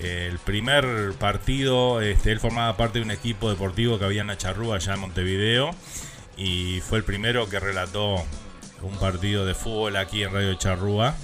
[0.00, 4.38] el primer partido, este, él formaba parte de un equipo deportivo que había en la
[4.38, 5.70] Charrúa, allá en Montevideo,
[6.36, 8.24] y fue el primero que relató
[8.82, 11.16] un partido de fútbol aquí en Radio Charrúa.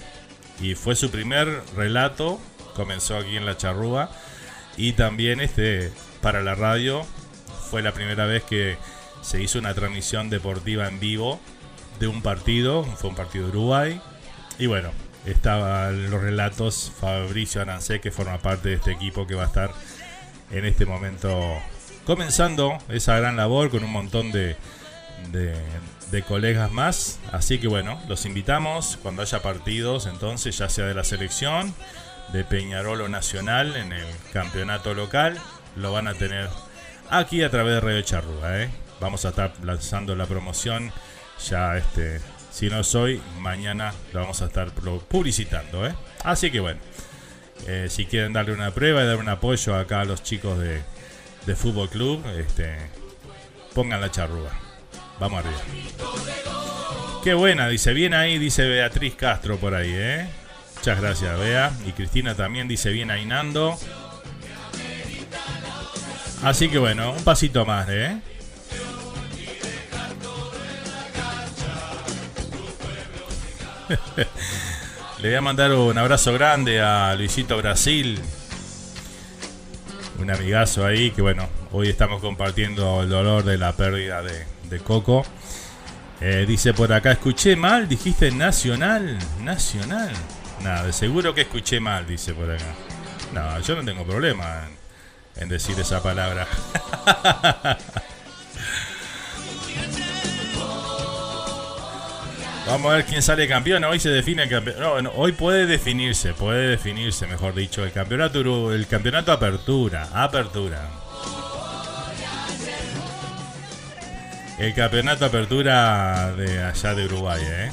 [0.61, 2.41] Y fue su primer relato,
[2.75, 4.11] comenzó aquí en la Charrúa,
[4.77, 7.05] y también este, para la radio
[7.71, 8.77] fue la primera vez que
[9.23, 11.41] se hizo una transmisión deportiva en vivo
[11.99, 14.01] de un partido, fue un partido de Uruguay.
[14.59, 14.91] Y bueno,
[15.27, 19.71] estaban los relatos Fabricio Arancé, que forma parte de este equipo que va a estar
[20.51, 21.41] en este momento
[22.05, 24.57] comenzando esa gran labor con un montón de,
[25.33, 27.19] de, colegas más.
[27.33, 31.75] Así que bueno, los invitamos cuando haya partidos, entonces ya sea de la selección,
[32.33, 35.39] de Peñarol o Nacional en el campeonato local,
[35.77, 36.49] lo van a tener
[37.11, 38.63] aquí a través de Radio Charrúa.
[38.63, 38.71] ¿eh?
[39.01, 40.93] Vamos a estar lanzando la promoción
[41.49, 42.21] ya este
[42.51, 45.87] Si no soy, mañana lo vamos a estar publicitando.
[45.87, 45.95] ¿eh?
[46.23, 46.81] Así que bueno,
[47.67, 50.83] eh, si quieren darle una prueba y dar un apoyo acá a los chicos de,
[51.47, 52.77] de Fútbol Club, este,
[53.75, 54.51] pongan la charrúa.
[55.19, 55.61] Vamos arriba.
[57.23, 57.93] Qué buena, dice.
[57.93, 60.29] Bien ahí, dice Beatriz Castro por ahí, ¿eh?
[60.85, 61.73] Muchas gracias, Bea.
[61.87, 63.75] Y Cristina también dice bien ahí Nando.
[66.43, 68.21] Así que bueno, un pasito más, ¿eh?
[75.23, 78.21] Le voy a mandar un abrazo grande a Luisito Brasil.
[80.19, 85.25] Un amigazo ahí que bueno, hoy estamos compartiendo el dolor de la pérdida de, Coco.
[86.21, 90.13] Eh, dice por acá, escuché mal, dijiste nacional, nacional.
[90.63, 92.65] Nada, seguro que escuché mal, dice por acá.
[93.33, 94.69] No, yo no tengo problema
[95.37, 96.47] en decir esa palabra.
[102.67, 103.85] Vamos a ver quién sale campeón.
[103.85, 105.05] Hoy se define el campeón.
[105.05, 110.89] No, hoy puede definirse, puede definirse, mejor dicho, el campeonato el campeonato apertura, apertura.
[114.59, 117.71] El campeonato apertura de allá de Uruguay, ¿eh?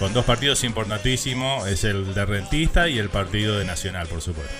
[0.00, 4.54] Con dos partidos importantísimos, es el de Rentista y el partido de Nacional, por supuesto.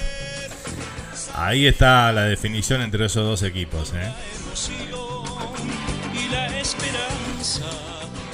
[1.35, 4.13] Ahí está la definición entre esos dos equipos, ¿eh?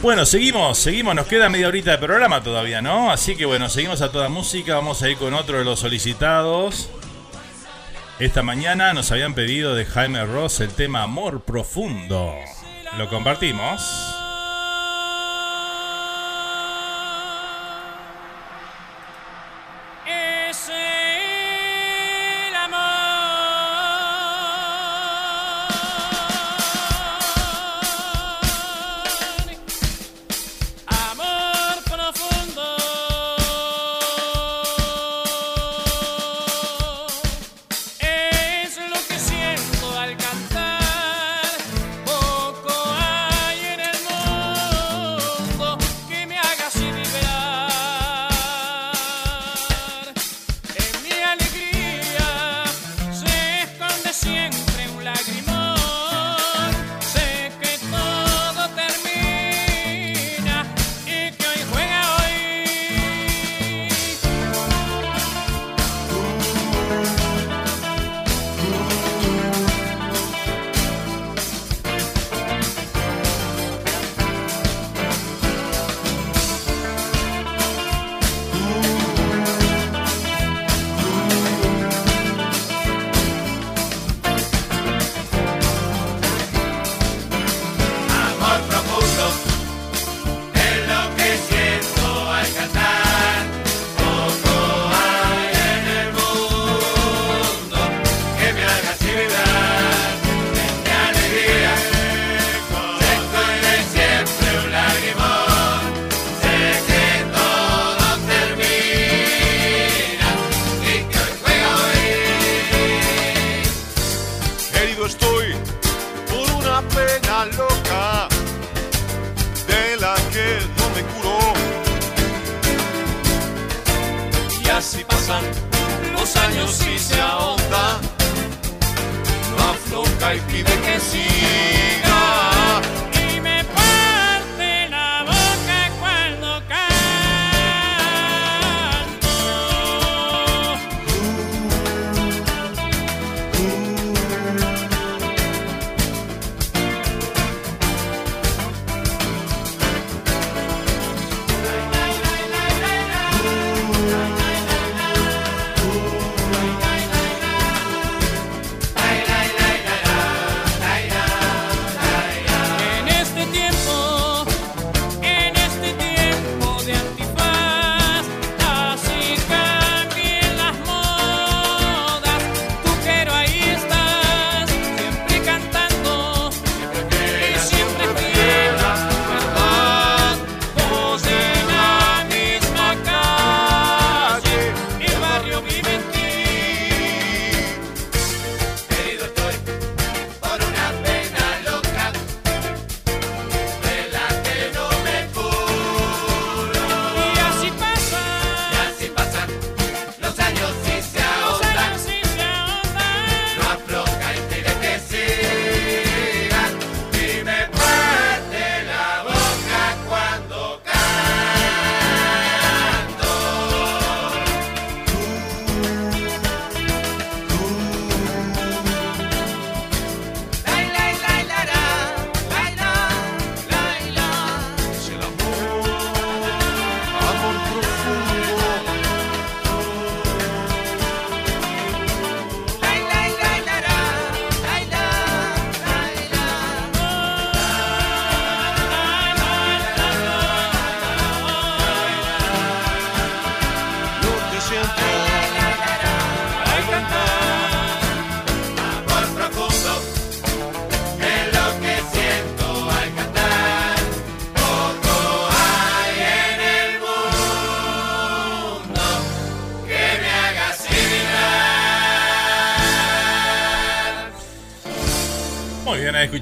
[0.03, 3.13] Bueno, seguimos, seguimos, nos queda media horita de programa todavía, ¿no?
[3.13, 6.91] Así que bueno, seguimos a toda música, vamos a ir con otro de los solicitados.
[8.19, 12.35] Esta mañana nos habían pedido de Jaime Ross el tema Amor Profundo.
[12.99, 14.26] Lo compartimos.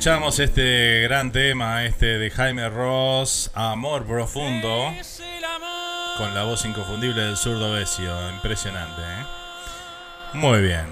[0.05, 4.93] Escuchamos este gran tema, este de Jaime Ross, Amor Profundo,
[6.19, 8.15] con la voz inconfundible del zurdo Besio.
[8.33, 9.25] Impresionante, ¿eh?
[10.35, 10.85] Muy bien.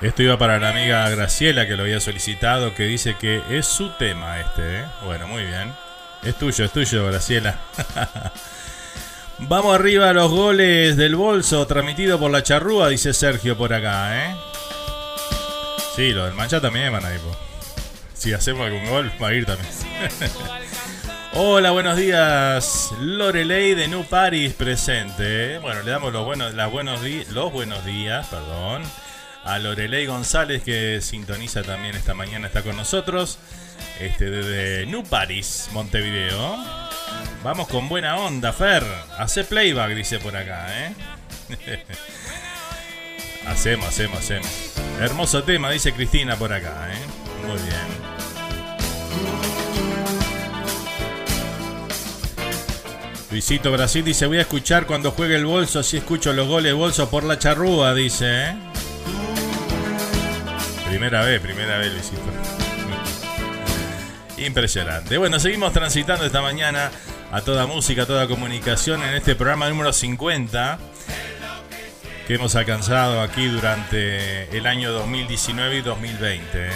[0.00, 3.90] Esto iba para la amiga Graciela que lo había solicitado, que dice que es su
[3.90, 4.84] tema este, ¿eh?
[5.04, 5.70] Bueno, muy bien.
[6.22, 7.58] Es tuyo, es tuyo, Graciela.
[9.40, 14.24] Vamos arriba a los goles del bolso, transmitido por la charrúa, dice Sergio por acá,
[14.24, 14.34] ¿eh?
[15.94, 17.20] Sí, lo del mancha también van a ir.
[18.20, 19.72] Si hacemos algún gol, va a ir también.
[21.32, 22.92] Hola, buenos días.
[23.00, 25.56] Lorelei de New Paris presente.
[25.56, 28.82] Bueno, le damos los buenos, buenos los buenos días, perdón,
[29.42, 33.38] a Lorelei González que sintoniza también esta mañana, está con nosotros.
[33.98, 36.58] Este, desde New Paris, Montevideo.
[37.42, 38.84] Vamos con buena onda, Fer.
[39.16, 40.94] Hace playback, dice por acá, ¿eh?
[43.46, 44.74] hacemos, hacemos, hacemos.
[45.00, 47.29] Hermoso tema, dice Cristina por acá, ¿eh?
[47.46, 48.10] Muy bien.
[53.30, 57.08] Luisito Brasil dice, voy a escuchar cuando juegue el bolso, así escucho los goles bolso
[57.10, 58.26] por la charrúa, dice.
[58.26, 58.54] ¿eh?
[60.88, 62.20] Primera vez, primera vez, Luisito.
[64.38, 65.16] Impresionante.
[65.16, 66.90] Bueno, seguimos transitando esta mañana
[67.30, 70.78] a toda música, a toda comunicación en este programa número 50
[72.26, 76.66] que hemos alcanzado aquí durante el año 2019 y 2020.
[76.66, 76.70] ¿eh?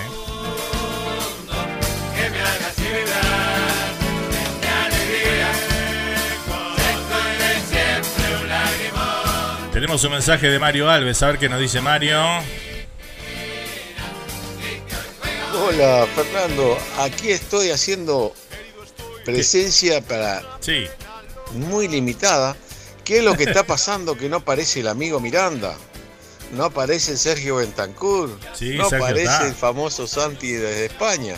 [9.72, 12.18] Tenemos un mensaje de Mario Alves, a ver qué nos dice Mario.
[15.52, 18.32] Hola Fernando, aquí estoy haciendo
[19.24, 20.86] presencia para sí.
[21.54, 22.56] muy limitada.
[23.04, 25.76] ¿Qué es lo que está pasando que no aparece el amigo Miranda?
[26.52, 28.30] No aparece Sergio Bentancur.
[28.54, 29.46] Sí, no Sergio aparece está.
[29.48, 31.36] el famoso Santi desde España.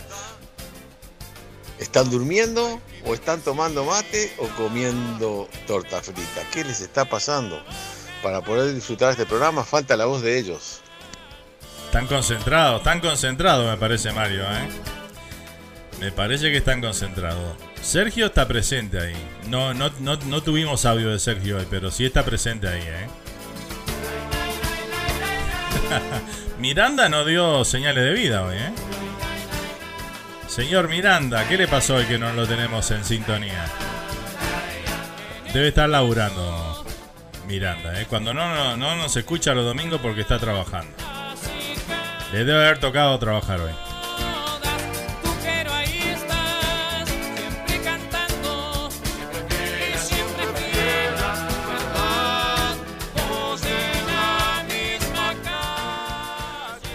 [1.78, 6.42] ¿Están durmiendo o están tomando mate o comiendo torta frita?
[6.52, 7.62] ¿Qué les está pasando?
[8.22, 10.80] Para poder disfrutar este programa falta la voz de ellos.
[11.86, 14.68] Están concentrados, están concentrados, me parece Mario, ¿eh?
[16.00, 17.56] Me parece que están concentrados.
[17.80, 19.14] Sergio está presente ahí.
[19.48, 23.06] No, no, no, no tuvimos audio de Sergio hoy, pero sí está presente ahí, ¿eh?
[26.58, 28.72] Miranda no dio señales de vida hoy, ¿eh?
[30.48, 33.66] Señor Miranda, ¿qué le pasó hoy que no lo tenemos en sintonía?
[35.52, 36.84] Debe estar laburando
[37.46, 38.06] Miranda, ¿eh?
[38.08, 40.96] Cuando no, no, no nos escucha los domingos porque está trabajando.
[42.32, 43.72] Le debe haber tocado trabajar hoy.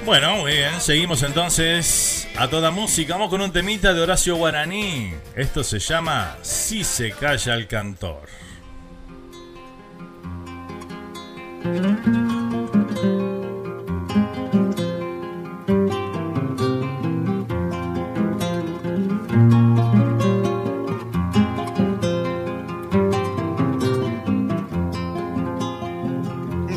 [0.04, 3.14] Bueno, muy bien, seguimos entonces a toda música.
[3.14, 5.14] Vamos con un temita de Horacio Guaraní.
[5.36, 8.28] Esto se llama Si se calla el cantor.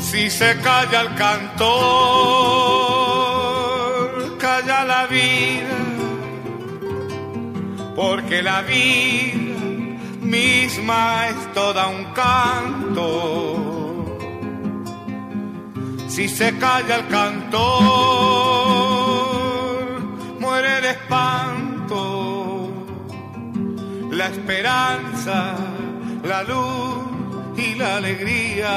[0.01, 2.44] Si se calla el cantor,
[8.24, 9.55] porque la vida
[10.22, 14.16] misma es toda un canto.
[16.09, 17.60] Si se calla el cantor,
[20.40, 22.72] muere el espanto,
[24.10, 25.56] la esperanza,
[26.22, 27.05] la luz
[27.59, 28.70] y la alegría.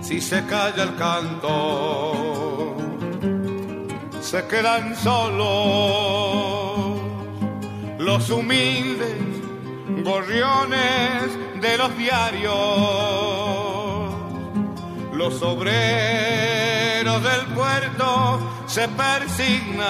[0.00, 2.53] Si se calla el canto,
[4.34, 5.46] se quedan solos
[8.00, 9.16] los humildes
[10.02, 12.52] gorriones de los diarios,
[15.12, 19.84] los obreros del puerto se persignan.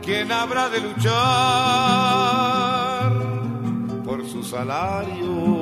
[0.00, 1.12] ¿Quién habrá de luchar
[4.02, 5.61] por su salario?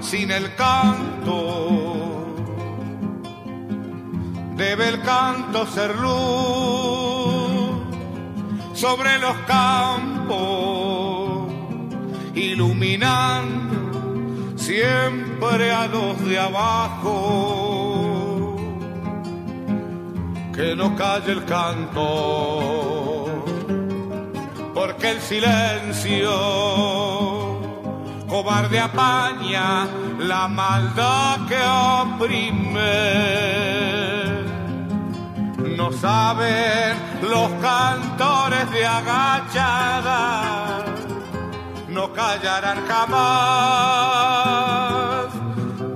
[0.00, 2.20] sin el canto?
[4.60, 7.80] debe el canto ser luz
[8.74, 11.50] sobre los campos,
[12.34, 17.06] iluminando siempre a los de abajo.
[20.54, 23.26] Que no calle el canto,
[24.74, 27.49] porque el silencio
[28.30, 29.88] cobarde apaña
[30.18, 31.60] la maldad que
[31.96, 32.94] oprime.
[35.76, 40.84] No saben los cantores de agachada,
[41.88, 44.20] no callarán jamás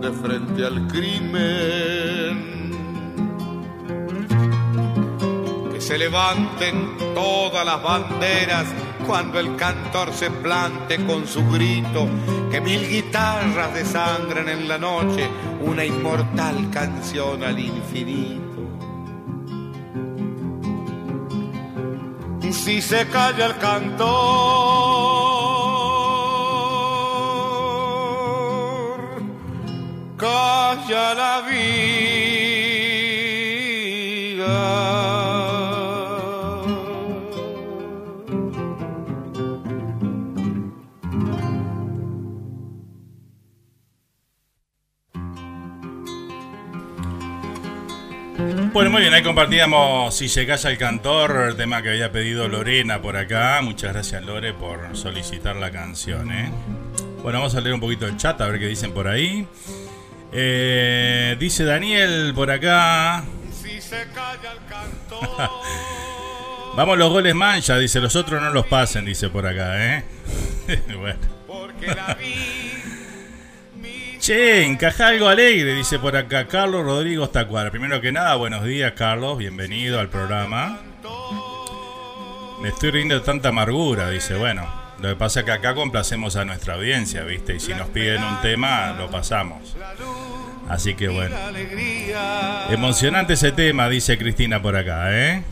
[0.02, 2.52] de frente al crimen.
[5.72, 8.66] Que se levanten todas las banderas
[9.06, 12.08] cuando el cantor se plante con su grito,
[12.50, 15.28] que mil guitarras desangren en la noche
[15.60, 18.44] una inmortal canción al infinito.
[22.50, 24.06] Si se calla el cantor,
[30.16, 31.93] calla la vida.
[48.74, 52.48] Bueno, muy bien, ahí compartíamos Si se calla el cantor, el tema que había pedido
[52.48, 53.60] Lorena por acá.
[53.62, 56.32] Muchas gracias Lore por solicitar la canción.
[56.32, 56.50] ¿eh?
[57.22, 59.46] Bueno, vamos a leer un poquito el chat, a ver qué dicen por ahí.
[60.32, 63.22] Eh, dice Daniel por acá.
[63.52, 65.28] Si se calla el cantor,
[66.76, 70.04] Vamos los goles mancha, dice, los otros no los pasen, dice por acá, ¿eh?
[70.98, 71.20] bueno.
[71.46, 72.16] porque la
[74.24, 77.70] Che, encaja algo alegre, dice por acá Carlos Rodrigo Tacuara.
[77.70, 80.80] Primero que nada, buenos días, Carlos, bienvenido al programa.
[82.62, 84.66] Me estoy riendo de tanta amargura, dice, bueno.
[85.02, 87.56] Lo que pasa es que acá complacemos a nuestra audiencia, ¿viste?
[87.56, 89.76] Y si nos piden un tema, lo pasamos.
[90.70, 91.36] Así que bueno.
[92.70, 95.42] Emocionante ese tema, dice Cristina por acá, ¿eh?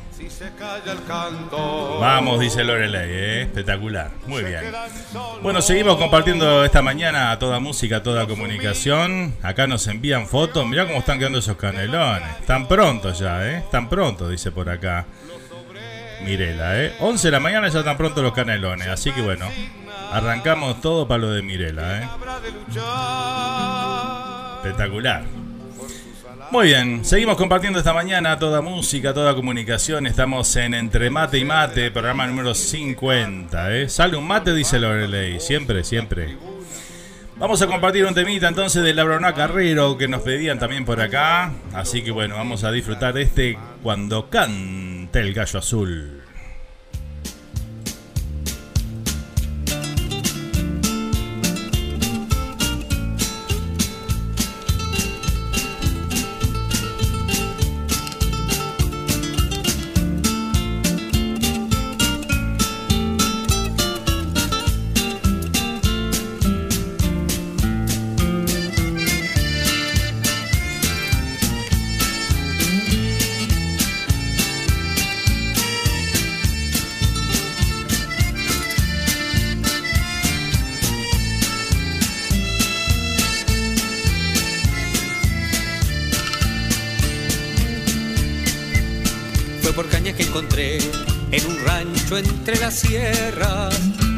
[2.00, 3.42] Vamos, dice Lorelei, ¿eh?
[3.42, 4.10] espectacular.
[4.26, 4.72] Muy bien.
[5.42, 9.34] Bueno, seguimos compartiendo esta mañana toda música, toda comunicación.
[9.42, 10.66] Acá nos envían fotos.
[10.66, 12.40] Mirá cómo están quedando esos canelones.
[12.40, 13.58] Están pronto ya, ¿eh?
[13.58, 15.06] Están pronto, dice por acá.
[16.24, 16.94] Mirela, ¿eh?
[17.00, 18.88] 11 de la mañana ya están pronto los canelones.
[18.88, 19.46] Así que bueno,
[20.12, 22.08] arrancamos todo para lo de Mirela, ¿eh?
[24.62, 25.41] Espectacular.
[26.52, 30.06] Muy bien, seguimos compartiendo esta mañana toda música, toda comunicación.
[30.06, 33.74] Estamos en Entre Mate y Mate, programa número 50.
[33.74, 33.88] ¿eh?
[33.88, 35.40] Sale un mate, dice Lorelei.
[35.40, 36.36] Siempre, siempre.
[37.38, 41.54] Vamos a compartir un temita entonces de Labrona Carrero que nos pedían también por acá.
[41.72, 46.21] Así que bueno, vamos a disfrutar este cuando cante el gallo azul.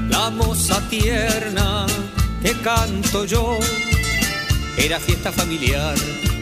[0.09, 1.87] La moza tierna
[2.43, 3.59] que canto yo.
[4.77, 5.95] Era fiesta familiar,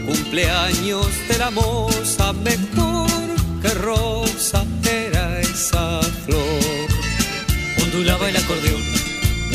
[0.05, 3.09] cumpleaños de la moza, mejor
[3.61, 6.87] que rosa era esa flor.
[7.83, 8.83] Ondulaba el acordeón,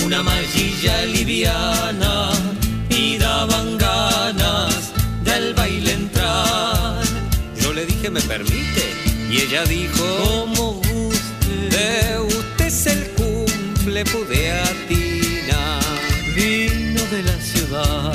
[0.04, 2.30] una mallilla liviana
[2.88, 4.92] y daban ganas
[5.24, 7.02] del baile entrar.
[7.60, 8.84] Yo le dije, ¿me permite?
[9.30, 10.67] Y ella dijo, como
[13.98, 15.82] cumple, pude atinar.
[16.34, 18.12] Vino de la ciudad,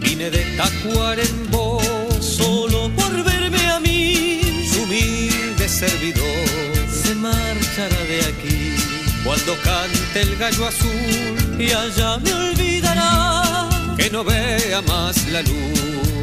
[0.00, 1.80] vine de Tacuarembó,
[2.20, 4.40] solo por verme a mí,
[4.70, 6.46] su humilde servidor.
[6.90, 8.76] Se marchará de aquí
[9.24, 16.21] cuando cante el gallo azul y allá me olvidará que no vea más la luz.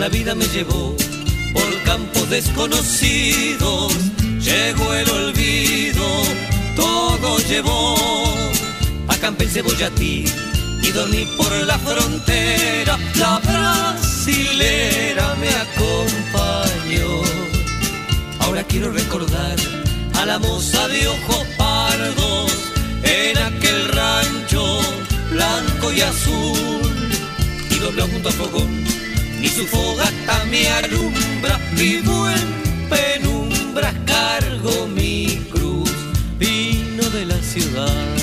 [0.00, 0.96] La vida me llevó
[1.52, 3.92] por campos desconocidos,
[4.40, 6.22] llegó el olvido,
[6.74, 7.96] todo llevó.
[9.08, 10.24] Acampé en Cebollatí
[10.82, 17.20] y dormí por la frontera, la brasilera me acompañó.
[18.38, 19.56] Ahora quiero recordar
[20.14, 22.52] a la moza de ojos pardos
[23.02, 24.80] en aquel rancho
[25.30, 27.10] blanco y azul
[27.70, 28.80] y dobló junto a fogón
[29.42, 35.90] y su fogata me alumbra vivo en penumbra cargo mi cruz.
[36.38, 38.16] Vino de la ciudad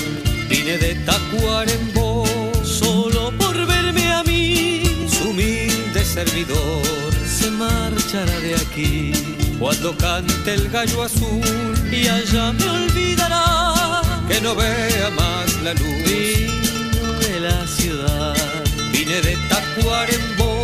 [0.48, 2.24] vine de Tacuarembó
[2.64, 6.82] solo por verme a mí su humilde servidor.
[7.26, 9.12] Se marchará de aquí
[9.58, 15.98] cuando cante el gallo azul y allá me olvidará que no vea más la luz.
[16.04, 18.36] Vino de la ciudad
[18.92, 20.57] vine de Tacuarembó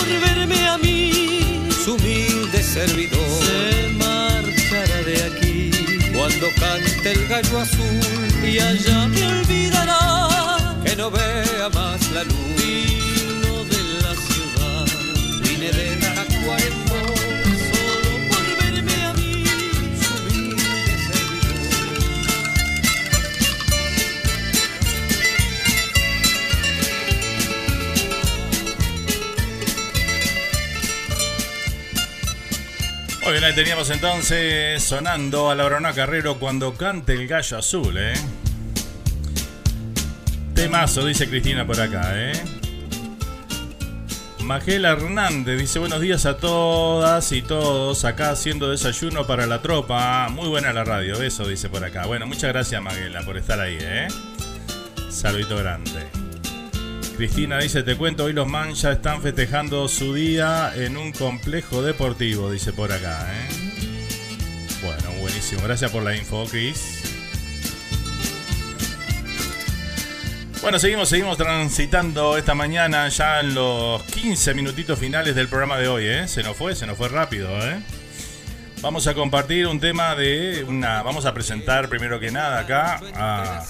[0.00, 1.68] por verme a mí.
[1.84, 3.44] Su humilde servidor.
[3.44, 5.70] Se marchará de aquí.
[6.16, 8.44] Cuando cante el gallo azul.
[8.44, 10.80] Y allá me olvidará.
[10.84, 12.89] Que no vea más la luz
[33.30, 37.96] Muy bien, ahí teníamos entonces sonando a la Brona Carrero cuando cante el gallo azul,
[37.96, 38.14] ¿eh?
[40.52, 42.32] Temazo, dice Cristina por acá, ¿eh?
[44.40, 50.28] Magela Hernández dice buenos días a todas y todos, acá haciendo desayuno para la tropa.
[50.28, 52.06] Muy buena la radio, eso dice por acá.
[52.06, 54.08] Bueno, muchas gracias Maguela por estar ahí, ¿eh?
[55.08, 56.19] Saludito grande.
[57.20, 62.50] Cristina dice, te cuento, hoy los mancha están festejando su día en un complejo deportivo,
[62.50, 63.48] dice por acá, ¿eh?
[64.82, 65.60] Bueno, buenísimo.
[65.62, 67.02] Gracias por la info, Cris.
[70.62, 75.88] Bueno, seguimos, seguimos transitando esta mañana ya en los 15 minutitos finales del programa de
[75.88, 76.26] hoy, ¿eh?
[76.26, 77.82] Se nos fue, se nos fue rápido, ¿eh?
[78.80, 81.02] Vamos a compartir un tema de una...
[81.02, 83.66] Vamos a presentar primero que nada acá a,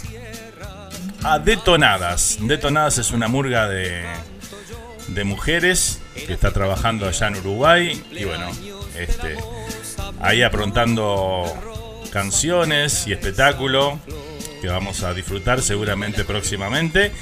[1.22, 2.38] a Detonadas.
[2.40, 4.04] Detonadas es una murga de,
[5.08, 8.50] de mujeres que está trabajando allá en Uruguay y bueno,
[8.96, 9.36] este,
[10.20, 11.44] ahí aprontando
[12.12, 13.98] canciones y espectáculo
[14.60, 17.12] que vamos a disfrutar seguramente próximamente.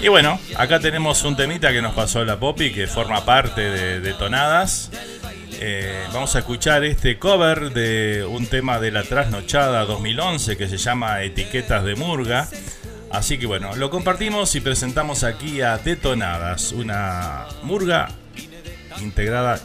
[0.00, 4.00] Y bueno, acá tenemos un temita que nos pasó la Poppy que forma parte de
[4.00, 4.90] Detonadas.
[5.64, 10.76] Eh, vamos a escuchar este cover de un tema de la trasnochada 2011 que se
[10.76, 12.48] llama Etiquetas de Murga.
[13.12, 18.08] Así que bueno, lo compartimos y presentamos aquí a Detonadas, una murga
[19.00, 19.60] integrada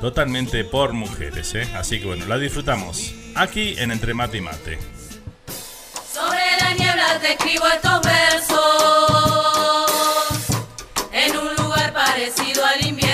[0.00, 1.52] totalmente por mujeres.
[1.56, 1.68] ¿eh?
[1.74, 4.78] Así que bueno, la disfrutamos aquí en Entre Mate y Mate.
[6.12, 8.56] Sobre la niebla te escribo estos versos
[11.12, 13.05] en un lugar parecido al invierno,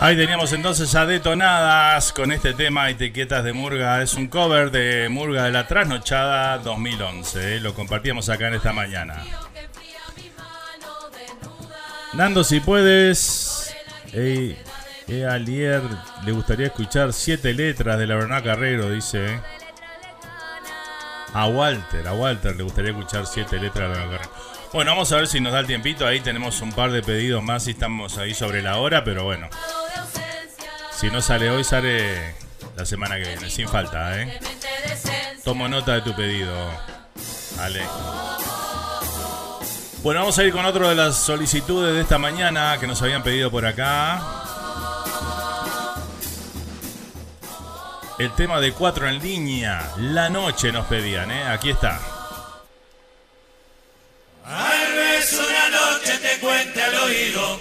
[0.00, 4.00] Ahí teníamos entonces a Detonadas con este tema Etiquetas de Murga.
[4.00, 7.56] Es un cover de Murga de la Trasnochada 2011.
[7.56, 9.24] eh, Lo compartíamos acá en esta mañana.
[12.12, 13.74] Nando, si puedes.
[14.12, 14.56] Ey,
[15.08, 15.82] eh, Alier
[16.24, 19.34] le gustaría escuchar siete letras de la Bernal Carrero, dice.
[19.34, 19.40] eh.
[21.34, 24.37] A Walter, a Walter le gustaría escuchar siete letras de la Bernal Carrero.
[24.72, 26.06] Bueno, vamos a ver si nos da el tiempito.
[26.06, 29.48] Ahí tenemos un par de pedidos más y estamos ahí sobre la hora, pero bueno.
[30.92, 32.34] Si no sale hoy, sale
[32.76, 34.38] la semana que viene, sin falta, ¿eh?
[35.42, 36.54] Tomo nota de tu pedido,
[37.58, 37.82] Ale.
[40.02, 43.22] Bueno, vamos a ir con otro de las solicitudes de esta mañana que nos habían
[43.22, 44.22] pedido por acá.
[48.18, 51.44] El tema de cuatro en línea, la noche nos pedían, ¿eh?
[51.44, 52.17] Aquí está.
[54.48, 57.60] Tal vez una noche te cuente al oído.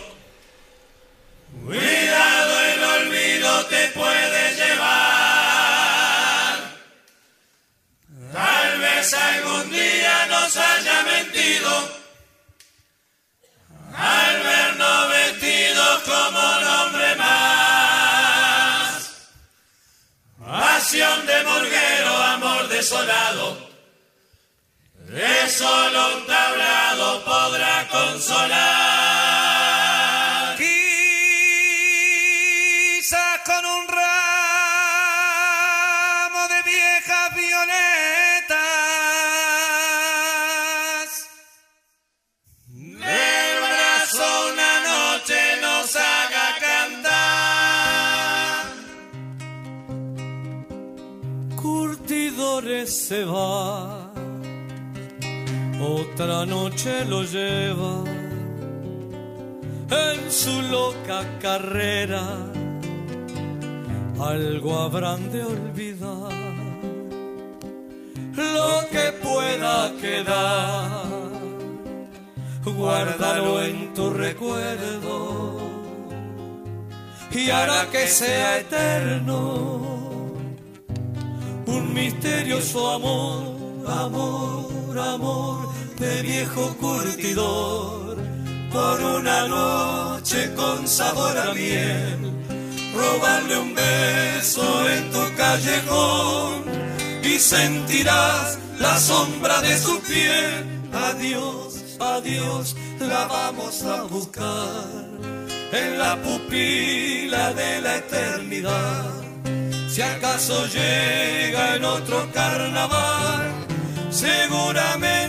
[1.65, 4.87] Cuidado, el olvido te puede llevar.
[8.31, 11.89] Tal vez algún día nos haya mentido.
[13.93, 18.07] Al vernos vestidos como un hombre más.
[20.39, 23.66] Pasión de murguero, amor desolado.
[25.17, 28.57] De solo un tablado podrá consolar.
[30.55, 31.89] Quizás
[33.43, 34.07] con un ramo
[36.53, 37.77] de viejas violetas.
[42.67, 47.55] Del brazo una noche nos haga cantar.
[51.55, 54.06] Curtidores se va.
[55.89, 58.03] Otra noche lo lleva
[59.89, 62.23] en su loca carrera.
[64.19, 66.33] Algo habrán de olvidar.
[68.35, 71.05] Lo que pueda quedar,
[72.65, 75.57] guárdalo en tu recuerdo.
[77.31, 79.87] Y hará que sea eterno
[81.65, 83.43] un misterioso amor,
[83.87, 85.66] amor, amor
[85.99, 88.17] de viejo curtidor,
[88.71, 92.31] por una noche con sabor a miel,
[92.95, 96.63] robarle un beso en tu callejón
[97.23, 100.65] y sentirás la sombra de su piel.
[100.93, 104.85] Adiós, adiós, la vamos a buscar
[105.71, 109.13] en la pupila de la eternidad.
[109.89, 113.51] Si acaso llega en otro carnaval,
[114.11, 115.26] seguramente.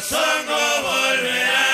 [0.00, 1.69] Los hongos volverán.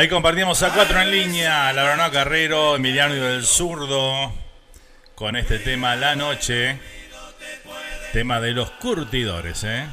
[0.00, 4.32] Ahí compartimos a cuatro en línea, Laurano Carrero, Emiliano del Zurdo,
[5.14, 6.78] con este tema La Noche,
[8.10, 9.62] tema de los curtidores.
[9.64, 9.84] ¿eh?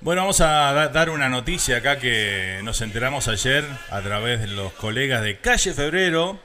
[0.00, 4.46] Bueno, vamos a da- dar una noticia acá que nos enteramos ayer a través de
[4.46, 6.38] los colegas de Calle Febrero,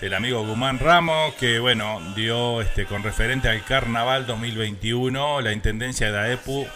[0.00, 6.10] del amigo Guzmán Ramos, que bueno, dio este con referente al Carnaval 2021, la Intendencia
[6.10, 6.66] de AEPU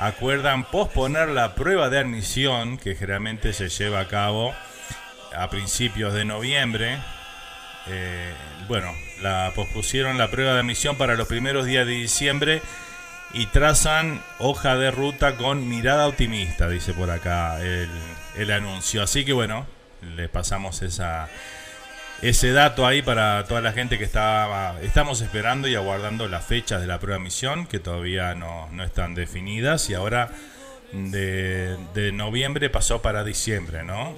[0.00, 4.54] acuerdan posponer la prueba de admisión que generalmente se lleva a cabo
[5.36, 6.98] a principios de noviembre.
[7.86, 8.32] Eh,
[8.66, 12.62] bueno, la pospusieron la prueba de admisión para los primeros días de diciembre
[13.32, 17.88] y trazan hoja de ruta con mirada optimista, dice por acá el,
[18.36, 19.02] el anuncio.
[19.02, 19.66] Así que bueno,
[20.16, 21.28] les pasamos esa,
[22.22, 26.80] ese dato ahí para toda la gente que estaba, estamos esperando y aguardando las fechas
[26.80, 30.30] de la prueba de misión, que todavía no, no están definidas y ahora
[30.92, 34.14] de, de noviembre pasó para diciembre, ¿no?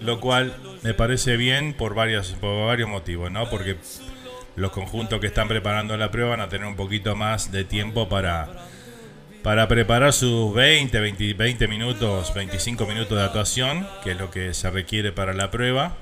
[0.00, 3.48] Lo cual me parece bien por, varias, por varios motivos, ¿no?
[3.48, 3.76] Porque
[4.56, 8.08] los conjuntos que están preparando la prueba van a tener un poquito más de tiempo
[8.08, 8.48] para,
[9.42, 14.54] para preparar sus 20, 20, 20 minutos, 25 minutos de actuación, que es lo que
[14.54, 15.96] se requiere para la prueba.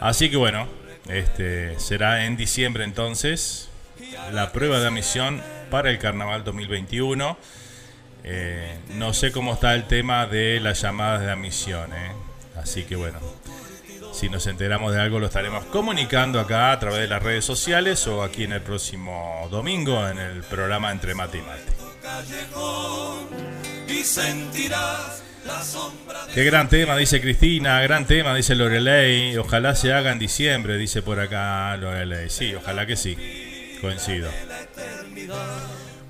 [0.00, 0.68] Así que bueno,
[1.08, 3.68] este será en diciembre entonces
[4.32, 7.36] la prueba de admisión para el Carnaval 2021.
[8.24, 12.12] Eh, no sé cómo está el tema de las llamadas de admisión, ¿eh?
[12.56, 13.20] así que bueno,
[14.12, 18.06] si nos enteramos de algo lo estaremos comunicando acá a través de las redes sociales
[18.08, 21.72] o aquí en el próximo domingo en el programa Entre Mate y Mate.
[26.34, 29.36] Qué gran tema, dice Cristina, gran tema, dice Lorelei.
[29.36, 32.28] Ojalá se haga en diciembre, dice por acá Lorelei.
[32.30, 33.16] Sí, ojalá que sí.
[33.80, 34.30] Coincido.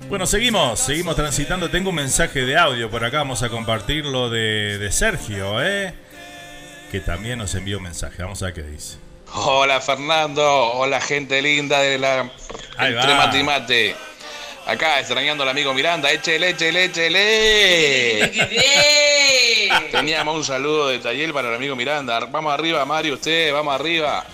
[0.09, 1.69] Bueno, seguimos, seguimos transitando.
[1.69, 5.93] Tengo un mensaje de audio por acá, vamos a compartirlo de, de Sergio, ¿eh?
[6.91, 8.23] Que también nos envió un mensaje.
[8.23, 8.97] Vamos a ver qué dice.
[9.33, 10.43] Hola Fernando,
[10.73, 12.31] hola gente linda de la
[12.79, 13.17] Entre va.
[13.17, 13.95] Mate y Mate.
[14.67, 18.29] Acá extrañando al amigo Miranda, échele, échele, échele.
[19.91, 22.19] Teníamos un saludo de Tayel para el amigo Miranda.
[22.25, 24.25] Vamos arriba, Mario, usted, vamos arriba.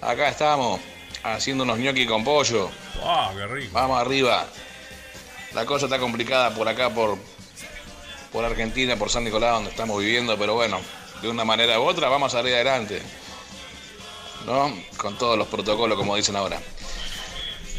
[0.00, 0.78] Acá estamos,
[1.24, 2.70] haciendo unos ñoqui con pollo.
[3.02, 3.70] ¡Wow, qué rico!
[3.72, 4.46] Vamos arriba.
[5.52, 7.18] La cosa está complicada por acá, por,
[8.30, 10.80] por Argentina, por San Nicolás, donde estamos viviendo, pero bueno,
[11.22, 13.02] de una manera u otra vamos a salir adelante.
[14.46, 14.72] ¿No?
[14.96, 16.60] Con todos los protocolos, como dicen ahora.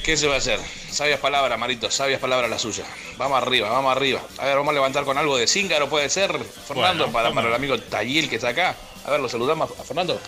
[0.03, 0.59] ¿Qué se va a hacer?
[0.91, 2.83] Sabias palabras, Marito, sabias palabras la suya.
[3.15, 4.21] Vamos arriba, vamos arriba.
[4.37, 6.31] A ver, vamos a levantar con algo de cíngaro, puede ser,
[6.67, 8.75] Fernando, Bueno, para, ¿cómo para el amigo Tayil que está acá.
[9.05, 10.19] A ver, lo saludamos a Fernando.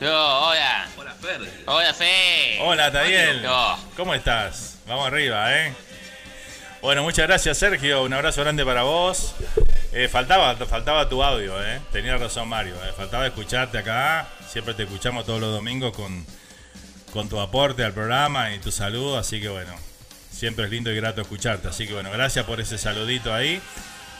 [0.00, 0.88] Yo, hola.
[0.96, 1.40] Hola, Fer.
[1.66, 2.58] Hola, Fe.
[2.60, 3.42] Hola, Tayel.
[3.42, 3.78] Yo.
[3.96, 4.78] ¿Cómo estás?
[4.88, 5.72] Vamos arriba, ¿eh?
[6.82, 8.02] Bueno, muchas gracias, Sergio.
[8.02, 9.34] Un abrazo grande para vos.
[9.92, 11.80] Eh, faltaba, faltaba tu audio, ¿eh?
[11.92, 12.74] Tenía razón, Mario.
[12.84, 12.92] ¿eh?
[12.96, 14.26] Faltaba escucharte acá.
[14.48, 16.24] Siempre te escuchamos todos los domingos con,
[17.12, 19.18] con tu aporte al programa y tu saludo.
[19.18, 19.74] Así que bueno,
[20.30, 21.68] siempre es lindo y grato escucharte.
[21.68, 23.60] Así que bueno, gracias por ese saludito ahí.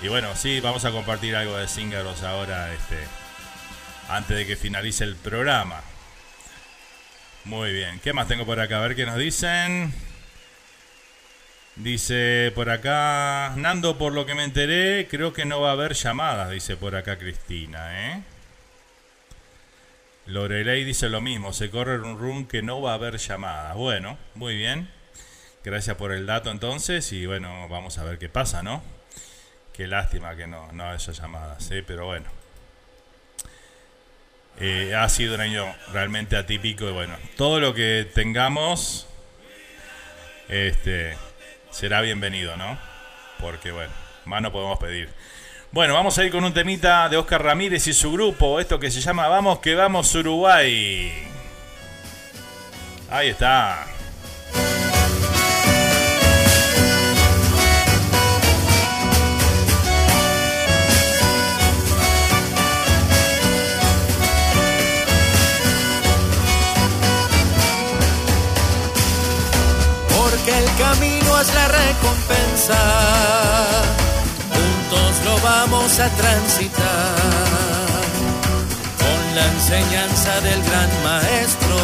[0.03, 2.97] Y bueno, sí, vamos a compartir algo de Cíngaros ahora, este,
[4.09, 5.81] antes de que finalice el programa.
[7.45, 8.79] Muy bien, ¿qué más tengo por acá?
[8.79, 9.93] A ver qué nos dicen.
[11.77, 15.95] Dice por acá, Nando, por lo que me enteré, creo que no va a haber
[15.95, 18.23] llamadas, dice por acá Cristina, ¿eh?
[20.29, 23.75] Lorelei dice lo mismo, se corre un room que no va a haber llamadas.
[23.77, 24.91] Bueno, muy bien.
[25.65, 28.83] Gracias por el dato entonces y bueno, vamos a ver qué pasa, ¿no?
[29.73, 31.83] Qué lástima que no, no haya llamadas, ¿eh?
[31.87, 32.27] Pero bueno.
[34.61, 39.07] Eh, ha sido un año realmente atípico y bueno, todo lo que tengamos
[40.49, 41.17] este
[41.71, 42.79] será bienvenido, ¿no?
[43.41, 43.93] Porque bueno,
[44.27, 45.09] más no podemos pedir.
[45.71, 48.91] Bueno, vamos a ir con un temita de Oscar Ramírez y su grupo, esto que
[48.91, 51.13] se llama Vamos que vamos Uruguay.
[53.11, 53.87] Ahí está.
[70.17, 72.79] porque el camino es la recompensa.
[74.91, 77.15] Juntos lo vamos a transitar
[78.99, 81.77] con la enseñanza del gran maestro.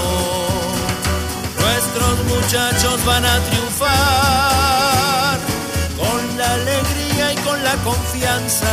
[1.61, 5.39] Nuestros muchachos van a triunfar
[5.99, 8.73] con la alegría y con la confianza,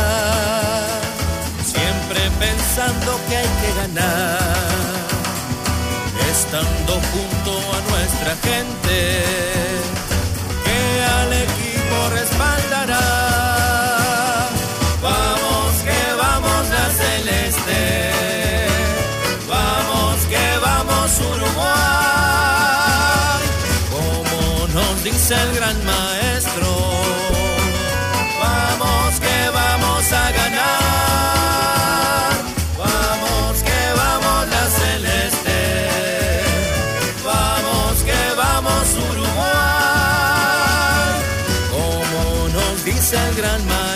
[1.64, 4.38] siempre pensando que hay que ganar
[6.30, 9.24] estando junto a nuestra gente
[10.64, 13.11] que al equipo respaldará.
[25.02, 26.66] Dice el gran maestro.
[28.40, 32.32] Vamos que vamos a ganar.
[32.78, 35.60] Vamos que vamos la celeste.
[37.24, 39.32] Vamos que vamos Uruguay.
[41.70, 43.91] Como nos dice el gran maestro.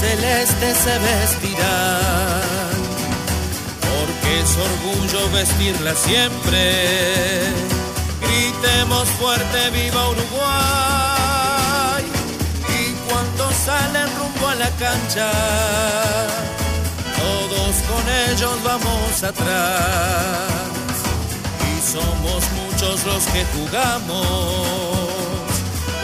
[0.00, 2.78] Celeste se vestirán,
[3.90, 6.62] porque es orgullo vestirla siempre.
[8.22, 12.04] Gritemos fuerte, viva Uruguay,
[12.80, 15.30] y cuando salen rumbo a la cancha,
[17.22, 20.60] todos con ellos vamos atrás.
[21.70, 24.26] Y somos muchos los que jugamos.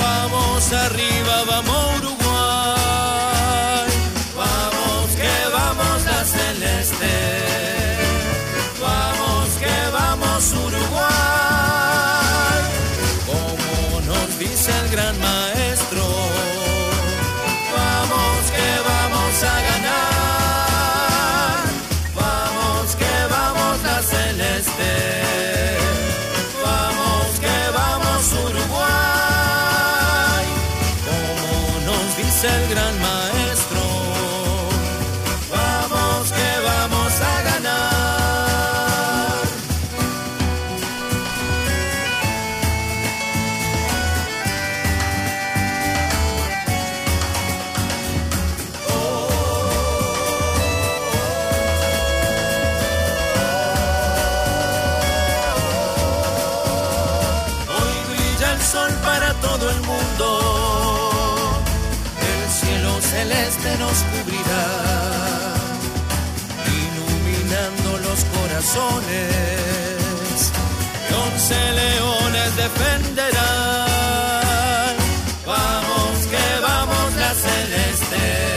[0.00, 3.35] Vamos arriba, vamos Uruguay.
[6.26, 7.14] Celeste.
[8.80, 11.15] Vamos que vamos Uruguay.
[63.78, 64.66] Nos cubrirá,
[66.80, 69.32] iluminando los corazones.
[71.08, 73.86] Y once leones defenderán.
[75.46, 78.55] Vamos que vamos la celeste.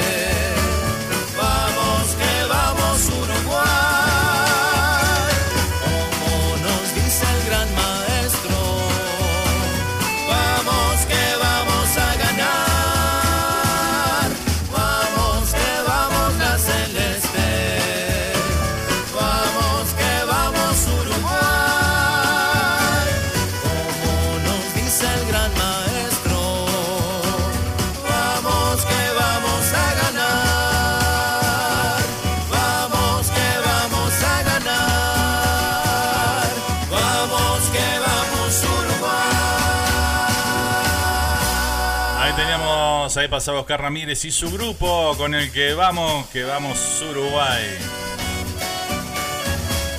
[43.39, 47.63] Pasaba Oscar Ramírez y su grupo con el que vamos, que vamos Uruguay.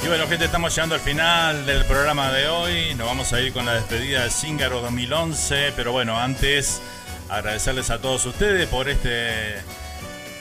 [0.04, 2.94] Y bueno, gente, estamos llegando al final del programa de hoy.
[2.96, 5.72] Nos vamos a ir con la despedida de Zíngaro 2011.
[5.74, 6.82] Pero bueno, antes
[7.30, 9.54] agradecerles a todos ustedes por este,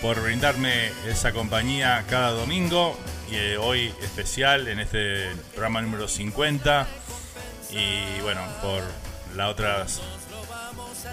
[0.02, 2.98] por brindarme esa compañía cada domingo.
[3.32, 6.86] Y eh, hoy especial en este programa número 50.
[7.70, 8.84] Y bueno, por
[9.38, 10.02] la otras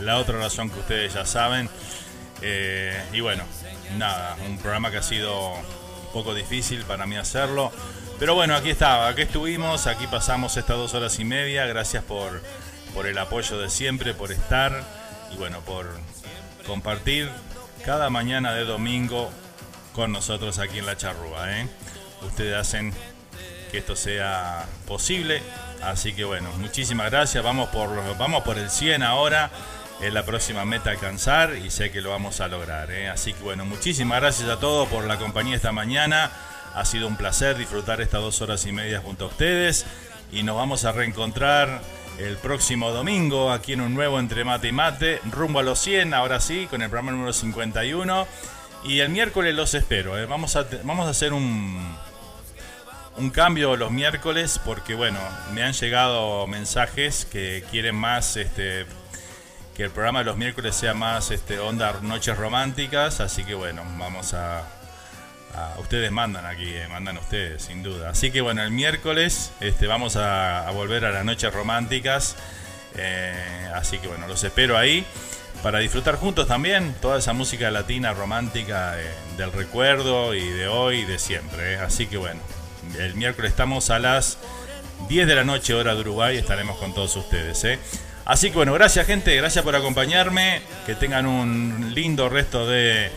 [0.01, 1.69] la otra razón que ustedes ya saben.
[2.43, 3.45] Eh, y bueno,
[3.97, 7.73] nada, un programa que ha sido un poco difícil para mí hacerlo.
[8.19, 11.67] Pero bueno, aquí estaba, aquí estuvimos, aquí pasamos estas dos horas y media.
[11.67, 12.43] Gracias por,
[12.95, 14.83] por el apoyo de siempre, por estar
[15.33, 15.87] y bueno, por
[16.67, 17.31] compartir
[17.85, 19.31] cada mañana de domingo
[19.93, 21.59] con nosotros aquí en La Charrúa.
[21.59, 21.69] ¿eh?
[22.23, 22.93] Ustedes hacen
[23.79, 25.43] esto sea posible.
[25.83, 27.43] Así que bueno, muchísimas gracias.
[27.43, 29.51] Vamos por, vamos por el 100 ahora.
[30.01, 32.91] Es la próxima meta a alcanzar y sé que lo vamos a lograr.
[32.91, 33.09] ¿eh?
[33.09, 36.31] Así que bueno, muchísimas gracias a todos por la compañía esta mañana.
[36.75, 39.87] Ha sido un placer disfrutar estas dos horas y media junto a ustedes.
[40.33, 41.81] Y nos vamos a reencontrar
[42.19, 45.21] el próximo domingo aquí en un nuevo Entre Mate y Mate.
[45.31, 48.27] Rumbo a los 100, ahora sí, con el programa número 51.
[48.85, 50.19] Y el miércoles los espero.
[50.19, 50.27] ¿eh?
[50.27, 51.97] Vamos, a, vamos a hacer un,
[53.19, 55.19] un cambio los miércoles porque bueno,
[55.53, 58.87] me han llegado mensajes que quieren más este
[59.77, 63.83] que el programa de los miércoles sea más este onda noches románticas, así que bueno,
[63.99, 64.63] vamos a,
[65.79, 68.11] ustedes mandan aquí, eh, mandan ustedes sin duda.
[68.11, 72.37] Así que bueno, el miércoles este vamos a, volver a las noches románticas.
[72.97, 75.05] eh, así que bueno, los espero ahí
[75.63, 81.01] para disfrutar juntos también toda esa música latina romántica eh, del recuerdo y de hoy
[81.01, 81.77] y de siempre.
[81.77, 82.41] Así que bueno,
[82.99, 84.39] el miércoles estamos a las
[85.09, 87.63] 10 de la noche hora de Uruguay, estaremos con todos ustedes.
[87.65, 87.79] ¿eh?
[88.25, 93.11] Así que bueno, gracias gente, gracias por acompañarme, que tengan un lindo resto de,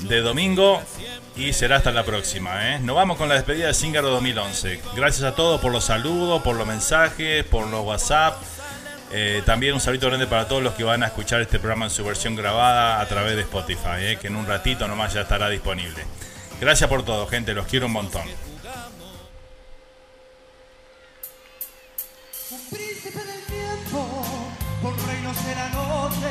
[0.00, 0.82] de domingo
[1.36, 2.70] y será hasta la próxima.
[2.70, 2.78] ¿eh?
[2.80, 4.80] Nos vamos con la despedida de Zingaro 2011.
[4.94, 8.40] Gracias a todos por los saludos, por los mensajes, por los WhatsApp.
[9.12, 11.90] Eh, también un saludo grande para todos los que van a escuchar este programa en
[11.90, 14.18] su versión grabada a través de Spotify, ¿eh?
[14.20, 16.04] que en un ratito nomás ya estará disponible.
[16.60, 18.26] Gracias por todo, gente, los quiero un montón.
[22.70, 24.06] Príncipe del tiempo,
[24.82, 26.30] por reinos de la noche,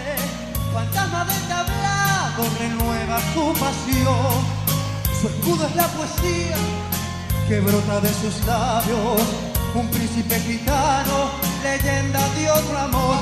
[0.73, 4.65] fantasma del tablado, renueva su pasión,
[5.19, 6.57] su escudo es la poesía
[7.47, 9.21] que brota de sus labios.
[9.73, 11.31] Un príncipe gitano,
[11.63, 13.17] leyenda de otro amor.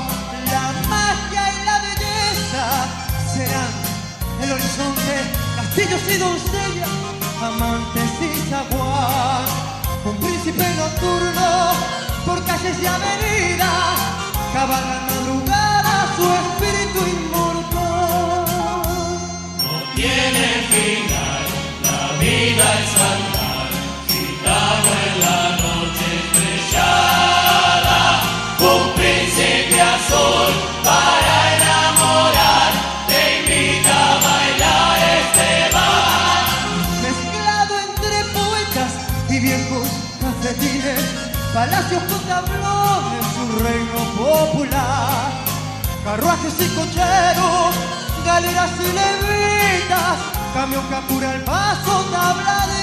[0.46, 2.64] La magia y la belleza
[3.34, 3.72] serán
[4.42, 5.14] el horizonte,
[5.56, 6.90] castillos y doncellas,
[7.42, 9.44] amantes y zaguán.
[10.04, 14.00] Un príncipe nocturno por calles y avenidas,
[14.52, 18.46] cabalga en madrugada su espíritu inmortal.
[19.94, 21.44] tiene final,
[21.84, 23.70] la vida es andar,
[24.08, 28.00] gitano en la noche estrellada,
[28.60, 32.72] un príncipe azul para enamorar,
[33.08, 36.44] te invita a bailar este bar.
[37.02, 38.92] Mezclado entre poetas
[39.28, 39.88] y viejos
[40.20, 41.02] cafetines,
[41.52, 42.02] palacios
[42.34, 45.30] con tablones, su reino popular,
[46.04, 47.74] carruajes y cocheros,
[48.24, 50.18] galeras y levitas,
[50.54, 50.94] camión que
[51.34, 52.73] el paso, tabla de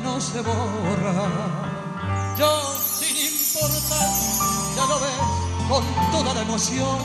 [0.00, 1.14] no se borra.
[2.38, 4.08] Yo, sin importar,
[4.76, 5.20] ya lo ves,
[5.68, 6.98] con toda la emoción,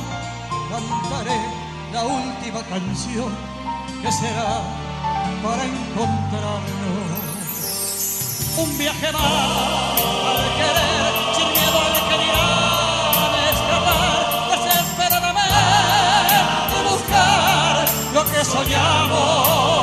[0.70, 1.40] cantaré
[1.92, 3.32] la última canción
[4.02, 4.62] que será
[5.44, 6.64] para encontrarnos.
[8.58, 9.24] Un viaje más
[10.30, 12.16] al querer, sin miedo al que
[13.54, 14.16] escapar
[14.52, 16.38] desesperadamente
[16.70, 19.83] y buscar lo que soñamos.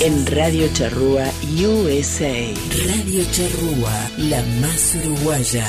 [0.00, 2.32] En Radio Charrúa USA.
[2.86, 5.66] Radio Charrúa, la más uruguaya.